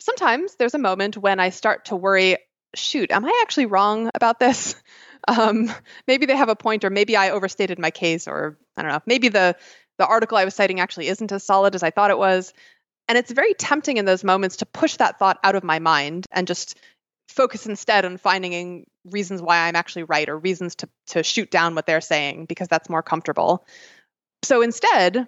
sometimes 0.00 0.56
there's 0.56 0.74
a 0.74 0.78
moment 0.78 1.16
when 1.16 1.38
I 1.38 1.50
start 1.50 1.86
to 1.86 1.96
worry 1.96 2.38
shoot, 2.74 3.10
am 3.10 3.24
I 3.24 3.40
actually 3.42 3.66
wrong 3.66 4.10
about 4.14 4.40
this? 4.40 4.74
Um, 5.28 5.70
maybe 6.08 6.24
they 6.24 6.34
have 6.34 6.48
a 6.48 6.56
point, 6.56 6.82
or 6.82 6.88
maybe 6.88 7.14
I 7.14 7.28
overstated 7.28 7.78
my 7.78 7.90
case, 7.90 8.26
or 8.26 8.56
I 8.74 8.80
don't 8.80 8.90
know, 8.90 9.02
maybe 9.04 9.28
the, 9.28 9.54
the 9.98 10.06
article 10.06 10.38
I 10.38 10.46
was 10.46 10.54
citing 10.54 10.80
actually 10.80 11.08
isn't 11.08 11.30
as 11.30 11.44
solid 11.44 11.74
as 11.74 11.82
I 11.82 11.90
thought 11.90 12.10
it 12.10 12.16
was. 12.16 12.54
And 13.10 13.18
it's 13.18 13.32
very 13.32 13.54
tempting 13.54 13.96
in 13.96 14.04
those 14.04 14.22
moments 14.22 14.58
to 14.58 14.66
push 14.66 14.94
that 14.98 15.18
thought 15.18 15.40
out 15.42 15.56
of 15.56 15.64
my 15.64 15.80
mind 15.80 16.28
and 16.30 16.46
just 16.46 16.78
focus 17.28 17.66
instead 17.66 18.04
on 18.04 18.18
finding 18.18 18.86
reasons 19.04 19.42
why 19.42 19.66
I'm 19.66 19.74
actually 19.74 20.04
right 20.04 20.28
or 20.28 20.38
reasons 20.38 20.76
to, 20.76 20.88
to 21.08 21.24
shoot 21.24 21.50
down 21.50 21.74
what 21.74 21.86
they're 21.86 22.00
saying 22.00 22.44
because 22.44 22.68
that's 22.68 22.88
more 22.88 23.02
comfortable. 23.02 23.66
So 24.44 24.62
instead, 24.62 25.26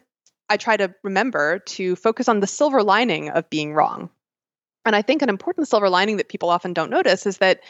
I 0.48 0.58
try 0.58 0.76
to 0.76 0.94
remember 1.02 1.58
to 1.58 1.96
focus 1.96 2.28
on 2.28 2.38
the 2.38 2.46
silver 2.46 2.84
lining 2.84 3.30
of 3.30 3.50
being 3.50 3.74
wrong. 3.74 4.10
And 4.86 4.94
I 4.94 5.02
think 5.02 5.22
an 5.22 5.28
important 5.28 5.66
silver 5.66 5.90
lining 5.90 6.18
that 6.18 6.28
people 6.28 6.50
often 6.50 6.74
don't 6.74 6.88
notice 6.88 7.26
is 7.26 7.38
that 7.38 7.62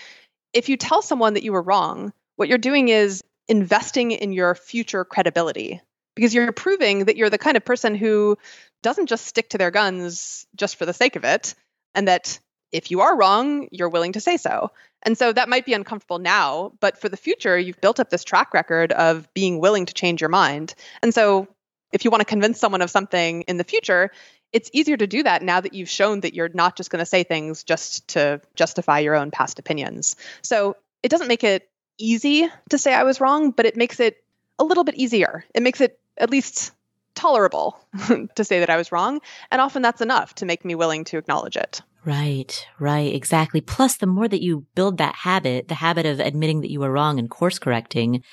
if 0.53 0.69
you 0.69 0.77
tell 0.77 1.01
someone 1.01 1.33
that 1.33 1.43
you 1.43 1.53
were 1.53 1.63
wrong, 1.63 2.13
what 2.37 2.51
you're 2.51 2.59
doing 2.59 2.91
is 2.91 3.25
investing 3.49 4.11
in 4.11 4.35
your 4.35 4.55
future 4.57 5.07
credibility 5.07 5.81
because 6.15 6.35
you're 6.35 6.53
proving 6.53 7.07
that 7.07 7.17
you're 7.17 7.31
the 7.31 7.39
kind 7.39 7.57
of 7.57 7.65
person 7.65 7.95
who 7.95 8.37
doesn't 8.83 9.07
just 9.07 9.27
stick 9.27 9.51
to 9.51 9.59
their 9.59 9.71
guns 9.71 10.47
just 10.57 10.77
for 10.77 10.87
the 10.87 10.93
sake 10.93 11.17
of 11.17 11.25
it 11.25 11.55
and 11.95 12.09
that 12.09 12.39
if 12.73 12.91
you 12.91 13.01
are 13.03 13.17
wrong, 13.17 13.69
you're 13.71 13.89
willing 13.89 14.13
to 14.13 14.21
say 14.21 14.37
so. 14.37 14.71
And 15.03 15.17
so 15.17 15.33
that 15.33 15.49
might 15.49 15.67
be 15.67 15.75
uncomfortable 15.75 16.19
now, 16.19 16.73
but 16.81 16.99
for 16.99 17.09
the 17.09 17.17
future, 17.17 17.59
you've 17.59 17.81
built 17.81 18.01
up 18.01 18.09
this 18.09 18.25
track 18.25 18.55
record 18.55 18.93
of 18.93 19.33
being 19.35 19.59
willing 19.59 19.87
to 19.87 19.95
change 19.95 20.21
your 20.21 20.31
mind. 20.31 20.75
And 21.03 21.13
so 21.13 21.49
if 21.93 22.05
you 22.05 22.11
want 22.11 22.23
to 22.23 22.27
convince 22.27 22.59
someone 22.59 22.83
of 22.83 22.91
something 22.91 23.43
in 23.43 23.59
the 23.59 23.65
future, 23.65 24.11
it's 24.53 24.71
easier 24.73 24.97
to 24.97 25.07
do 25.07 25.23
that 25.23 25.43
now 25.43 25.61
that 25.61 25.75
you've 25.75 25.89
shown 25.89 26.21
that 26.21 26.35
you're 26.35 26.51
not 26.53 26.77
just 26.77 26.91
going 26.91 27.01
to 27.01 27.07
say 27.07 27.25
things 27.25 27.65
just 27.65 28.09
to 28.09 28.41
justify 28.55 29.01
your 29.01 29.17
own 29.17 29.31
past 29.31 29.59
opinions. 29.59 30.17
So 30.43 30.77
it 31.03 31.09
doesn't 31.09 31.29
make 31.29 31.45
it 31.45 31.69
easy 31.99 32.49
to 32.71 32.79
say 32.79 32.95
I 32.95 33.03
was 33.03 33.21
wrong, 33.21 33.51
but 33.51 33.67
it 33.67 33.77
makes 33.77 34.01
it 34.01 34.23
a 34.59 34.65
little 34.65 34.85
bit 34.85 34.95
easier. 34.95 35.45
It 35.55 35.63
makes 35.63 35.81
it 35.81 35.99
at 36.19 36.31
least 36.31 36.73
tolerable 37.15 37.79
to 38.35 38.45
say 38.45 38.61
that 38.61 38.71
I 38.71 38.77
was 38.77 38.93
wrong. 38.93 39.21
And 39.51 39.61
often 39.61 39.83
that's 39.83 40.01
enough 40.01 40.35
to 40.37 40.47
make 40.47 40.65
me 40.65 40.75
willing 40.75 41.05
to 41.05 41.19
acknowledge 41.19 41.57
it. 41.57 41.83
Right, 42.05 42.67
right, 42.81 43.15
exactly. 43.15 43.61
Plus, 43.61 43.97
the 43.97 44.07
more 44.07 44.27
that 44.27 44.43
you 44.43 44.67
build 44.75 44.99
that 44.99 45.15
habit, 45.15 45.69
the 45.69 45.77
habit 45.77 46.05
of 46.05 46.19
admitting 46.19 46.61
that 46.63 46.71
you 46.71 46.81
were 46.81 46.91
wrong 46.91 47.19
and 47.19 47.31
course 47.31 47.61
correcting, 47.61 48.25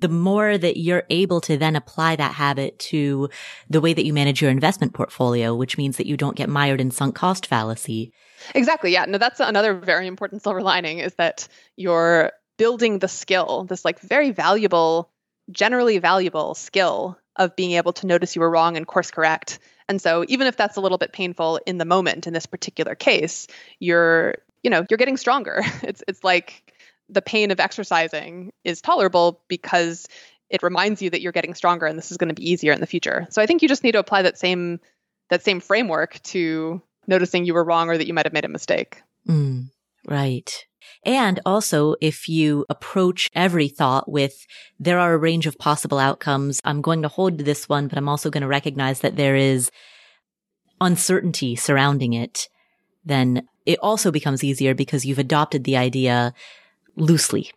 the 0.00 0.08
more 0.08 0.56
that 0.56 0.76
you're 0.76 1.02
able 1.10 1.40
to 1.40 1.56
then 1.56 1.74
apply 1.74 2.14
that 2.14 2.34
habit 2.34 2.78
to 2.78 3.28
the 3.68 3.80
way 3.80 3.92
that 3.92 4.04
you 4.04 4.12
manage 4.12 4.40
your 4.40 4.52
investment 4.52 4.94
portfolio, 4.94 5.54
which 5.54 5.76
means 5.76 5.96
that 5.96 6.06
you 6.06 6.16
don't 6.16 6.36
get 6.36 6.48
mired 6.48 6.80
in 6.80 6.92
sunk 6.92 7.16
cost 7.16 7.46
fallacy. 7.46 8.12
Exactly. 8.54 8.92
Yeah. 8.92 9.06
No, 9.06 9.18
that's 9.18 9.40
another 9.40 9.74
very 9.74 10.06
important 10.06 10.42
silver 10.42 10.62
lining 10.62 11.00
is 11.00 11.14
that 11.14 11.48
you're 11.74 12.30
building 12.56 13.00
the 13.00 13.08
skill, 13.08 13.64
this 13.64 13.84
like 13.84 13.98
very 14.00 14.30
valuable, 14.30 15.10
generally 15.50 15.98
valuable 15.98 16.54
skill 16.54 17.18
of 17.36 17.56
being 17.56 17.72
able 17.72 17.92
to 17.94 18.06
notice 18.06 18.34
you 18.34 18.40
were 18.40 18.50
wrong 18.50 18.76
and 18.76 18.86
course 18.86 19.10
correct. 19.10 19.58
And 19.88 20.02
so 20.02 20.24
even 20.28 20.46
if 20.46 20.56
that's 20.56 20.76
a 20.76 20.80
little 20.80 20.98
bit 20.98 21.12
painful 21.12 21.60
in 21.66 21.78
the 21.78 21.84
moment 21.84 22.26
in 22.26 22.32
this 22.32 22.46
particular 22.46 22.94
case, 22.94 23.46
you're, 23.78 24.34
you 24.62 24.70
know, 24.70 24.84
you're 24.88 24.98
getting 24.98 25.16
stronger. 25.16 25.62
It's 25.82 26.02
it's 26.06 26.24
like 26.24 26.74
the 27.08 27.22
pain 27.22 27.50
of 27.50 27.60
exercising 27.60 28.52
is 28.64 28.82
tolerable 28.82 29.40
because 29.48 30.06
it 30.50 30.62
reminds 30.62 31.00
you 31.00 31.10
that 31.10 31.20
you're 31.20 31.32
getting 31.32 31.54
stronger 31.54 31.86
and 31.86 31.98
this 31.98 32.10
is 32.10 32.18
going 32.18 32.28
to 32.28 32.34
be 32.34 32.50
easier 32.50 32.72
in 32.72 32.80
the 32.80 32.86
future. 32.86 33.26
So 33.30 33.40
I 33.40 33.46
think 33.46 33.62
you 33.62 33.68
just 33.68 33.84
need 33.84 33.92
to 33.92 33.98
apply 33.98 34.22
that 34.22 34.38
same 34.38 34.80
that 35.30 35.44
same 35.44 35.60
framework 35.60 36.20
to 36.24 36.82
noticing 37.06 37.44
you 37.44 37.54
were 37.54 37.64
wrong 37.64 37.88
or 37.88 37.96
that 37.96 38.06
you 38.06 38.14
might 38.14 38.26
have 38.26 38.32
made 38.32 38.44
a 38.44 38.48
mistake. 38.48 39.02
Mm, 39.26 39.70
right. 40.06 40.66
And 41.04 41.40
also, 41.46 41.94
if 42.00 42.28
you 42.28 42.66
approach 42.68 43.28
every 43.34 43.68
thought 43.68 44.10
with, 44.10 44.46
there 44.78 44.98
are 44.98 45.14
a 45.14 45.18
range 45.18 45.46
of 45.46 45.58
possible 45.58 45.98
outcomes. 45.98 46.60
I'm 46.64 46.82
going 46.82 47.02
to 47.02 47.08
hold 47.08 47.38
this 47.38 47.68
one, 47.68 47.88
but 47.88 47.98
I'm 47.98 48.08
also 48.08 48.30
going 48.30 48.42
to 48.42 48.48
recognize 48.48 49.00
that 49.00 49.16
there 49.16 49.36
is 49.36 49.70
uncertainty 50.80 51.56
surrounding 51.56 52.12
it. 52.12 52.48
Then 53.04 53.48
it 53.66 53.78
also 53.80 54.10
becomes 54.10 54.44
easier 54.44 54.74
because 54.74 55.04
you've 55.04 55.18
adopted 55.18 55.64
the 55.64 55.76
idea 55.76 56.34
loosely. 56.96 57.50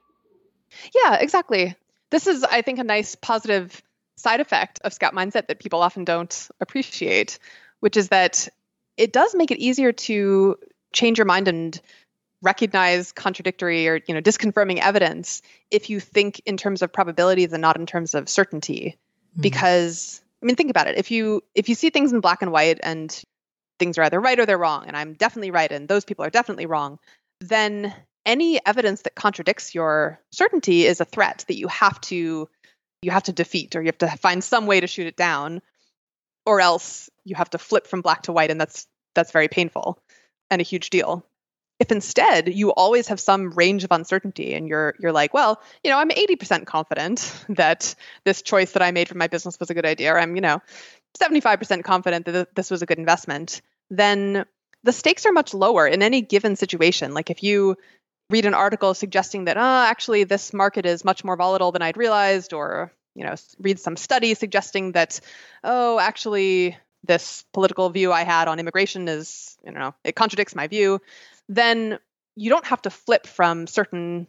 Yeah, 0.93 1.15
exactly. 1.15 1.75
This 2.09 2.27
is, 2.27 2.43
I 2.43 2.61
think, 2.61 2.79
a 2.79 2.84
nice 2.84 3.15
positive 3.15 3.82
side 4.15 4.39
effect 4.39 4.79
of 4.84 4.93
scout 4.93 5.13
mindset 5.13 5.47
that 5.47 5.59
people 5.59 5.82
often 5.82 6.05
don't 6.05 6.47
appreciate, 6.59 7.39
which 7.79 7.97
is 7.97 8.09
that 8.09 8.47
it 8.97 9.11
does 9.11 9.34
make 9.36 9.51
it 9.51 9.59
easier 9.59 9.91
to 9.91 10.57
change 10.93 11.17
your 11.17 11.25
mind 11.25 11.47
and 11.47 11.82
recognize 12.41 13.11
contradictory 13.11 13.87
or 13.87 14.01
you 14.07 14.13
know 14.13 14.21
disconfirming 14.21 14.79
evidence 14.79 15.41
if 15.69 15.89
you 15.89 15.99
think 15.99 16.41
in 16.45 16.57
terms 16.57 16.81
of 16.81 16.91
probabilities 16.91 17.53
and 17.53 17.61
not 17.61 17.77
in 17.77 17.85
terms 17.85 18.15
of 18.15 18.27
certainty. 18.27 18.97
Mm-hmm. 19.31 19.43
because 19.43 20.21
i 20.43 20.45
mean 20.45 20.57
think 20.57 20.69
about 20.69 20.87
it. 20.87 20.97
If 20.97 21.09
you 21.09 21.41
if 21.55 21.69
you 21.69 21.75
see 21.75 21.89
things 21.89 22.11
in 22.11 22.19
black 22.19 22.41
and 22.41 22.51
white 22.51 22.81
and 22.83 23.23
things 23.79 23.97
are 23.97 24.03
either 24.03 24.19
right 24.19 24.37
or 24.37 24.45
they're 24.45 24.57
wrong 24.57 24.85
and 24.87 24.97
i'm 24.97 25.13
definitely 25.13 25.51
right 25.51 25.71
and 25.71 25.87
those 25.87 26.03
people 26.03 26.25
are 26.25 26.29
definitely 26.29 26.65
wrong 26.65 26.99
then 27.39 27.93
any 28.25 28.63
evidence 28.65 29.01
that 29.03 29.15
contradicts 29.15 29.73
your 29.73 30.19
certainty 30.31 30.85
is 30.85 31.01
a 31.01 31.05
threat 31.05 31.45
that 31.47 31.57
you 31.57 31.67
have 31.67 31.99
to 32.01 32.47
you 33.01 33.09
have 33.11 33.23
to 33.23 33.31
defeat 33.31 33.75
or 33.75 33.81
you 33.81 33.87
have 33.87 33.97
to 33.97 34.07
find 34.17 34.43
some 34.43 34.67
way 34.67 34.79
to 34.79 34.85
shoot 34.85 35.07
it 35.07 35.15
down 35.15 35.61
or 36.45 36.61
else 36.61 37.09
you 37.23 37.35
have 37.35 37.49
to 37.49 37.57
flip 37.57 37.87
from 37.87 38.01
black 38.01 38.23
to 38.23 38.33
white 38.33 38.51
and 38.51 38.59
that's 38.59 38.85
that's 39.15 39.31
very 39.31 39.47
painful 39.47 39.97
and 40.51 40.61
a 40.61 40.63
huge 40.63 40.89
deal 40.89 41.25
if 41.82 41.91
instead 41.91 42.53
you 42.53 42.71
always 42.71 43.07
have 43.07 43.19
some 43.19 43.49
range 43.51 43.84
of 43.84 43.91
uncertainty 43.91 44.53
and 44.53 44.67
you're 44.67 44.93
you're 44.99 45.11
like 45.11 45.34
well 45.34 45.59
you 45.84 45.91
know 45.91 45.97
i'm 45.97 46.09
80% 46.09 46.65
confident 46.65 47.45
that 47.49 47.95
this 48.23 48.41
choice 48.41 48.71
that 48.73 48.84
i 48.84 48.91
made 48.91 49.09
for 49.09 49.17
my 49.17 49.27
business 49.27 49.59
was 49.59 49.69
a 49.69 49.73
good 49.73 49.86
idea 49.86 50.13
or 50.13 50.19
i'm 50.19 50.36
you 50.36 50.41
know 50.41 50.61
75% 51.19 51.84
confident 51.84 52.25
that 52.25 52.55
this 52.55 52.71
was 52.71 52.82
a 52.82 52.86
good 52.86 52.97
investment 52.97 53.61
then 53.89 54.45
the 54.84 54.93
stakes 54.93 55.25
are 55.25 55.32
much 55.32 55.53
lower 55.53 55.88
in 55.88 56.01
any 56.01 56.21
given 56.21 56.55
situation. 56.55 57.13
Like 57.13 57.29
if 57.29 57.43
you 57.43 57.77
read 58.29 58.45
an 58.45 58.53
article 58.53 58.93
suggesting 58.93 59.45
that 59.45 59.57
oh 59.57 59.86
actually 59.86 60.23
this 60.23 60.53
market 60.53 60.86
is 60.86 61.03
much 61.03 61.25
more 61.25 61.36
volatile 61.36 61.73
than 61.73 61.82
i'd 61.82 61.97
realized 61.97 62.53
or 62.53 62.89
you 63.13 63.25
know 63.25 63.36
read 63.59 63.77
some 63.77 63.97
study 63.97 64.34
suggesting 64.36 64.93
that 64.93 65.19
oh 65.65 65.99
actually 65.99 66.77
this 67.03 67.43
political 67.51 67.89
view 67.89 68.09
i 68.09 68.23
had 68.23 68.47
on 68.47 68.57
immigration 68.57 69.09
is 69.09 69.57
you 69.65 69.73
know 69.73 69.93
it 70.05 70.15
contradicts 70.15 70.55
my 70.55 70.67
view 70.67 71.01
then 71.52 71.99
you 72.36 72.49
don't 72.49 72.66
have 72.66 72.82
to 72.84 72.89
flip 72.89 73.28
from 73.28 73.68
certain 73.68 74.28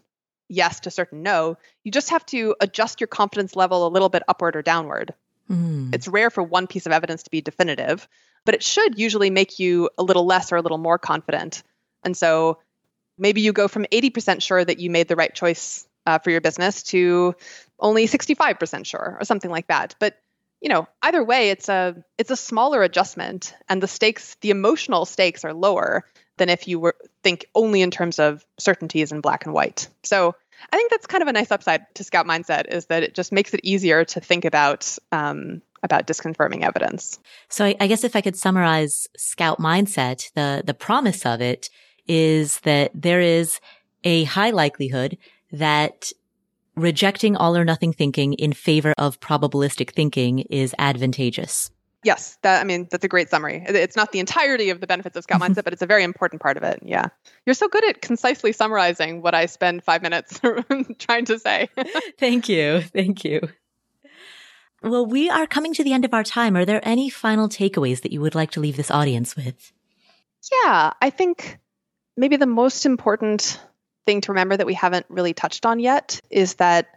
yes 0.49 0.81
to 0.81 0.91
certain 0.91 1.23
no. 1.23 1.57
You 1.85 1.93
just 1.93 2.11
have 2.11 2.27
to 2.27 2.57
adjust 2.61 3.01
your 3.01 3.07
confidence 3.07 3.55
level 3.55 3.87
a 3.87 3.89
little 3.89 4.09
bit 4.09 4.25
upward 4.27 4.57
or 4.57 4.62
downward. 4.62 5.14
Mm. 5.49 5.95
It's 5.95 6.09
rare 6.09 6.31
for 6.31 6.43
one 6.43 6.66
piece 6.66 6.87
of 6.87 6.93
evidence 6.93 7.23
to 7.23 7.31
be 7.31 7.41
definitive, 7.41 8.09
but 8.45 8.55
it 8.55 8.62
should 8.62 8.99
usually 8.99 9.31
make 9.31 9.61
you 9.61 9.89
a 9.97 10.03
little 10.03 10.27
less 10.27 10.53
or 10.53 10.57
a 10.57 10.62
little 10.62 10.79
more 10.79 10.99
confident. 10.99 11.62
And 12.03 12.16
so 12.16 12.59
maybe 13.16 13.41
you 13.41 13.53
go 13.53 13.68
from 13.68 13.85
80% 13.85 14.43
sure 14.43 14.64
that 14.64 14.81
you 14.81 14.91
made 14.91 15.07
the 15.07 15.16
right 15.16 15.33
choice 15.33 15.87
uh, 16.05 16.18
for 16.18 16.31
your 16.31 16.41
business 16.41 16.83
to 16.85 17.37
only 17.79 18.09
65% 18.09 18.85
sure 18.85 19.16
or 19.20 19.25
something 19.25 19.51
like 19.51 19.68
that. 19.68 19.95
But 20.01 20.18
you 20.61 20.68
know, 20.68 20.87
either 21.03 21.25
way, 21.25 21.51
it's 21.51 21.68
a 21.68 22.05
it's 22.18 22.31
a 22.31 22.37
smaller 22.37 22.85
adjustment, 22.85 23.53
and 23.68 23.83
the 23.83 23.89
stakes, 23.89 24.37
the 24.43 24.51
emotional 24.51 25.05
stakes, 25.05 25.45
are 25.45 25.53
lower 25.53 26.05
than 26.39 26.49
if 26.49 26.68
you 26.68 26.78
were 26.78 26.97
think 27.22 27.47
only 27.55 27.83
in 27.83 27.91
terms 27.91 28.18
of 28.18 28.45
certainties 28.59 29.12
in 29.12 29.20
black 29.20 29.45
and 29.45 29.55
white. 29.55 29.89
So 30.03 30.35
I 30.72 30.76
think 30.76 30.91
that's 30.91 31.07
kind 31.07 31.22
of 31.22 31.28
a 31.28 31.33
nice 31.33 31.51
upside 31.51 31.93
to 31.97 32.05
Scout 32.05 32.26
Mindset 32.26 32.72
is 32.72 32.87
that 32.87 33.03
it 33.03 33.14
just 33.14 33.33
makes 33.33 33.53
it 33.55 33.61
easier 33.62 34.05
to 34.05 34.20
think 34.20 34.45
about 34.45 34.97
um, 35.11 35.62
about 35.83 36.07
disconfirming 36.07 36.62
evidence. 36.62 37.18
So 37.49 37.64
I, 37.64 37.74
I 37.80 37.87
guess 37.89 38.05
if 38.05 38.14
I 38.14 38.20
could 38.20 38.37
summarize 38.37 39.09
Scout 39.16 39.59
Mindset, 39.59 40.33
the 40.35 40.62
the 40.64 40.74
promise 40.74 41.26
of 41.26 41.41
it 41.41 41.68
is 42.07 42.61
that 42.61 42.91
there 42.95 43.20
is 43.20 43.61
a 44.05 44.24
high 44.24 44.51
likelihood 44.51 45.18
that 45.51 46.12
rejecting 46.74 47.37
all 47.37 47.57
or 47.57 47.64
nothing 47.64 47.93
thinking 47.93 48.33
in 48.35 48.53
favor 48.53 48.95
of 48.97 49.20
probabilistic 49.20 49.91
thinking 49.91 50.41
is 50.41 50.74
advantageous. 50.78 51.70
Yes, 52.05 52.36
that 52.42 52.61
I 52.61 52.64
mean 52.64 52.88
that's 52.90 53.05
a 53.05 53.09
great 53.09 53.30
summary. 53.30 53.64
It's 53.66 53.94
not 53.94 54.11
the 54.11 54.18
entirety 54.18 54.70
of 54.70 54.80
the 54.80 54.86
benefits 54.86 55.16
of 55.16 55.22
Scout 55.22 55.40
Mindset, 55.42 55.64
but 55.64 55.72
it's 55.72 55.82
a 55.82 55.86
very 55.86 56.03
important 56.03 56.42
part 56.42 56.57
of 56.57 56.62
it. 56.62 56.80
Yeah, 56.82 57.07
you're 57.46 57.55
so 57.55 57.68
good 57.68 57.88
at 57.88 58.03
concisely 58.03 58.53
summarizing 58.53 59.22
what 59.22 59.34
I 59.34 59.46
spend 59.46 59.84
five 59.84 60.03
minutes 60.03 60.40
trying 60.98 61.26
to 61.26 61.38
say. 61.38 61.68
Thank 62.18 62.48
you, 62.48 62.80
thank 62.80 63.24
you. 63.24 63.40
Well, 64.82 65.07
we 65.07 65.30
are 65.30 65.46
coming 65.46 65.74
to 65.74 65.84
the 65.84 65.92
end 65.92 66.05
of 66.05 66.12
our 66.12 66.24
time. 66.24 66.57
Are 66.57 66.64
there 66.64 66.80
any 66.82 67.09
final 67.09 67.48
takeaways 67.48 68.03
that 68.03 68.11
you 68.11 68.20
would 68.20 68.34
like 68.34 68.50
to 68.53 68.61
leave 68.61 68.76
this 68.76 68.90
audience 68.90 69.36
with? 69.36 69.72
Yeah, 70.50 70.92
I 71.00 71.11
think 71.11 71.61
maybe 72.16 72.36
the 72.36 72.46
most 72.46 72.84
important 72.84 73.61
thing 74.07 74.22
to 74.22 74.32
remember 74.32 74.57
that 74.57 74.66
we 74.66 74.74
haven't 74.74 75.07
really 75.09 75.34
touched 75.34 75.64
on 75.64 75.78
yet 75.78 76.20
is 76.30 76.55
that 76.55 76.88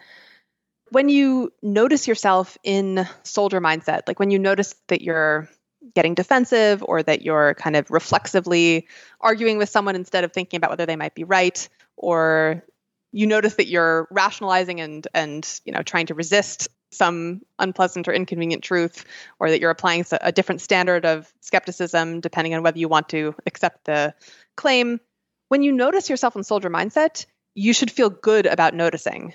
when 0.95 1.09
you 1.09 1.51
notice 1.61 2.07
yourself 2.07 2.57
in 2.63 3.05
soldier 3.23 3.59
mindset, 3.59 4.03
like 4.07 4.17
when 4.17 4.31
you 4.31 4.39
notice 4.39 4.75
that 4.87 5.01
you're 5.01 5.49
getting 5.93 6.13
defensive 6.13 6.81
or 6.81 7.03
that 7.03 7.21
you're 7.21 7.53
kind 7.55 7.75
of 7.75 7.91
reflexively 7.91 8.87
arguing 9.19 9.57
with 9.57 9.67
someone 9.67 9.97
instead 9.97 10.23
of 10.23 10.31
thinking 10.31 10.55
about 10.55 10.69
whether 10.69 10.85
they 10.85 10.95
might 10.95 11.13
be 11.13 11.25
right 11.25 11.67
or 11.97 12.63
you 13.11 13.27
notice 13.27 13.55
that 13.55 13.67
you're 13.67 14.07
rationalizing 14.09 14.79
and 14.79 15.05
and 15.13 15.59
you 15.65 15.73
know 15.73 15.81
trying 15.81 16.05
to 16.05 16.13
resist 16.13 16.69
some 16.93 17.41
unpleasant 17.59 18.07
or 18.07 18.13
inconvenient 18.13 18.63
truth 18.63 19.03
or 19.37 19.49
that 19.49 19.59
you're 19.59 19.71
applying 19.71 20.05
a 20.21 20.31
different 20.31 20.61
standard 20.61 21.05
of 21.05 21.29
skepticism 21.41 22.21
depending 22.21 22.53
on 22.53 22.63
whether 22.63 22.79
you 22.79 22.87
want 22.87 23.09
to 23.09 23.35
accept 23.45 23.83
the 23.83 24.13
claim 24.55 25.01
when 25.49 25.61
you 25.61 25.73
notice 25.73 26.09
yourself 26.09 26.37
in 26.37 26.43
soldier 26.45 26.69
mindset 26.69 27.25
you 27.53 27.73
should 27.73 27.91
feel 27.91 28.09
good 28.09 28.45
about 28.45 28.73
noticing 28.73 29.33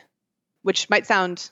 which 0.63 0.89
might 0.91 1.07
sound 1.07 1.51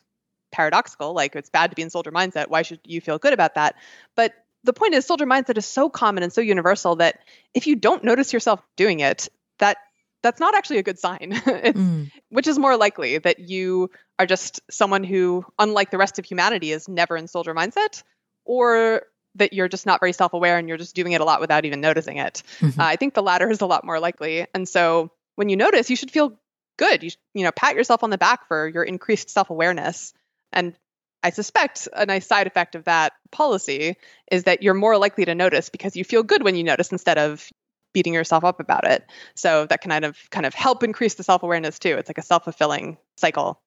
paradoxical, 0.50 1.12
like 1.14 1.36
it's 1.36 1.50
bad 1.50 1.70
to 1.70 1.76
be 1.76 1.82
in 1.82 1.90
soldier 1.90 2.12
mindset. 2.12 2.48
Why 2.48 2.62
should 2.62 2.80
you 2.84 3.00
feel 3.00 3.18
good 3.18 3.32
about 3.32 3.54
that? 3.54 3.76
But 4.14 4.34
the 4.64 4.72
point 4.72 4.94
is, 4.94 5.06
soldier 5.06 5.26
mindset 5.26 5.56
is 5.56 5.66
so 5.66 5.88
common 5.88 6.22
and 6.22 6.32
so 6.32 6.40
universal 6.40 6.96
that 6.96 7.20
if 7.54 7.66
you 7.66 7.76
don't 7.76 8.04
notice 8.04 8.32
yourself 8.32 8.60
doing 8.76 9.00
it, 9.00 9.28
that 9.58 9.78
that's 10.22 10.40
not 10.40 10.54
actually 10.54 10.78
a 10.78 10.82
good 10.82 10.98
sign. 10.98 11.32
mm. 11.32 12.10
Which 12.30 12.46
is 12.46 12.58
more 12.58 12.76
likely 12.76 13.18
that 13.18 13.38
you 13.38 13.90
are 14.18 14.26
just 14.26 14.60
someone 14.70 15.04
who, 15.04 15.44
unlike 15.58 15.90
the 15.90 15.98
rest 15.98 16.18
of 16.18 16.24
humanity, 16.24 16.72
is 16.72 16.88
never 16.88 17.16
in 17.16 17.28
soldier 17.28 17.54
mindset, 17.54 18.02
or 18.44 19.02
that 19.36 19.52
you're 19.52 19.68
just 19.68 19.86
not 19.86 20.00
very 20.00 20.12
self 20.12 20.32
aware 20.32 20.58
and 20.58 20.68
you're 20.68 20.78
just 20.78 20.96
doing 20.96 21.12
it 21.12 21.20
a 21.20 21.24
lot 21.24 21.40
without 21.40 21.64
even 21.64 21.80
noticing 21.80 22.16
it. 22.16 22.42
Mm-hmm. 22.58 22.80
Uh, 22.80 22.84
I 22.84 22.96
think 22.96 23.14
the 23.14 23.22
latter 23.22 23.50
is 23.50 23.60
a 23.60 23.66
lot 23.66 23.84
more 23.84 24.00
likely. 24.00 24.46
And 24.54 24.68
so 24.68 25.10
when 25.36 25.48
you 25.48 25.56
notice, 25.56 25.88
you 25.88 25.96
should 25.96 26.10
feel 26.10 26.38
good. 26.78 27.02
You, 27.02 27.10
you 27.34 27.44
know, 27.44 27.52
pat 27.52 27.74
yourself 27.74 28.02
on 28.02 28.10
the 28.10 28.18
back 28.18 28.48
for 28.48 28.66
your 28.66 28.82
increased 28.82 29.28
self 29.28 29.50
awareness. 29.50 30.14
And 30.52 30.74
I 31.22 31.30
suspect 31.30 31.88
a 31.92 32.06
nice 32.06 32.26
side 32.26 32.46
effect 32.46 32.74
of 32.74 32.84
that 32.84 33.12
policy 33.30 33.96
is 34.30 34.44
that 34.44 34.62
you're 34.62 34.74
more 34.74 34.96
likely 34.96 35.24
to 35.26 35.34
notice 35.34 35.68
because 35.68 35.96
you 35.96 36.04
feel 36.04 36.22
good 36.22 36.42
when 36.42 36.56
you 36.56 36.64
notice 36.64 36.92
instead 36.92 37.18
of 37.18 37.46
beating 37.92 38.14
yourself 38.14 38.44
up 38.44 38.60
about 38.60 38.86
it. 38.86 39.04
So 39.34 39.66
that 39.66 39.80
can 39.80 39.90
kind 39.90 40.04
of 40.04 40.16
kind 40.30 40.46
of 40.46 40.54
help 40.54 40.82
increase 40.82 41.14
the 41.14 41.24
self-awareness 41.24 41.78
too. 41.78 41.96
It's 41.96 42.08
like 42.08 42.18
a 42.18 42.22
self-fulfilling 42.22 42.98
cycle. 43.16 43.60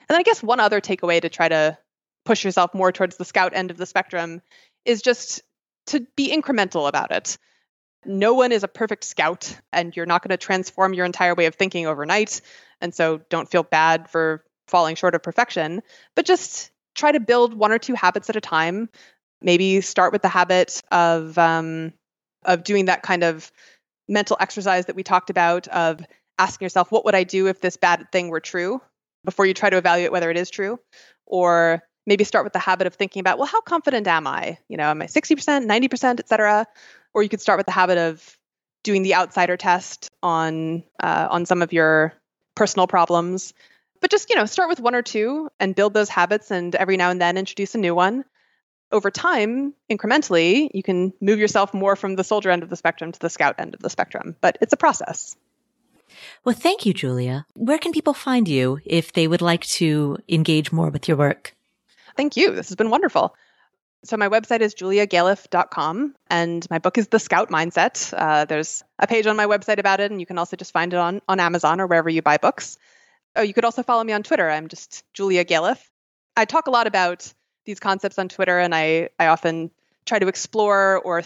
And 0.00 0.08
then 0.08 0.18
I 0.18 0.24
guess 0.24 0.42
one 0.42 0.60
other 0.60 0.80
takeaway 0.80 1.20
to 1.20 1.28
try 1.28 1.48
to 1.48 1.78
push 2.24 2.44
yourself 2.44 2.74
more 2.74 2.92
towards 2.92 3.16
the 3.16 3.24
scout 3.24 3.52
end 3.54 3.70
of 3.70 3.76
the 3.76 3.86
spectrum 3.86 4.42
is 4.84 5.02
just 5.02 5.42
to 5.86 6.06
be 6.16 6.34
incremental 6.34 6.88
about 6.88 7.12
it. 7.12 7.38
No 8.04 8.34
one 8.34 8.52
is 8.52 8.64
a 8.64 8.68
perfect 8.68 9.04
scout, 9.04 9.56
and 9.72 9.96
you're 9.96 10.06
not 10.06 10.22
going 10.22 10.30
to 10.30 10.36
transform 10.36 10.94
your 10.94 11.06
entire 11.06 11.34
way 11.34 11.46
of 11.46 11.54
thinking 11.54 11.86
overnight. 11.86 12.40
And 12.80 12.94
so 12.94 13.20
don't 13.28 13.50
feel 13.50 13.62
bad 13.62 14.10
for 14.10 14.44
falling 14.66 14.96
short 14.96 15.14
of 15.14 15.22
perfection, 15.22 15.82
but 16.16 16.26
just 16.26 16.70
try 16.94 17.12
to 17.12 17.20
build 17.20 17.54
one 17.54 17.72
or 17.72 17.78
two 17.78 17.94
habits 17.94 18.28
at 18.28 18.36
a 18.36 18.40
time. 18.40 18.88
Maybe 19.40 19.80
start 19.80 20.12
with 20.12 20.22
the 20.22 20.28
habit 20.28 20.82
of 20.90 21.36
um, 21.38 21.92
of 22.44 22.64
doing 22.64 22.86
that 22.86 23.02
kind 23.02 23.22
of 23.22 23.50
mental 24.08 24.36
exercise 24.40 24.86
that 24.86 24.96
we 24.96 25.02
talked 25.02 25.30
about 25.30 25.68
of 25.68 26.00
asking 26.38 26.64
yourself, 26.64 26.90
what 26.90 27.04
would 27.04 27.14
I 27.14 27.24
do 27.24 27.46
if 27.46 27.60
this 27.60 27.76
bad 27.76 28.10
thing 28.10 28.28
were 28.28 28.40
true? 28.40 28.80
Before 29.24 29.46
you 29.46 29.54
try 29.54 29.70
to 29.70 29.76
evaluate 29.76 30.10
whether 30.10 30.30
it 30.30 30.36
is 30.36 30.50
true, 30.50 30.80
or 31.26 31.82
maybe 32.06 32.24
start 32.24 32.44
with 32.44 32.52
the 32.52 32.58
habit 32.58 32.86
of 32.86 32.94
thinking 32.94 33.20
about, 33.20 33.38
well, 33.38 33.46
how 33.46 33.60
confident 33.60 34.06
am 34.06 34.26
I? 34.26 34.58
You 34.68 34.76
know, 34.76 34.84
am 34.84 35.02
I 35.02 35.06
60%, 35.06 35.66
90%, 35.66 36.20
et 36.20 36.28
cetera? 36.28 36.66
Or 37.14 37.22
you 37.22 37.28
could 37.28 37.40
start 37.40 37.58
with 37.58 37.66
the 37.66 37.72
habit 37.72 37.98
of 37.98 38.38
doing 38.82 39.02
the 39.02 39.14
outsider 39.14 39.56
test 39.56 40.10
on 40.22 40.82
uh, 41.00 41.28
on 41.30 41.46
some 41.46 41.62
of 41.62 41.72
your 41.72 42.14
personal 42.54 42.86
problems 42.86 43.54
but 44.02 44.10
just, 44.10 44.28
you 44.28 44.36
know, 44.36 44.44
start 44.46 44.68
with 44.68 44.80
one 44.80 44.96
or 44.96 45.00
two 45.00 45.48
and 45.60 45.74
build 45.74 45.94
those 45.94 46.10
habits 46.10 46.50
and 46.50 46.74
every 46.74 46.98
now 46.98 47.10
and 47.10 47.20
then 47.20 47.38
introduce 47.38 47.74
a 47.74 47.78
new 47.78 47.94
one. 47.94 48.24
Over 48.90 49.10
time, 49.10 49.72
incrementally, 49.90 50.68
you 50.74 50.82
can 50.82 51.14
move 51.20 51.38
yourself 51.38 51.72
more 51.72 51.96
from 51.96 52.16
the 52.16 52.24
soldier 52.24 52.50
end 52.50 52.64
of 52.64 52.68
the 52.68 52.76
spectrum 52.76 53.12
to 53.12 53.18
the 53.18 53.30
scout 53.30 53.54
end 53.58 53.74
of 53.74 53.80
the 53.80 53.88
spectrum, 53.88 54.36
but 54.42 54.58
it's 54.60 54.74
a 54.74 54.76
process. 54.76 55.34
Well, 56.44 56.54
thank 56.54 56.84
you, 56.84 56.92
Julia. 56.92 57.46
Where 57.54 57.78
can 57.78 57.92
people 57.92 58.12
find 58.12 58.48
you 58.48 58.80
if 58.84 59.12
they 59.12 59.28
would 59.28 59.40
like 59.40 59.64
to 59.78 60.18
engage 60.28 60.72
more 60.72 60.90
with 60.90 61.08
your 61.08 61.16
work? 61.16 61.54
Thank 62.16 62.36
you. 62.36 62.52
This 62.52 62.68
has 62.68 62.76
been 62.76 62.90
wonderful. 62.90 63.34
So 64.04 64.16
my 64.16 64.28
website 64.28 64.60
is 64.60 64.74
juliagalef.com 64.74 66.14
and 66.28 66.66
my 66.68 66.78
book 66.80 66.98
is 66.98 67.06
The 67.06 67.20
Scout 67.20 67.50
Mindset. 67.50 68.12
Uh, 68.16 68.44
there's 68.46 68.82
a 68.98 69.06
page 69.06 69.26
on 69.26 69.36
my 69.36 69.46
website 69.46 69.78
about 69.78 70.00
it, 70.00 70.10
and 70.10 70.18
you 70.18 70.26
can 70.26 70.38
also 70.38 70.56
just 70.56 70.72
find 70.72 70.92
it 70.92 70.98
on, 70.98 71.22
on 71.28 71.38
Amazon 71.38 71.80
or 71.80 71.86
wherever 71.86 72.10
you 72.10 72.20
buy 72.20 72.36
books. 72.36 72.78
Oh, 73.36 73.42
you 73.42 73.54
could 73.54 73.64
also 73.64 73.84
follow 73.84 74.02
me 74.02 74.12
on 74.12 74.24
Twitter. 74.24 74.50
I'm 74.50 74.68
just 74.68 75.04
Julia 75.14 75.44
Galef. 75.44 75.78
I 76.36 76.46
talk 76.46 76.66
a 76.66 76.70
lot 76.70 76.88
about 76.88 77.32
these 77.64 77.78
concepts 77.78 78.18
on 78.18 78.28
Twitter, 78.28 78.58
and 78.58 78.74
I, 78.74 79.10
I 79.20 79.26
often 79.26 79.70
try 80.04 80.18
to 80.18 80.26
explore 80.26 80.98
or 80.98 81.22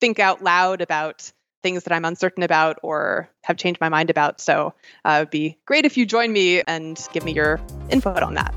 think 0.00 0.20
out 0.20 0.42
loud 0.42 0.82
about 0.82 1.32
things 1.62 1.84
that 1.84 1.92
I'm 1.92 2.04
uncertain 2.04 2.44
about 2.44 2.78
or 2.82 3.28
have 3.42 3.56
changed 3.56 3.80
my 3.80 3.88
mind 3.88 4.08
about. 4.08 4.40
So 4.40 4.74
uh, 5.04 5.10
it 5.10 5.18
would 5.22 5.30
be 5.30 5.58
great 5.66 5.84
if 5.84 5.96
you 5.96 6.06
join 6.06 6.32
me 6.32 6.62
and 6.62 6.98
give 7.12 7.24
me 7.24 7.32
your 7.32 7.60
input 7.90 8.22
on 8.22 8.34
that. 8.34 8.54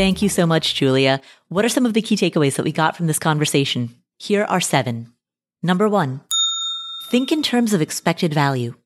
Thank 0.00 0.22
you 0.22 0.30
so 0.30 0.46
much, 0.46 0.76
Julia. 0.76 1.20
What 1.48 1.62
are 1.62 1.68
some 1.68 1.84
of 1.84 1.92
the 1.92 2.00
key 2.00 2.16
takeaways 2.16 2.56
that 2.56 2.64
we 2.64 2.72
got 2.72 2.96
from 2.96 3.06
this 3.06 3.18
conversation? 3.18 3.94
Here 4.18 4.44
are 4.44 4.58
seven. 4.58 5.12
Number 5.62 5.90
one, 5.90 6.22
Think 7.10 7.30
in 7.30 7.42
terms 7.42 7.74
of 7.74 7.82
expected 7.82 8.32
value. 8.32 8.76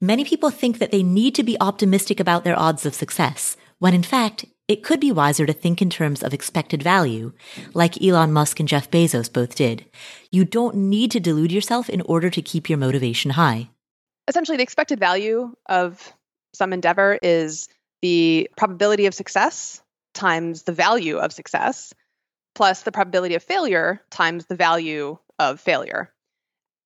Many 0.00 0.24
people 0.24 0.50
think 0.50 0.80
that 0.80 0.90
they 0.90 1.04
need 1.04 1.36
to 1.36 1.44
be 1.44 1.56
optimistic 1.60 2.18
about 2.18 2.42
their 2.42 2.58
odds 2.58 2.84
of 2.84 2.92
success, 2.92 3.56
when 3.78 3.94
in 3.94 4.02
fact, 4.02 4.46
it 4.66 4.82
could 4.82 4.98
be 4.98 5.12
wiser 5.12 5.46
to 5.46 5.52
think 5.52 5.80
in 5.80 5.90
terms 5.90 6.24
of 6.24 6.34
expected 6.34 6.82
value, 6.82 7.32
like 7.72 8.02
Elon 8.02 8.32
Musk 8.32 8.58
and 8.58 8.68
Jeff 8.68 8.90
Bezos 8.90 9.32
both 9.32 9.54
did. 9.54 9.84
You 10.32 10.44
don't 10.44 10.74
need 10.74 11.12
to 11.12 11.20
delude 11.20 11.52
yourself 11.52 11.88
in 11.88 12.00
order 12.00 12.30
to 12.30 12.42
keep 12.42 12.68
your 12.68 12.78
motivation 12.78 13.30
high. 13.30 13.70
Essentially, 14.26 14.56
the 14.56 14.64
expected 14.64 14.98
value 14.98 15.54
of 15.66 16.12
some 16.52 16.72
endeavor 16.72 17.16
is 17.22 17.68
the 18.02 18.50
probability 18.56 19.06
of 19.06 19.14
success 19.14 19.82
times 20.18 20.64
the 20.64 20.72
value 20.72 21.16
of 21.16 21.32
success, 21.32 21.94
plus 22.54 22.82
the 22.82 22.92
probability 22.92 23.34
of 23.34 23.42
failure 23.42 24.02
times 24.10 24.46
the 24.46 24.56
value 24.56 25.16
of 25.38 25.60
failure 25.60 26.12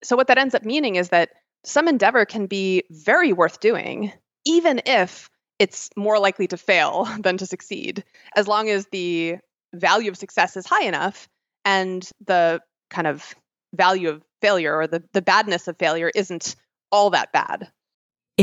so 0.03 0.16
what 0.16 0.26
that 0.26 0.39
ends 0.39 0.55
up 0.55 0.64
meaning 0.64 0.97
is 0.97 1.11
that 1.11 1.30
some 1.64 1.89
endeavor 1.89 2.24
can 2.24 2.47
be 2.47 2.83
very 2.91 3.33
worth 3.33 3.61
doing, 3.61 4.12
even 4.45 4.83
if 4.85 5.30
it's 5.59 5.91
more 5.97 6.18
likely 6.18 6.49
to 6.49 6.57
fail 6.57 7.05
than 7.20 7.37
to 7.39 7.47
succeed, 7.47 8.05
as 8.37 8.49
long 8.49 8.68
as 8.68 8.87
the 8.87 9.37
value 9.74 10.11
of 10.11 10.16
success 10.16 10.57
is 10.57 10.66
high 10.66 10.85
enough 10.85 11.28
and 11.64 12.09
the 12.26 12.61
kind 12.91 13.07
of 13.07 13.35
value 13.74 14.11
of 14.11 14.22
failure 14.43 14.76
or 14.76 14.87
the, 14.87 15.03
the 15.12 15.22
badness 15.22 15.68
of 15.68 15.78
failure 15.78 16.11
isn't 16.14 16.57
all 16.91 17.11
that 17.11 17.33
bad. 17.33 17.70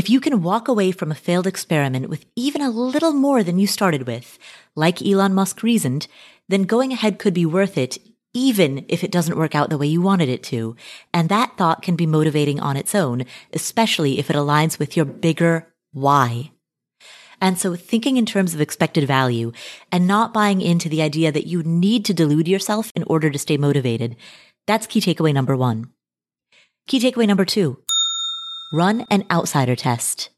If 0.00 0.08
you 0.08 0.18
can 0.18 0.42
walk 0.42 0.66
away 0.66 0.92
from 0.92 1.12
a 1.12 1.14
failed 1.14 1.46
experiment 1.46 2.08
with 2.08 2.24
even 2.34 2.62
a 2.62 2.70
little 2.70 3.12
more 3.12 3.42
than 3.42 3.58
you 3.58 3.66
started 3.66 4.06
with, 4.06 4.38
like 4.74 5.02
Elon 5.02 5.34
Musk 5.34 5.62
reasoned, 5.62 6.06
then 6.48 6.62
going 6.62 6.90
ahead 6.90 7.18
could 7.18 7.34
be 7.34 7.44
worth 7.44 7.76
it 7.76 7.98
even 8.32 8.86
if 8.88 9.04
it 9.04 9.12
doesn't 9.12 9.36
work 9.36 9.54
out 9.54 9.68
the 9.68 9.76
way 9.76 9.86
you 9.86 10.00
wanted 10.00 10.30
it 10.30 10.42
to. 10.44 10.74
And 11.12 11.28
that 11.28 11.58
thought 11.58 11.82
can 11.82 11.96
be 11.96 12.06
motivating 12.06 12.58
on 12.58 12.78
its 12.78 12.94
own, 12.94 13.26
especially 13.52 14.18
if 14.18 14.30
it 14.30 14.36
aligns 14.36 14.78
with 14.78 14.96
your 14.96 15.04
bigger 15.04 15.70
why. 15.92 16.50
And 17.38 17.58
so 17.58 17.76
thinking 17.76 18.16
in 18.16 18.24
terms 18.24 18.54
of 18.54 18.62
expected 18.62 19.06
value 19.06 19.52
and 19.92 20.06
not 20.06 20.32
buying 20.32 20.62
into 20.62 20.88
the 20.88 21.02
idea 21.02 21.30
that 21.30 21.46
you 21.46 21.62
need 21.62 22.06
to 22.06 22.14
delude 22.14 22.48
yourself 22.48 22.90
in 22.96 23.02
order 23.02 23.28
to 23.28 23.38
stay 23.38 23.58
motivated. 23.58 24.16
That's 24.66 24.86
key 24.86 25.02
takeaway 25.02 25.34
number 25.34 25.58
one. 25.58 25.90
Key 26.86 27.00
takeaway 27.00 27.26
number 27.26 27.44
two. 27.44 27.82
Run 28.72 29.04
an 29.10 29.24
outsider 29.32 29.74
test. 29.74 30.30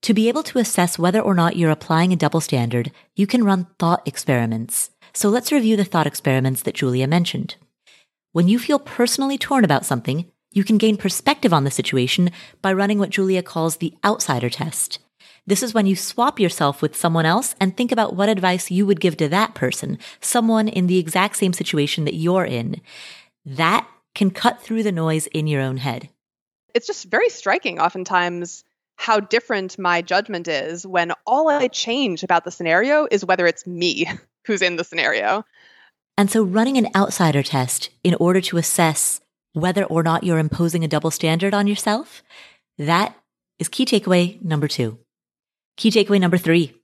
To 0.00 0.14
be 0.14 0.30
able 0.30 0.42
to 0.44 0.58
assess 0.58 0.98
whether 0.98 1.20
or 1.20 1.34
not 1.34 1.54
you're 1.54 1.70
applying 1.70 2.10
a 2.10 2.16
double 2.16 2.40
standard, 2.40 2.92
you 3.14 3.26
can 3.26 3.44
run 3.44 3.66
thought 3.78 4.08
experiments. 4.08 4.88
So 5.12 5.28
let's 5.28 5.52
review 5.52 5.76
the 5.76 5.84
thought 5.84 6.06
experiments 6.06 6.62
that 6.62 6.76
Julia 6.76 7.06
mentioned. 7.06 7.56
When 8.32 8.48
you 8.48 8.58
feel 8.58 8.78
personally 8.78 9.36
torn 9.36 9.64
about 9.66 9.84
something, 9.84 10.32
you 10.50 10.64
can 10.64 10.78
gain 10.78 10.96
perspective 10.96 11.52
on 11.52 11.64
the 11.64 11.70
situation 11.70 12.30
by 12.62 12.72
running 12.72 12.98
what 12.98 13.10
Julia 13.10 13.42
calls 13.42 13.76
the 13.76 13.92
outsider 14.02 14.48
test. 14.48 14.98
This 15.46 15.62
is 15.62 15.74
when 15.74 15.84
you 15.84 15.94
swap 15.94 16.40
yourself 16.40 16.80
with 16.80 16.96
someone 16.96 17.26
else 17.26 17.54
and 17.60 17.76
think 17.76 17.92
about 17.92 18.16
what 18.16 18.30
advice 18.30 18.70
you 18.70 18.86
would 18.86 18.98
give 18.98 19.18
to 19.18 19.28
that 19.28 19.54
person, 19.54 19.98
someone 20.22 20.68
in 20.68 20.86
the 20.86 20.96
exact 20.98 21.36
same 21.36 21.52
situation 21.52 22.06
that 22.06 22.14
you're 22.14 22.46
in. 22.46 22.80
That 23.44 23.86
can 24.14 24.30
cut 24.30 24.62
through 24.62 24.84
the 24.84 24.90
noise 24.90 25.26
in 25.26 25.46
your 25.46 25.60
own 25.60 25.76
head. 25.76 26.08
It's 26.76 26.86
just 26.86 27.06
very 27.06 27.30
striking, 27.30 27.80
oftentimes, 27.80 28.62
how 28.96 29.18
different 29.18 29.78
my 29.78 30.02
judgment 30.02 30.46
is 30.46 30.86
when 30.86 31.12
all 31.26 31.48
I 31.48 31.68
change 31.68 32.22
about 32.22 32.44
the 32.44 32.50
scenario 32.50 33.08
is 33.10 33.24
whether 33.24 33.46
it's 33.46 33.66
me 33.66 34.06
who's 34.46 34.60
in 34.60 34.76
the 34.76 34.84
scenario. 34.84 35.42
And 36.18 36.30
so 36.30 36.42
running 36.42 36.76
an 36.76 36.88
outsider 36.94 37.42
test 37.42 37.88
in 38.04 38.14
order 38.16 38.42
to 38.42 38.58
assess 38.58 39.22
whether 39.54 39.84
or 39.84 40.02
not 40.02 40.22
you're 40.22 40.38
imposing 40.38 40.84
a 40.84 40.88
double 40.88 41.10
standard 41.10 41.54
on 41.54 41.66
yourself, 41.66 42.22
that 42.76 43.16
is 43.58 43.68
key 43.68 43.86
takeaway 43.86 44.42
number 44.42 44.68
two. 44.68 44.98
Key 45.78 45.90
takeaway 45.90 46.20
number 46.20 46.36
three, 46.36 46.74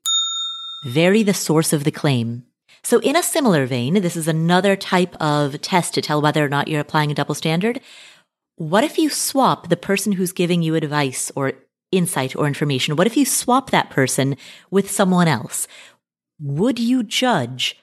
vary 0.86 1.22
the 1.22 1.34
source 1.34 1.74
of 1.74 1.84
the 1.84 1.90
claim. 1.90 2.44
So 2.82 2.98
in 3.00 3.14
a 3.14 3.22
similar 3.22 3.66
vein, 3.66 3.94
this 4.00 4.16
is 4.16 4.26
another 4.26 4.74
type 4.74 5.14
of 5.20 5.60
test 5.60 5.92
to 5.94 6.00
tell 6.00 6.22
whether 6.22 6.42
or 6.42 6.48
not 6.48 6.68
you're 6.68 6.80
applying 6.80 7.10
a 7.10 7.14
double 7.14 7.34
standard. 7.34 7.78
What 8.56 8.84
if 8.84 8.98
you 8.98 9.08
swap 9.08 9.68
the 9.68 9.76
person 9.76 10.12
who's 10.12 10.32
giving 10.32 10.62
you 10.62 10.74
advice 10.74 11.32
or 11.34 11.54
insight 11.90 12.36
or 12.36 12.46
information? 12.46 12.96
What 12.96 13.06
if 13.06 13.16
you 13.16 13.24
swap 13.24 13.70
that 13.70 13.90
person 13.90 14.36
with 14.70 14.90
someone 14.90 15.28
else? 15.28 15.66
Would 16.40 16.78
you 16.78 17.02
judge 17.02 17.76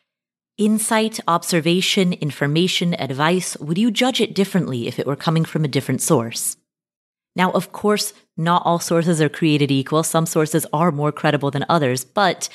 insight, 0.57 1.19
observation, 1.27 2.13
information, 2.13 2.93
advice? 2.99 3.57
Would 3.57 3.77
you 3.77 3.89
judge 3.89 4.21
it 4.21 4.35
differently 4.35 4.87
if 4.87 4.99
it 4.99 5.07
were 5.07 5.15
coming 5.15 5.45
from 5.45 5.65
a 5.65 5.69
different 5.69 6.01
source? 6.01 6.57
Now, 7.35 7.51
of 7.51 7.71
course, 7.71 8.13
not 8.37 8.63
all 8.65 8.79
sources 8.79 9.21
are 9.21 9.29
created 9.29 9.71
equal. 9.71 10.03
Some 10.03 10.25
sources 10.25 10.65
are 10.73 10.91
more 10.91 11.11
credible 11.11 11.51
than 11.51 11.65
others, 11.69 12.03
but 12.03 12.49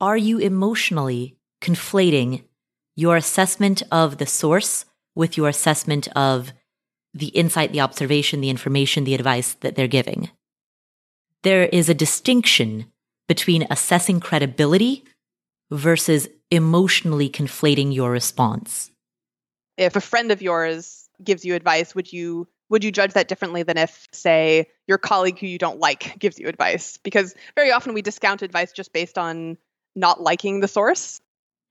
are 0.00 0.16
you 0.16 0.38
emotionally 0.38 1.36
conflating 1.62 2.42
your 2.94 3.16
assessment 3.16 3.82
of 3.90 4.18
the 4.18 4.26
source 4.26 4.84
with 5.14 5.36
your 5.36 5.48
assessment 5.48 6.08
of 6.16 6.52
the 7.14 7.28
insight, 7.28 7.72
the 7.72 7.80
observation, 7.80 8.40
the 8.40 8.50
information, 8.50 9.04
the 9.04 9.14
advice 9.14 9.54
that 9.60 9.76
they're 9.76 9.88
giving? 9.88 10.30
There 11.42 11.64
is 11.64 11.88
a 11.88 11.94
distinction 11.94 12.86
between 13.28 13.66
assessing 13.70 14.20
credibility 14.20 15.04
versus 15.70 16.28
emotionally 16.50 17.30
conflating 17.30 17.94
your 17.94 18.10
response. 18.10 18.90
If 19.76 19.96
a 19.96 20.00
friend 20.00 20.30
of 20.30 20.42
yours 20.42 21.08
gives 21.24 21.44
you 21.44 21.54
advice, 21.54 21.94
would 21.94 22.12
you 22.12 22.46
would 22.68 22.84
you 22.84 22.90
judge 22.90 23.12
that 23.12 23.28
differently 23.28 23.62
than 23.62 23.76
if 23.76 24.06
say 24.12 24.66
your 24.86 24.96
colleague 24.96 25.38
who 25.38 25.46
you 25.46 25.58
don't 25.58 25.78
like 25.78 26.18
gives 26.18 26.38
you 26.38 26.48
advice? 26.48 26.96
Because 26.96 27.34
very 27.54 27.70
often 27.70 27.92
we 27.92 28.00
discount 28.00 28.40
advice 28.40 28.72
just 28.72 28.94
based 28.94 29.18
on 29.18 29.58
not 29.94 30.22
liking 30.22 30.60
the 30.60 30.68
source. 30.68 31.20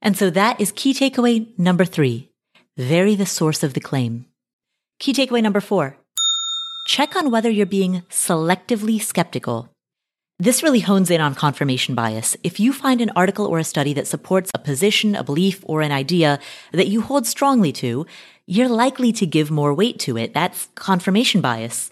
And 0.00 0.16
so 0.16 0.30
that 0.30 0.60
is 0.60 0.72
key 0.72 0.94
takeaway 0.94 1.46
number 1.58 1.84
3. 1.84 2.30
Vary 2.76 3.16
the 3.16 3.26
source 3.26 3.62
of 3.62 3.74
the 3.74 3.80
claim. 3.80 4.26
Key 5.02 5.12
takeaway 5.12 5.42
number 5.42 5.60
4. 5.60 5.96
Check 6.86 7.16
on 7.16 7.32
whether 7.32 7.50
you're 7.50 7.66
being 7.66 8.04
selectively 8.08 9.02
skeptical. 9.02 9.68
This 10.38 10.62
really 10.62 10.78
hones 10.78 11.10
in 11.10 11.20
on 11.20 11.34
confirmation 11.34 11.96
bias. 11.96 12.36
If 12.44 12.60
you 12.60 12.72
find 12.72 13.00
an 13.00 13.10
article 13.16 13.44
or 13.46 13.58
a 13.58 13.64
study 13.64 13.94
that 13.94 14.06
supports 14.06 14.52
a 14.54 14.60
position, 14.60 15.16
a 15.16 15.24
belief, 15.24 15.64
or 15.66 15.82
an 15.82 15.90
idea 15.90 16.38
that 16.70 16.86
you 16.86 17.00
hold 17.00 17.26
strongly 17.26 17.72
to, 17.72 18.06
you're 18.46 18.68
likely 18.68 19.10
to 19.14 19.26
give 19.26 19.50
more 19.50 19.74
weight 19.74 19.98
to 19.98 20.16
it. 20.16 20.34
That's 20.34 20.68
confirmation 20.76 21.40
bias. 21.40 21.90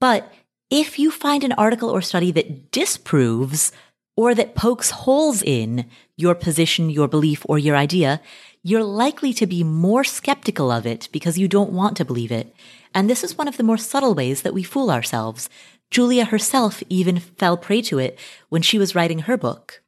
But 0.00 0.32
if 0.70 1.00
you 1.00 1.10
find 1.10 1.42
an 1.42 1.50
article 1.54 1.90
or 1.90 2.00
study 2.00 2.30
that 2.30 2.70
disproves 2.70 3.72
or 4.16 4.36
that 4.36 4.54
pokes 4.54 4.90
holes 4.90 5.42
in 5.42 5.86
your 6.16 6.34
position, 6.34 6.90
your 6.90 7.08
belief, 7.08 7.44
or 7.48 7.58
your 7.58 7.76
idea, 7.76 8.20
you're 8.62 8.82
likely 8.82 9.32
to 9.34 9.46
be 9.46 9.62
more 9.62 10.02
skeptical 10.02 10.70
of 10.70 10.86
it 10.86 11.08
because 11.12 11.38
you 11.38 11.46
don't 11.46 11.72
want 11.72 11.96
to 11.96 12.04
believe 12.04 12.32
it. 12.32 12.54
And 12.94 13.08
this 13.08 13.22
is 13.22 13.36
one 13.36 13.48
of 13.48 13.56
the 13.56 13.62
more 13.62 13.76
subtle 13.76 14.14
ways 14.14 14.42
that 14.42 14.54
we 14.54 14.62
fool 14.62 14.90
ourselves. 14.90 15.48
Julia 15.90 16.24
herself 16.24 16.82
even 16.88 17.20
fell 17.20 17.56
prey 17.56 17.82
to 17.82 17.98
it 17.98 18.18
when 18.48 18.62
she 18.62 18.78
was 18.78 18.94
writing 18.94 19.20
her 19.20 19.36
book. 19.36 19.82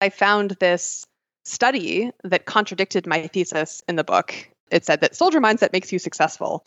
I 0.00 0.10
found 0.10 0.56
this 0.60 1.06
study 1.44 2.10
that 2.24 2.44
contradicted 2.44 3.06
my 3.06 3.26
thesis 3.26 3.82
in 3.88 3.96
the 3.96 4.04
book. 4.04 4.34
It 4.70 4.84
said 4.84 5.00
that 5.00 5.16
soldier 5.16 5.40
mindset 5.40 5.72
makes 5.72 5.92
you 5.92 5.98
successful. 5.98 6.64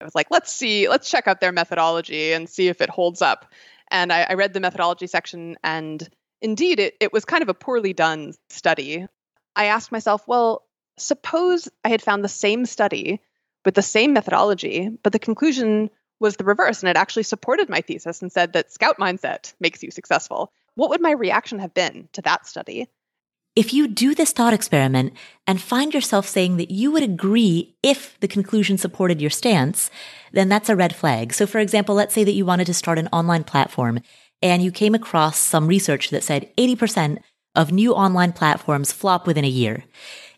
I 0.00 0.04
was 0.04 0.14
like, 0.14 0.28
let's 0.30 0.52
see, 0.52 0.88
let's 0.88 1.10
check 1.10 1.28
out 1.28 1.40
their 1.40 1.52
methodology 1.52 2.32
and 2.32 2.48
see 2.48 2.68
if 2.68 2.80
it 2.80 2.90
holds 2.90 3.22
up. 3.22 3.46
And 3.90 4.12
I, 4.12 4.26
I 4.30 4.34
read 4.34 4.52
the 4.52 4.60
methodology 4.60 5.06
section, 5.06 5.56
and 5.64 6.08
indeed, 6.42 6.80
it, 6.80 6.96
it 7.00 7.12
was 7.12 7.24
kind 7.24 7.42
of 7.42 7.48
a 7.48 7.54
poorly 7.54 7.92
done 7.92 8.34
study. 8.48 9.06
I 9.56 9.66
asked 9.66 9.92
myself, 9.92 10.26
well, 10.26 10.64
suppose 10.98 11.68
I 11.84 11.88
had 11.88 12.02
found 12.02 12.24
the 12.24 12.28
same 12.28 12.66
study 12.66 13.20
with 13.64 13.74
the 13.74 13.82
same 13.82 14.12
methodology, 14.12 14.90
but 15.02 15.12
the 15.12 15.18
conclusion 15.18 15.90
was 16.18 16.36
the 16.36 16.44
reverse 16.44 16.82
and 16.82 16.90
it 16.90 16.96
actually 16.96 17.22
supported 17.22 17.68
my 17.68 17.80
thesis 17.80 18.20
and 18.22 18.30
said 18.30 18.52
that 18.52 18.72
scout 18.72 18.98
mindset 18.98 19.54
makes 19.58 19.82
you 19.82 19.90
successful. 19.90 20.52
What 20.74 20.90
would 20.90 21.00
my 21.00 21.12
reaction 21.12 21.58
have 21.58 21.74
been 21.74 22.08
to 22.12 22.22
that 22.22 22.46
study? 22.46 22.88
If 23.56 23.74
you 23.74 23.88
do 23.88 24.14
this 24.14 24.32
thought 24.32 24.54
experiment 24.54 25.14
and 25.46 25.60
find 25.60 25.92
yourself 25.92 26.28
saying 26.28 26.56
that 26.58 26.70
you 26.70 26.92
would 26.92 27.02
agree 27.02 27.74
if 27.82 28.18
the 28.20 28.28
conclusion 28.28 28.78
supported 28.78 29.20
your 29.20 29.30
stance, 29.30 29.90
then 30.32 30.48
that's 30.48 30.68
a 30.68 30.76
red 30.76 30.94
flag. 30.94 31.34
So 31.34 31.46
for 31.46 31.58
example, 31.58 31.94
let's 31.94 32.14
say 32.14 32.22
that 32.22 32.32
you 32.32 32.46
wanted 32.46 32.66
to 32.66 32.74
start 32.74 32.98
an 32.98 33.08
online 33.12 33.42
platform 33.42 34.00
and 34.42 34.62
you 34.62 34.70
came 34.70 34.94
across 34.94 35.38
some 35.38 35.66
research 35.66 36.10
that 36.10 36.24
said 36.24 36.50
80% 36.56 37.18
of 37.54 37.72
new 37.72 37.92
online 37.92 38.32
platforms 38.32 38.92
flop 38.92 39.26
within 39.26 39.44
a 39.44 39.48
year. 39.48 39.84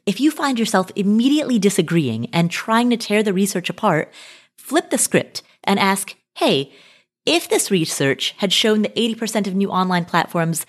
If 0.07 0.21
you 0.21 0.31
find 0.31 0.59
yourself 0.59 0.91
immediately 0.97 1.59
disagreeing 1.59 2.29
and 2.33 2.51
trying 2.51 2.91
to 2.91 2.97
tear 2.97 3.23
the 3.23 3.33
research 3.33 3.71
apart, 3.71 4.13
flip 4.59 4.91
the 4.91 4.99
script 4.99 5.43
and 5.63 5.79
ask, 5.79 6.17
hey, 6.37 6.73
if 7.25 7.49
this 7.49 7.71
research 7.71 8.35
had 8.39 8.53
shown 8.53 8.83
that 8.83 8.97
80% 8.97 9.47
of 9.47 9.55
new 9.55 9.71
online 9.71 10.05
platforms 10.05 10.67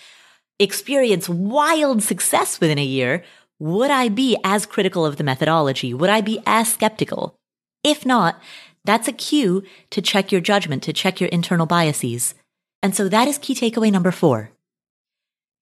experience 0.59 1.27
wild 1.27 2.03
success 2.03 2.59
within 2.59 2.77
a 2.77 2.84
year, 2.84 3.23
would 3.59 3.89
I 3.89 4.09
be 4.09 4.38
as 4.43 4.67
critical 4.67 5.05
of 5.05 5.17
the 5.17 5.23
methodology? 5.23 5.93
Would 5.93 6.09
I 6.09 6.21
be 6.21 6.41
as 6.45 6.71
skeptical? 6.71 7.36
If 7.84 8.05
not, 8.05 8.39
that's 8.86 9.07
a 9.07 9.13
cue 9.13 9.63
to 9.89 10.01
check 10.01 10.31
your 10.31 10.41
judgment, 10.41 10.84
to 10.84 10.93
check 10.93 11.19
your 11.19 11.29
internal 11.29 11.65
biases. 11.65 12.36
And 12.84 12.93
so 12.93 13.07
that 13.09 13.29
is 13.29 13.38
key 13.38 13.55
takeaway 13.55 13.91
number 13.91 14.11
four. 14.11 14.51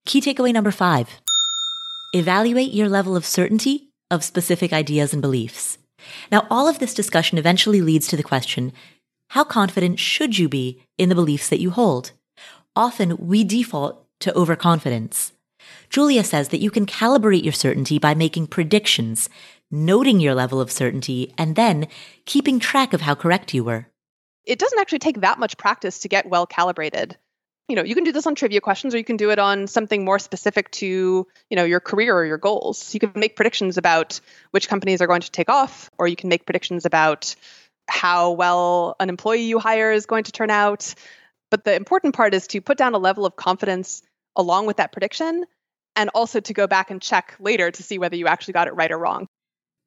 Key 0.07 0.19
takeaway 0.19 0.51
number 0.51 0.71
five. 0.71 1.21
Evaluate 2.13 2.73
your 2.73 2.89
level 2.89 3.15
of 3.15 3.25
certainty 3.25 3.89
of 4.09 4.23
specific 4.23 4.73
ideas 4.73 5.13
and 5.13 5.21
beliefs. 5.21 5.77
Now, 6.31 6.47
all 6.49 6.67
of 6.67 6.79
this 6.79 6.95
discussion 6.95 7.37
eventually 7.37 7.79
leads 7.79 8.07
to 8.07 8.17
the 8.17 8.23
question, 8.23 8.73
how 9.29 9.43
confident 9.43 9.99
should 9.99 10.39
you 10.39 10.49
be 10.49 10.81
in 10.97 11.09
the 11.09 11.15
beliefs 11.15 11.47
that 11.49 11.61
you 11.61 11.69
hold? 11.69 12.11
Often 12.75 13.17
we 13.17 13.43
default 13.43 14.03
to 14.21 14.35
overconfidence. 14.35 15.31
Julia 15.89 16.23
says 16.23 16.49
that 16.49 16.59
you 16.59 16.71
can 16.71 16.85
calibrate 16.85 17.43
your 17.43 17.53
certainty 17.53 17.99
by 17.99 18.15
making 18.15 18.47
predictions, 18.47 19.29
noting 19.69 20.19
your 20.19 20.33
level 20.33 20.59
of 20.59 20.71
certainty, 20.71 21.33
and 21.37 21.55
then 21.55 21.87
keeping 22.25 22.59
track 22.59 22.93
of 22.93 23.01
how 23.01 23.13
correct 23.13 23.53
you 23.53 23.63
were. 23.63 23.90
It 24.45 24.59
doesn't 24.59 24.79
actually 24.79 24.99
take 24.99 25.21
that 25.21 25.39
much 25.39 25.57
practice 25.57 25.99
to 25.99 26.09
get 26.09 26.27
well 26.27 26.45
calibrated. 26.45 27.17
You 27.67 27.75
know 27.75 27.83
you 27.83 27.95
can 27.95 28.03
do 28.03 28.11
this 28.11 28.27
on 28.27 28.35
trivia 28.35 28.59
questions 28.59 28.93
or 28.93 28.97
you 28.97 29.03
can 29.03 29.17
do 29.17 29.29
it 29.29 29.39
on 29.39 29.67
something 29.67 30.03
more 30.03 30.19
specific 30.19 30.71
to 30.71 30.85
you 31.49 31.55
know 31.55 31.63
your 31.63 31.79
career 31.79 32.15
or 32.15 32.25
your 32.25 32.37
goals. 32.37 32.93
You 32.93 32.99
can 32.99 33.13
make 33.15 33.35
predictions 33.35 33.77
about 33.77 34.19
which 34.51 34.67
companies 34.67 35.01
are 35.01 35.07
going 35.07 35.21
to 35.21 35.31
take 35.31 35.49
off 35.49 35.89
or 35.97 36.07
you 36.07 36.15
can 36.15 36.29
make 36.29 36.45
predictions 36.45 36.85
about 36.85 37.35
how 37.87 38.31
well 38.31 38.95
an 38.99 39.09
employee 39.09 39.43
you 39.43 39.59
hire 39.59 39.91
is 39.91 40.05
going 40.05 40.25
to 40.25 40.31
turn 40.31 40.49
out. 40.49 40.93
But 41.49 41.63
the 41.63 41.75
important 41.75 42.15
part 42.15 42.33
is 42.33 42.47
to 42.47 42.61
put 42.61 42.77
down 42.77 42.93
a 42.93 42.97
level 42.97 43.25
of 43.25 43.35
confidence 43.35 44.01
along 44.35 44.65
with 44.65 44.77
that 44.77 44.91
prediction 44.91 45.45
and 45.95 46.09
also 46.13 46.39
to 46.39 46.53
go 46.53 46.67
back 46.67 46.91
and 46.91 47.01
check 47.01 47.35
later 47.39 47.69
to 47.69 47.83
see 47.83 47.99
whether 47.99 48.15
you 48.15 48.27
actually 48.27 48.53
got 48.53 48.67
it 48.67 48.75
right 48.75 48.91
or 48.91 48.97
wrong 48.97 49.27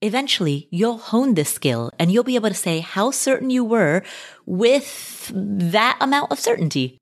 Eventually, 0.04 0.68
you'll 0.70 0.98
hone 0.98 1.32
this 1.32 1.48
skill 1.48 1.90
and 1.98 2.12
you'll 2.12 2.24
be 2.24 2.34
able 2.34 2.50
to 2.50 2.54
say 2.54 2.80
how 2.80 3.10
certain 3.10 3.48
you 3.48 3.64
were 3.64 4.02
with 4.44 5.32
that 5.32 5.96
amount 5.98 6.30
of 6.30 6.38
certainty. 6.38 6.98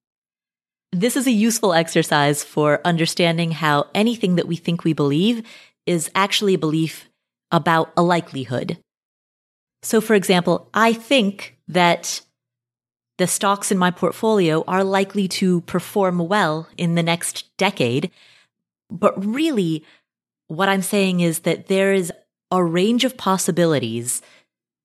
This 0.92 1.16
is 1.16 1.26
a 1.26 1.32
useful 1.32 1.72
exercise 1.72 2.44
for 2.44 2.80
understanding 2.84 3.50
how 3.50 3.88
anything 3.92 4.36
that 4.36 4.46
we 4.46 4.54
think 4.54 4.84
we 4.84 4.92
believe 4.92 5.42
is 5.84 6.12
actually 6.14 6.54
a 6.54 6.58
belief 6.58 7.08
about 7.50 7.92
a 7.96 8.04
likelihood. 8.04 8.78
So, 9.82 10.00
for 10.00 10.14
example, 10.14 10.68
I 10.72 10.92
think 10.92 11.56
that 11.66 12.20
the 13.18 13.26
stocks 13.26 13.72
in 13.72 13.78
my 13.78 13.90
portfolio 13.90 14.62
are 14.68 14.84
likely 14.84 15.26
to 15.42 15.62
perform 15.62 16.18
well 16.18 16.68
in 16.76 16.94
the 16.94 17.02
next 17.02 17.50
decade. 17.56 18.12
But 18.88 19.26
really, 19.26 19.84
what 20.46 20.68
I'm 20.68 20.82
saying 20.82 21.18
is 21.18 21.40
that 21.40 21.66
there 21.66 21.92
is 21.92 22.12
a 22.52 22.62
range 22.62 23.04
of 23.04 23.16
possibilities. 23.16 24.22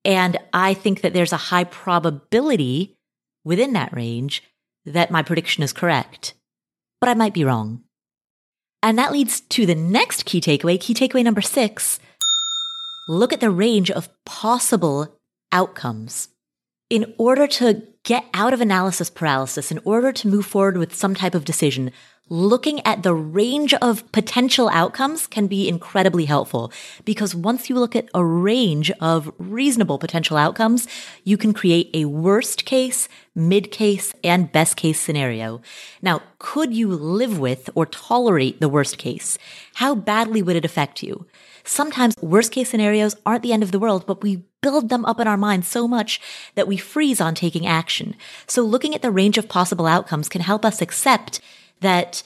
And 0.03 0.38
I 0.53 0.74
think 0.74 1.01
that 1.01 1.13
there's 1.13 1.34
a 1.34 1.38
high 1.38 1.65
probability 1.65 2.97
within 3.43 3.74
that 3.74 3.93
range 3.93 4.41
that 4.86 5.11
my 5.11 5.22
prediction 5.22 5.63
is 5.63 5.74
correct, 5.74 6.34
but 7.01 7.09
I 7.09 7.13
might 7.13 7.34
be 7.34 7.43
wrong. 7.43 7.84
And 8.82 8.97
that 8.97 9.11
leads 9.11 9.41
to 9.41 9.65
the 9.65 9.76
next 9.76 10.24
key 10.26 10.39
takeaway, 10.39 10.80
key 10.80 10.93
takeaway 10.93 11.24
number 11.24 11.41
six. 11.41 11.99
Look 13.09 13.34
at 13.34 13.41
the 13.41 13.51
range 13.51 13.91
of 13.91 14.09
possible 14.26 15.20
outcomes. 15.51 16.30
In 16.89 17.13
order 17.18 17.47
to 17.47 17.84
get 18.07 18.23
out 18.33 18.53
of 18.53 18.61
analysis 18.61 19.09
paralysis, 19.09 19.69
in 19.69 19.81
order 19.83 20.13
to 20.13 20.29
move 20.29 20.45
forward 20.45 20.77
with 20.77 20.95
some 20.95 21.13
type 21.13 21.35
of 21.35 21.43
decision, 21.43 21.91
looking 22.29 22.79
at 22.85 23.03
the 23.03 23.13
range 23.13 23.73
of 23.75 24.09
potential 24.13 24.69
outcomes 24.69 25.27
can 25.27 25.45
be 25.45 25.67
incredibly 25.67 26.23
helpful 26.23 26.71
because 27.03 27.35
once 27.35 27.69
you 27.69 27.75
look 27.75 27.97
at 27.97 28.07
a 28.13 28.23
range 28.23 28.89
of 29.01 29.29
reasonable 29.37 29.99
potential 29.99 30.37
outcomes, 30.37 30.87
you 31.25 31.35
can 31.35 31.53
create 31.53 31.89
a 31.93 32.05
worst 32.05 32.63
case, 32.63 33.09
mid 33.35 33.71
case, 33.71 34.13
and 34.23 34.53
best 34.53 34.77
case 34.77 35.01
scenario. 35.01 35.61
Now, 36.01 36.21
could 36.39 36.73
you 36.73 36.87
live 36.87 37.37
with 37.37 37.69
or 37.75 37.85
tolerate 37.85 38.61
the 38.61 38.69
worst 38.69 38.97
case? 38.97 39.37
How 39.73 39.95
badly 39.95 40.41
would 40.41 40.55
it 40.55 40.63
affect 40.63 41.03
you? 41.03 41.25
Sometimes 41.65 42.15
worst 42.21 42.53
case 42.53 42.69
scenarios 42.69 43.17
aren't 43.25 43.43
the 43.43 43.51
end 43.51 43.63
of 43.63 43.73
the 43.73 43.79
world, 43.79 44.05
but 44.07 44.23
we 44.23 44.43
build 44.61 44.89
them 44.89 45.05
up 45.05 45.19
in 45.19 45.27
our 45.27 45.37
minds 45.37 45.67
so 45.67 45.87
much 45.87 46.19
that 46.55 46.67
we 46.67 46.77
freeze 46.77 47.21
on 47.21 47.35
taking 47.35 47.65
action. 47.65 48.15
So 48.47 48.61
looking 48.63 48.95
at 48.95 49.01
the 49.01 49.11
range 49.11 49.37
of 49.37 49.49
possible 49.49 49.85
outcomes 49.85 50.29
can 50.29 50.41
help 50.41 50.65
us 50.65 50.81
accept 50.81 51.39
that 51.81 52.23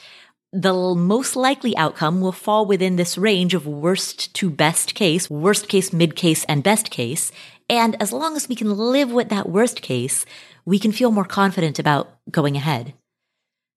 the 0.52 0.94
most 0.94 1.34
likely 1.34 1.76
outcome 1.76 2.20
will 2.20 2.32
fall 2.32 2.66
within 2.66 2.96
this 2.96 3.16
range 3.16 3.54
of 3.54 3.66
worst 3.66 4.34
to 4.34 4.50
best 4.50 4.94
case, 4.94 5.30
worst 5.30 5.68
case, 5.68 5.92
mid 5.92 6.14
case, 6.14 6.44
and 6.44 6.62
best 6.62 6.90
case. 6.90 7.32
And 7.70 8.00
as 8.00 8.12
long 8.12 8.36
as 8.36 8.48
we 8.48 8.54
can 8.54 8.76
live 8.76 9.10
with 9.10 9.30
that 9.30 9.48
worst 9.48 9.80
case, 9.80 10.26
we 10.66 10.78
can 10.78 10.92
feel 10.92 11.10
more 11.10 11.24
confident 11.24 11.78
about 11.78 12.18
going 12.30 12.56
ahead. 12.56 12.92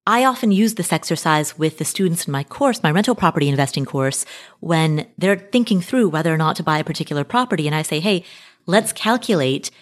I 0.08 0.24
often 0.24 0.52
use 0.52 0.74
this 0.74 0.92
exercise 0.92 1.58
with 1.58 1.78
the 1.78 1.84
students 1.84 2.26
in 2.26 2.32
my 2.32 2.44
course, 2.44 2.82
my 2.82 2.92
rental 2.92 3.16
property 3.16 3.48
investing 3.48 3.84
course, 3.84 4.24
when 4.60 5.08
they're 5.18 5.36
thinking 5.36 5.80
through 5.80 6.10
whether 6.10 6.32
or 6.32 6.36
not 6.36 6.54
to 6.56 6.62
buy 6.62 6.78
a 6.78 6.84
particular 6.84 7.24
property. 7.24 7.66
And 7.66 7.74
I 7.74 7.82
say, 7.82 7.98
Hey, 7.98 8.24
let's 8.66 8.92
calculate 8.92 9.72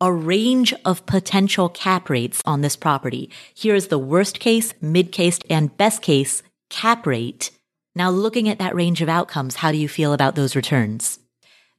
a 0.00 0.12
range 0.12 0.72
of 0.84 1.04
potential 1.06 1.68
cap 1.68 2.08
rates 2.08 2.40
on 2.44 2.60
this 2.60 2.76
property. 2.76 3.28
Here 3.54 3.74
is 3.74 3.88
the 3.88 3.98
worst 3.98 4.38
case, 4.38 4.72
mid 4.80 5.10
case, 5.10 5.40
and 5.50 5.76
best 5.76 6.00
case 6.00 6.42
cap 6.70 7.04
rate. 7.04 7.50
Now 7.94 8.10
looking 8.10 8.48
at 8.48 8.58
that 8.60 8.74
range 8.74 9.02
of 9.02 9.08
outcomes, 9.08 9.56
how 9.56 9.72
do 9.72 9.78
you 9.78 9.88
feel 9.88 10.12
about 10.12 10.36
those 10.36 10.56
returns? 10.56 11.18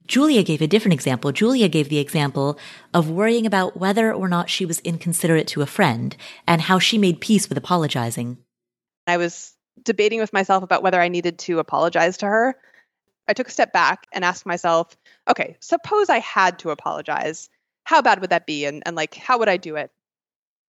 Julia 0.08 0.44
gave 0.44 0.62
a 0.62 0.68
different 0.68 0.94
example. 0.94 1.32
Julia 1.32 1.70
gave 1.70 1.90
the 1.90 2.00
example 2.00 2.60
of 2.94 3.10
worrying 3.10 3.46
about 3.46 3.78
whether 3.78 4.14
or 4.14 4.28
not 4.28 4.50
she 4.50 4.66
was 4.66 4.80
inconsiderate 4.80 5.48
to 5.48 5.62
a 5.62 5.66
friend 5.66 6.16
and 6.48 6.62
how 6.62 6.80
she 6.80 6.98
made 6.98 7.22
peace 7.22 7.48
with 7.48 7.58
apologizing. 7.58 8.38
I 9.08 9.18
was 9.18 9.54
debating 9.82 10.20
with 10.20 10.34
myself 10.34 10.64
about 10.64 10.84
whether 10.84 11.02
I 11.02 11.08
needed 11.08 11.40
to 11.40 11.60
apologize 11.60 12.18
to 12.18 12.26
her. 12.26 12.56
I 13.28 13.34
took 13.34 13.48
a 13.48 13.52
step 13.52 13.72
back 13.72 14.06
and 14.12 14.26
asked 14.26 14.46
myself, 14.46 14.98
okay, 15.30 15.56
suppose 15.62 16.10
I 16.10 16.20
had 16.20 16.60
to 16.60 16.72
apologize. 16.72 17.50
How 17.86 18.02
bad 18.02 18.20
would 18.22 18.30
that 18.30 18.46
be? 18.46 18.66
And, 18.66 18.84
and 18.86 18.96
like, 18.96 19.16
how 19.16 19.40
would 19.40 19.50
I 19.50 19.58
do 19.58 19.76
it? 19.76 19.92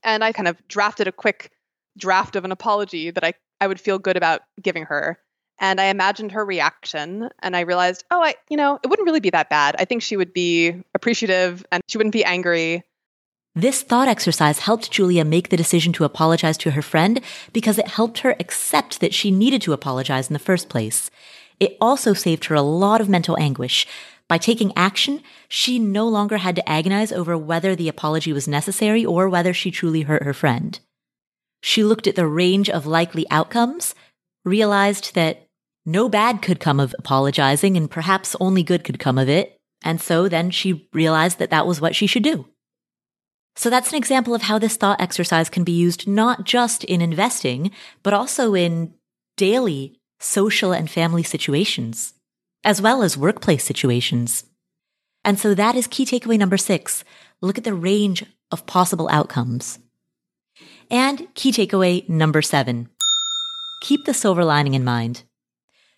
And 0.03 0.22
I 0.22 0.32
kind 0.32 0.49
of 0.49 0.57
drafted 0.68 1.09
a 1.09 1.12
quick 1.12 1.51
draft 1.99 2.37
of 2.37 2.45
an 2.45 2.53
apology 2.53 3.11
that 3.11 3.24
I, 3.24 3.35
I 3.61 3.66
would 3.66 3.80
feel 3.80 3.99
good 3.99 4.16
about 4.16 4.43
giving 4.62 4.85
her. 4.85 5.18
And 5.59 5.81
I 5.81 5.85
imagined 5.85 6.33
her 6.33 6.45
reaction 6.45 7.31
and 7.41 7.57
I 7.57 7.61
realized, 7.61 8.05
oh, 8.11 8.23
I, 8.23 8.35
you 8.49 8.57
know, 8.57 8.79
it 8.83 8.89
wouldn't 8.89 9.07
really 9.07 9.21
be 9.21 9.31
that 9.31 9.51
bad. 9.51 9.77
I 9.79 9.85
think 9.85 10.03
she 10.03 10.17
would 10.17 10.33
be 10.33 10.83
appreciative 10.95 11.65
and 11.71 11.83
she 11.89 11.97
wouldn't 11.97 12.13
be 12.13 12.25
angry. 12.25 12.83
This 13.55 13.83
thought 13.83 14.09
exercise 14.09 14.59
helped 14.59 14.91
Julia 14.91 15.25
make 15.25 15.51
the 15.51 15.57
decision 15.57 15.93
to 15.93 16.05
apologize 16.05 16.59
to 16.59 16.73
her 16.73 16.83
friend 16.83 17.21
because 17.53 17.79
it 17.79 17.87
helped 17.87 18.19
her 18.19 18.35
accept 18.41 19.01
that 19.01 19.15
she 19.15 19.31
needed 19.31 19.63
to 19.63 19.73
apologize 19.73 20.29
in 20.29 20.33
the 20.33 20.41
first 20.41 20.69
place. 20.69 21.09
It 21.61 21.77
also 21.81 22.15
saved 22.15 22.47
her 22.47 22.57
a 22.57 22.63
lot 22.63 23.01
of 23.01 23.09
mental 23.09 23.39
anguish. 23.39 23.87
By 24.29 24.39
taking 24.39 24.73
action, 24.75 25.23
she 25.49 25.79
no 25.79 26.09
longer 26.09 26.39
had 26.39 26.57
to 26.57 26.69
agonize 26.69 27.13
over 27.13 27.39
whether 27.39 27.77
the 27.77 27.89
apology 27.89 28.33
was 28.33 28.49
necessary 28.49 29.05
or 29.05 29.29
whether 29.29 29.55
she 29.55 29.71
truly 29.71 30.03
hurt 30.03 30.25
her 30.25 30.35
friend. 30.35 30.81
She 31.63 31.85
looked 31.85 32.09
at 32.09 32.17
the 32.17 32.27
range 32.27 32.69
of 32.69 32.87
likely 32.87 33.25
outcomes, 33.31 33.95
realized 34.45 35.15
that 35.15 35.44
no 35.87 36.09
bad 36.09 36.43
could 36.43 36.61
come 36.61 36.80
of 36.80 36.95
apologizing 36.99 37.76
and 37.76 37.91
perhaps 37.91 38.37
only 38.41 38.62
good 38.62 38.85
could 38.85 38.99
come 38.99 39.18
of 39.18 39.28
it. 39.28 39.59
And 39.82 40.01
so 40.01 40.28
then 40.28 40.51
she 40.51 40.89
realized 40.93 41.39
that 41.39 41.51
that 41.51 41.66
was 41.66 41.80
what 41.80 41.95
she 41.95 42.07
should 42.07 42.22
do. 42.22 42.47
So 43.57 43.70
that's 43.70 43.91
an 43.91 43.99
example 43.99 44.35
of 44.35 44.43
how 44.43 44.59
this 44.59 44.76
thought 44.76 45.01
exercise 45.01 45.49
can 45.49 45.62
be 45.62 45.72
used 45.72 46.09
not 46.09 46.45
just 46.45 46.85
in 46.85 47.01
investing, 47.01 47.70
but 48.03 48.14
also 48.14 48.55
in 48.55 48.95
daily 49.37 50.01
social 50.18 50.72
and 50.72 50.91
family 50.91 51.22
situations, 51.22 52.14
as 52.64 52.80
well 52.80 53.03
as 53.03 53.16
workplace 53.16 53.64
situations. 53.64 54.45
And 55.24 55.39
so 55.39 55.55
that 55.55 55.76
is 55.76 55.87
key 55.87 56.05
takeaway 56.05 56.39
number 56.39 56.57
six. 56.57 57.05
Look 57.41 57.59
at 57.59 57.64
the 57.64 57.74
range 57.74 58.24
of 58.51 58.66
possible 58.66 59.09
outcomes. 59.11 59.78
And 60.91 61.32
key 61.35 61.53
takeaway 61.53 62.09
number 62.09 62.43
seven. 62.43 62.89
Keep 63.82 64.05
the 64.05 64.14
silver 64.14 64.45
lining 64.45 64.74
in 64.74 64.85
mind. 64.85 65.22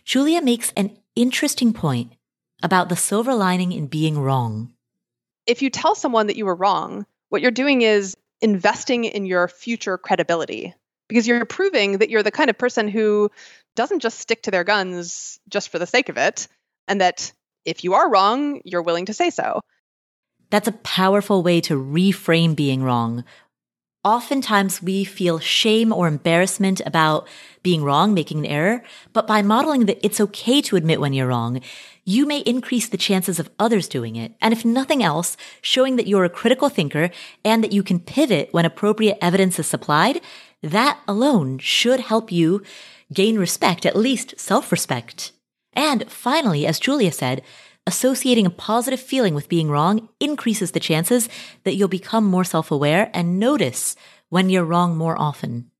Julia 0.06 0.40
makes 0.40 0.72
an 0.76 0.96
interesting 1.16 1.72
point 1.72 2.12
about 2.62 2.88
the 2.88 2.96
silver 2.96 3.34
lining 3.34 3.72
in 3.72 3.88
being 3.88 4.16
wrong. 4.16 4.72
If 5.46 5.62
you 5.62 5.68
tell 5.68 5.96
someone 5.96 6.28
that 6.28 6.36
you 6.36 6.46
were 6.46 6.54
wrong, 6.54 7.06
what 7.28 7.42
you're 7.42 7.50
doing 7.50 7.82
is 7.82 8.16
investing 8.40 9.04
in 9.04 9.26
your 9.26 9.48
future 9.48 9.98
credibility 9.98 10.74
because 11.08 11.26
you're 11.26 11.44
proving 11.44 11.98
that 11.98 12.08
you're 12.08 12.22
the 12.22 12.30
kind 12.30 12.50
of 12.50 12.56
person 12.56 12.86
who 12.86 13.32
doesn't 13.74 13.98
just 13.98 14.20
stick 14.20 14.44
to 14.44 14.52
their 14.52 14.62
guns 14.62 15.40
just 15.48 15.70
for 15.70 15.80
the 15.80 15.86
sake 15.86 16.08
of 16.08 16.16
it, 16.16 16.46
and 16.86 17.00
that 17.00 17.32
if 17.64 17.82
you 17.82 17.94
are 17.94 18.08
wrong, 18.08 18.60
you're 18.64 18.82
willing 18.82 19.06
to 19.06 19.14
say 19.14 19.30
so. 19.30 19.60
That's 20.50 20.68
a 20.68 20.72
powerful 20.72 21.42
way 21.42 21.60
to 21.62 21.74
reframe 21.74 22.54
being 22.54 22.84
wrong 22.84 23.24
Oftentimes 24.06 24.80
we 24.80 25.02
feel 25.02 25.40
shame 25.40 25.92
or 25.92 26.06
embarrassment 26.06 26.80
about 26.86 27.26
being 27.64 27.82
wrong, 27.82 28.14
making 28.14 28.38
an 28.38 28.46
error, 28.46 28.84
but 29.12 29.26
by 29.26 29.42
modeling 29.42 29.86
that 29.86 29.98
it's 30.00 30.20
okay 30.20 30.62
to 30.62 30.76
admit 30.76 31.00
when 31.00 31.12
you're 31.12 31.26
wrong, 31.26 31.60
you 32.04 32.24
may 32.24 32.38
increase 32.38 32.88
the 32.88 32.96
chances 32.96 33.40
of 33.40 33.50
others 33.58 33.88
doing 33.88 34.14
it. 34.14 34.32
And 34.40 34.54
if 34.54 34.64
nothing 34.64 35.02
else, 35.02 35.36
showing 35.60 35.96
that 35.96 36.06
you're 36.06 36.22
a 36.22 36.30
critical 36.30 36.68
thinker 36.68 37.10
and 37.44 37.64
that 37.64 37.72
you 37.72 37.82
can 37.82 37.98
pivot 37.98 38.50
when 38.52 38.64
appropriate 38.64 39.18
evidence 39.20 39.58
is 39.58 39.66
supplied, 39.66 40.20
that 40.62 41.00
alone 41.08 41.58
should 41.58 41.98
help 41.98 42.30
you 42.30 42.62
gain 43.12 43.40
respect, 43.40 43.84
at 43.84 43.96
least 43.96 44.38
self-respect. 44.38 45.32
And 45.72 46.08
finally, 46.08 46.64
as 46.64 46.78
Julia 46.78 47.10
said, 47.10 47.42
associating 47.86 48.46
a 48.46 48.50
positive 48.50 49.00
feeling 49.00 49.34
with 49.34 49.48
being 49.48 49.70
wrong 49.70 50.08
increases 50.20 50.72
the 50.72 50.80
chances 50.80 51.28
that 51.64 51.74
you'll 51.74 51.88
become 51.88 52.24
more 52.24 52.44
self 52.44 52.70
aware 52.70 53.10
and 53.14 53.38
notice 53.38 53.96
when 54.28 54.50
you're 54.50 54.64
wrong 54.64 54.96
more 54.96 55.18
often. 55.20 55.70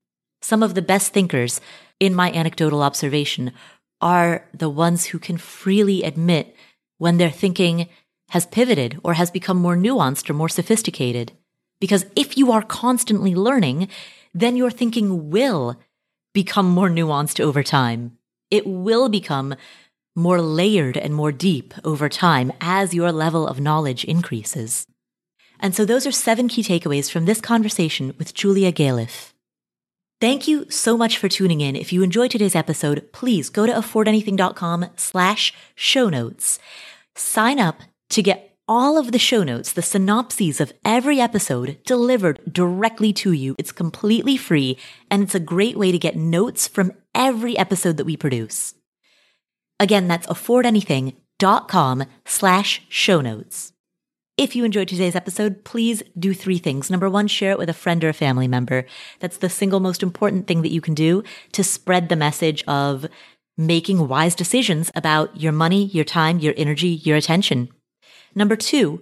Some 0.41 0.63
of 0.63 0.75
the 0.75 0.81
best 0.81 1.13
thinkers, 1.13 1.59
in 1.99 2.15
my 2.15 2.31
anecdotal 2.31 2.83
observation, 2.83 3.51
are 3.99 4.47
the 4.53 4.69
ones 4.69 5.05
who 5.05 5.19
can 5.19 5.37
freely 5.37 6.03
admit 6.03 6.55
when 6.97 7.17
their 7.17 7.31
thinking 7.31 7.89
has 8.29 8.45
pivoted 8.45 8.99
or 9.03 9.13
has 9.13 9.31
become 9.31 9.57
more 9.57 9.75
nuanced 9.75 10.29
or 10.29 10.33
more 10.33 10.49
sophisticated. 10.49 11.31
Because 11.79 12.05
if 12.15 12.37
you 12.37 12.51
are 12.51 12.61
constantly 12.61 13.35
learning, 13.35 13.87
then 14.33 14.55
your 14.55 14.71
thinking 14.71 15.29
will 15.29 15.79
become 16.33 16.67
more 16.67 16.89
nuanced 16.89 17.39
over 17.39 17.63
time. 17.63 18.17
It 18.51 18.65
will 18.65 19.09
become 19.09 19.55
more 20.17 20.41
layered 20.41 20.97
and 20.97 21.13
more 21.13 21.31
deep 21.31 21.73
over 21.85 22.09
time 22.09 22.51
as 22.59 22.93
your 22.93 23.11
level 23.11 23.47
of 23.47 23.61
knowledge 23.61 24.03
increases. 24.03 24.87
And 25.59 25.75
so 25.75 25.85
those 25.85 26.07
are 26.07 26.11
seven 26.11 26.47
key 26.47 26.63
takeaways 26.63 27.11
from 27.11 27.25
this 27.25 27.39
conversation 27.39 28.15
with 28.17 28.33
Julia 28.33 28.71
Galef. 28.71 29.31
Thank 30.19 30.47
you 30.47 30.67
so 30.71 30.97
much 30.97 31.19
for 31.19 31.29
tuning 31.29 31.61
in. 31.61 31.75
If 31.75 31.93
you 31.93 32.01
enjoyed 32.01 32.31
today's 32.31 32.55
episode, 32.55 33.11
please 33.11 33.49
go 33.49 33.67
to 33.67 33.71
affordanything.com 33.71 34.87
slash 34.95 35.53
show 35.75 36.09
notes. 36.09 36.57
Sign 37.15 37.59
up 37.59 37.81
to 38.09 38.23
get 38.23 38.55
all 38.67 38.97
of 38.97 39.11
the 39.11 39.19
show 39.19 39.43
notes, 39.43 39.71
the 39.71 39.81
synopses 39.81 40.59
of 40.59 40.73
every 40.83 41.21
episode 41.21 41.77
delivered 41.85 42.39
directly 42.51 43.13
to 43.13 43.31
you. 43.31 43.55
It's 43.59 43.71
completely 43.71 44.37
free 44.37 44.77
and 45.09 45.21
it's 45.21 45.35
a 45.35 45.39
great 45.39 45.77
way 45.77 45.91
to 45.91 45.99
get 45.99 46.15
notes 46.15 46.67
from 46.67 46.93
every 47.13 47.57
episode 47.57 47.97
that 47.97 48.05
we 48.05 48.17
produce. 48.17 48.73
Again, 49.79 50.07
that's 50.07 50.27
affordanything.com 50.27 52.03
slash 52.25 52.81
show 52.89 53.21
notes. 53.21 53.73
If 54.37 54.55
you 54.55 54.65
enjoyed 54.65 54.87
today's 54.87 55.15
episode, 55.15 55.63
please 55.63 56.03
do 56.17 56.33
three 56.33 56.59
things. 56.59 56.91
Number 56.91 57.09
one, 57.09 57.27
share 57.27 57.51
it 57.51 57.57
with 57.57 57.69
a 57.69 57.73
friend 57.73 58.03
or 58.03 58.09
a 58.09 58.13
family 58.13 58.47
member. 58.47 58.85
That's 59.19 59.37
the 59.37 59.49
single 59.49 59.79
most 59.79 60.03
important 60.03 60.45
thing 60.45 60.61
that 60.61 60.71
you 60.71 60.79
can 60.79 60.93
do 60.93 61.23
to 61.53 61.63
spread 61.63 62.09
the 62.09 62.15
message 62.15 62.63
of 62.67 63.07
making 63.57 64.07
wise 64.07 64.35
decisions 64.35 64.91
about 64.93 65.41
your 65.41 65.51
money, 65.51 65.85
your 65.85 66.05
time, 66.05 66.37
your 66.37 66.53
energy, 66.55 66.89
your 66.89 67.17
attention. 67.17 67.69
Number 68.35 68.55
two, 68.55 69.01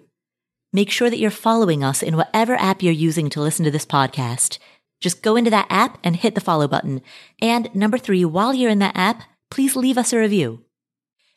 make 0.72 0.90
sure 0.90 1.10
that 1.10 1.20
you're 1.20 1.32
following 1.32 1.84
us 1.84 2.02
in 2.02 2.16
whatever 2.16 2.56
app 2.56 2.82
you're 2.82 2.94
using 2.94 3.30
to 3.32 3.42
listen 3.42 3.66
to 3.66 3.72
this 3.72 3.86
podcast. 3.86 4.58
Just 5.02 5.22
go 5.22 5.36
into 5.36 5.52
that 5.52 5.68
app 5.70 6.00
and 6.04 6.16
hit 6.16 6.36
the 6.36 6.42
follow 6.42 6.70
button. 6.70 7.02
And 7.42 7.74
number 7.76 7.98
three, 7.98 8.24
while 8.24 8.54
you're 8.54 8.72
in 8.72 8.80
that 8.80 8.96
app, 8.96 9.24
please 9.52 9.76
leave 9.76 9.98
us 9.98 10.14
a 10.14 10.18
review. 10.18 10.65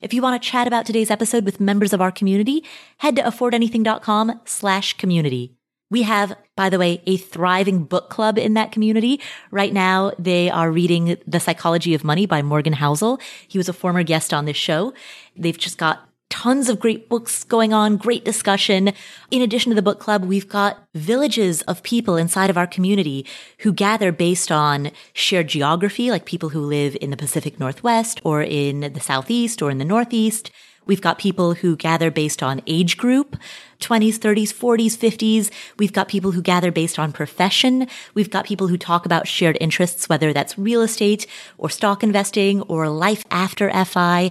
If 0.01 0.15
you 0.15 0.23
want 0.23 0.41
to 0.41 0.49
chat 0.49 0.69
about 0.69 0.87
today's 0.87 1.11
episode 1.11 1.45
with 1.45 1.59
members 1.59 1.93
of 1.93 2.01
our 2.01 2.13
community, 2.13 2.63
head 2.99 3.17
to 3.17 3.23
affordanything.com 3.23 4.41
slash 4.45 4.97
community. 4.97 5.57
We 5.91 6.03
have, 6.03 6.37
by 6.55 6.69
the 6.69 6.79
way, 6.79 7.03
a 7.05 7.17
thriving 7.17 7.83
book 7.83 8.09
club 8.09 8.39
in 8.39 8.55
that 8.55 8.71
community. 8.71 9.21
Right 9.51 9.73
now, 9.73 10.13
they 10.17 10.51
are 10.51 10.71
reading 10.71 11.17
The 11.27 11.41
Psychology 11.41 11.95
of 11.95 12.05
Money 12.05 12.27
by 12.27 12.43
Morgan 12.43 12.75
Housel. 12.75 13.21
He 13.49 13.59
was 13.59 13.69
a 13.69 13.73
former 13.73 14.05
guest 14.05 14.33
on 14.33 14.45
this 14.45 14.57
show. 14.57 14.95
They've 15.37 15.59
just 15.59 15.79
got 15.79 16.08
tons 16.31 16.69
of 16.69 16.79
great 16.79 17.09
books 17.09 17.45
going 17.45 17.73
on, 17.73 17.97
great 17.97 18.25
discussion. 18.25 18.93
In 19.31 19.43
addition 19.43 19.71
to 19.71 19.77
the 19.77 19.83
book 19.83 19.99
club, 19.99 20.25
we've 20.25 20.49
got 20.49 20.83
villages 20.95 21.63
of 21.63 21.83
people 21.83 22.17
inside 22.17 22.51
of 22.51 22.59
our 22.59 22.67
community 22.67 23.27
who 23.61 23.73
gather 23.73 24.13
based 24.13 24.53
on 24.53 24.91
shared 25.13 25.49
geography, 25.49 26.11
like 26.11 26.25
people 26.25 26.51
who 26.51 26.61
live 26.61 26.97
in 27.01 27.11
the 27.11 27.17
Pacific 27.17 27.59
Northwest 27.59 28.21
or 28.25 28.43
in 28.43 28.93
the 28.93 29.01
Southeast 29.01 29.63
or 29.63 29.71
in 29.71 29.79
the 29.79 29.85
Northeast. 29.85 30.51
We've 30.87 31.03
got 31.03 31.19
people 31.19 31.53
who 31.53 31.77
gather 31.77 32.11
based 32.11 32.43
on 32.43 32.63
age 32.67 32.97
group, 32.97 33.37
20s, 33.81 34.15
30s, 34.15 34.55
40s, 34.55 34.97
50s. 34.97 35.51
We've 35.79 35.93
got 35.93 36.09
people 36.09 36.33
who 36.33 36.41
gather 36.41 36.73
based 36.73 36.99
on 36.99 37.13
profession. 37.13 37.87
We've 38.15 38.31
got 38.31 38.47
people 38.47 38.69
who 38.69 38.79
talk 38.79 39.05
about 39.05 39.29
shared 39.29 39.59
interests, 39.61 40.09
whether 40.09 40.33
that's 40.33 40.57
real 40.57 40.81
estate 40.81 41.27
or 41.59 41.69
stock 41.69 42.03
investing 42.03 42.63
or 42.63 42.89
life 42.89 43.23
after 43.31 43.71
FI. 43.85 44.31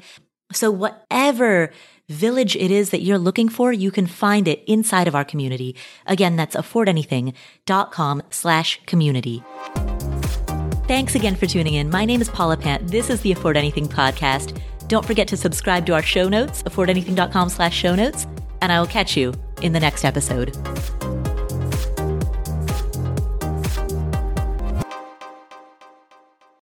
So 0.51 0.71
whatever 0.71 1.71
village 2.09 2.55
it 2.55 2.71
is 2.71 2.91
that 2.91 3.01
you're 3.01 3.17
looking 3.17 3.49
for, 3.49 3.73
you 3.73 3.91
can 3.91 4.07
find 4.07 4.47
it 4.47 4.63
inside 4.65 5.07
of 5.07 5.15
our 5.15 5.25
community. 5.25 5.75
Again, 6.05 6.35
that's 6.35 6.55
affordanything.com 6.55 8.23
slash 8.29 8.81
community. 8.85 9.43
Thanks 10.87 11.15
again 11.15 11.35
for 11.35 11.47
tuning 11.47 11.73
in. 11.73 11.89
My 11.89 12.05
name 12.05 12.21
is 12.21 12.29
Paula 12.29 12.55
Pant. 12.55 12.87
This 12.87 13.09
is 13.09 13.19
the 13.21 13.33
Afford 13.33 13.57
Anything 13.57 13.87
podcast. 13.87 14.57
Don't 14.87 15.05
forget 15.05 15.27
to 15.27 15.35
subscribe 15.35 15.85
to 15.87 15.93
our 15.93 16.01
show 16.01 16.29
notes, 16.29 16.63
affordanything.com 16.63 17.49
slash 17.49 17.75
show 17.75 17.93
notes, 17.93 18.25
and 18.61 18.71
I 18.71 18.79
will 18.79 18.87
catch 18.87 19.17
you 19.17 19.33
in 19.61 19.73
the 19.73 19.81
next 19.81 20.05
episode. 20.05 20.55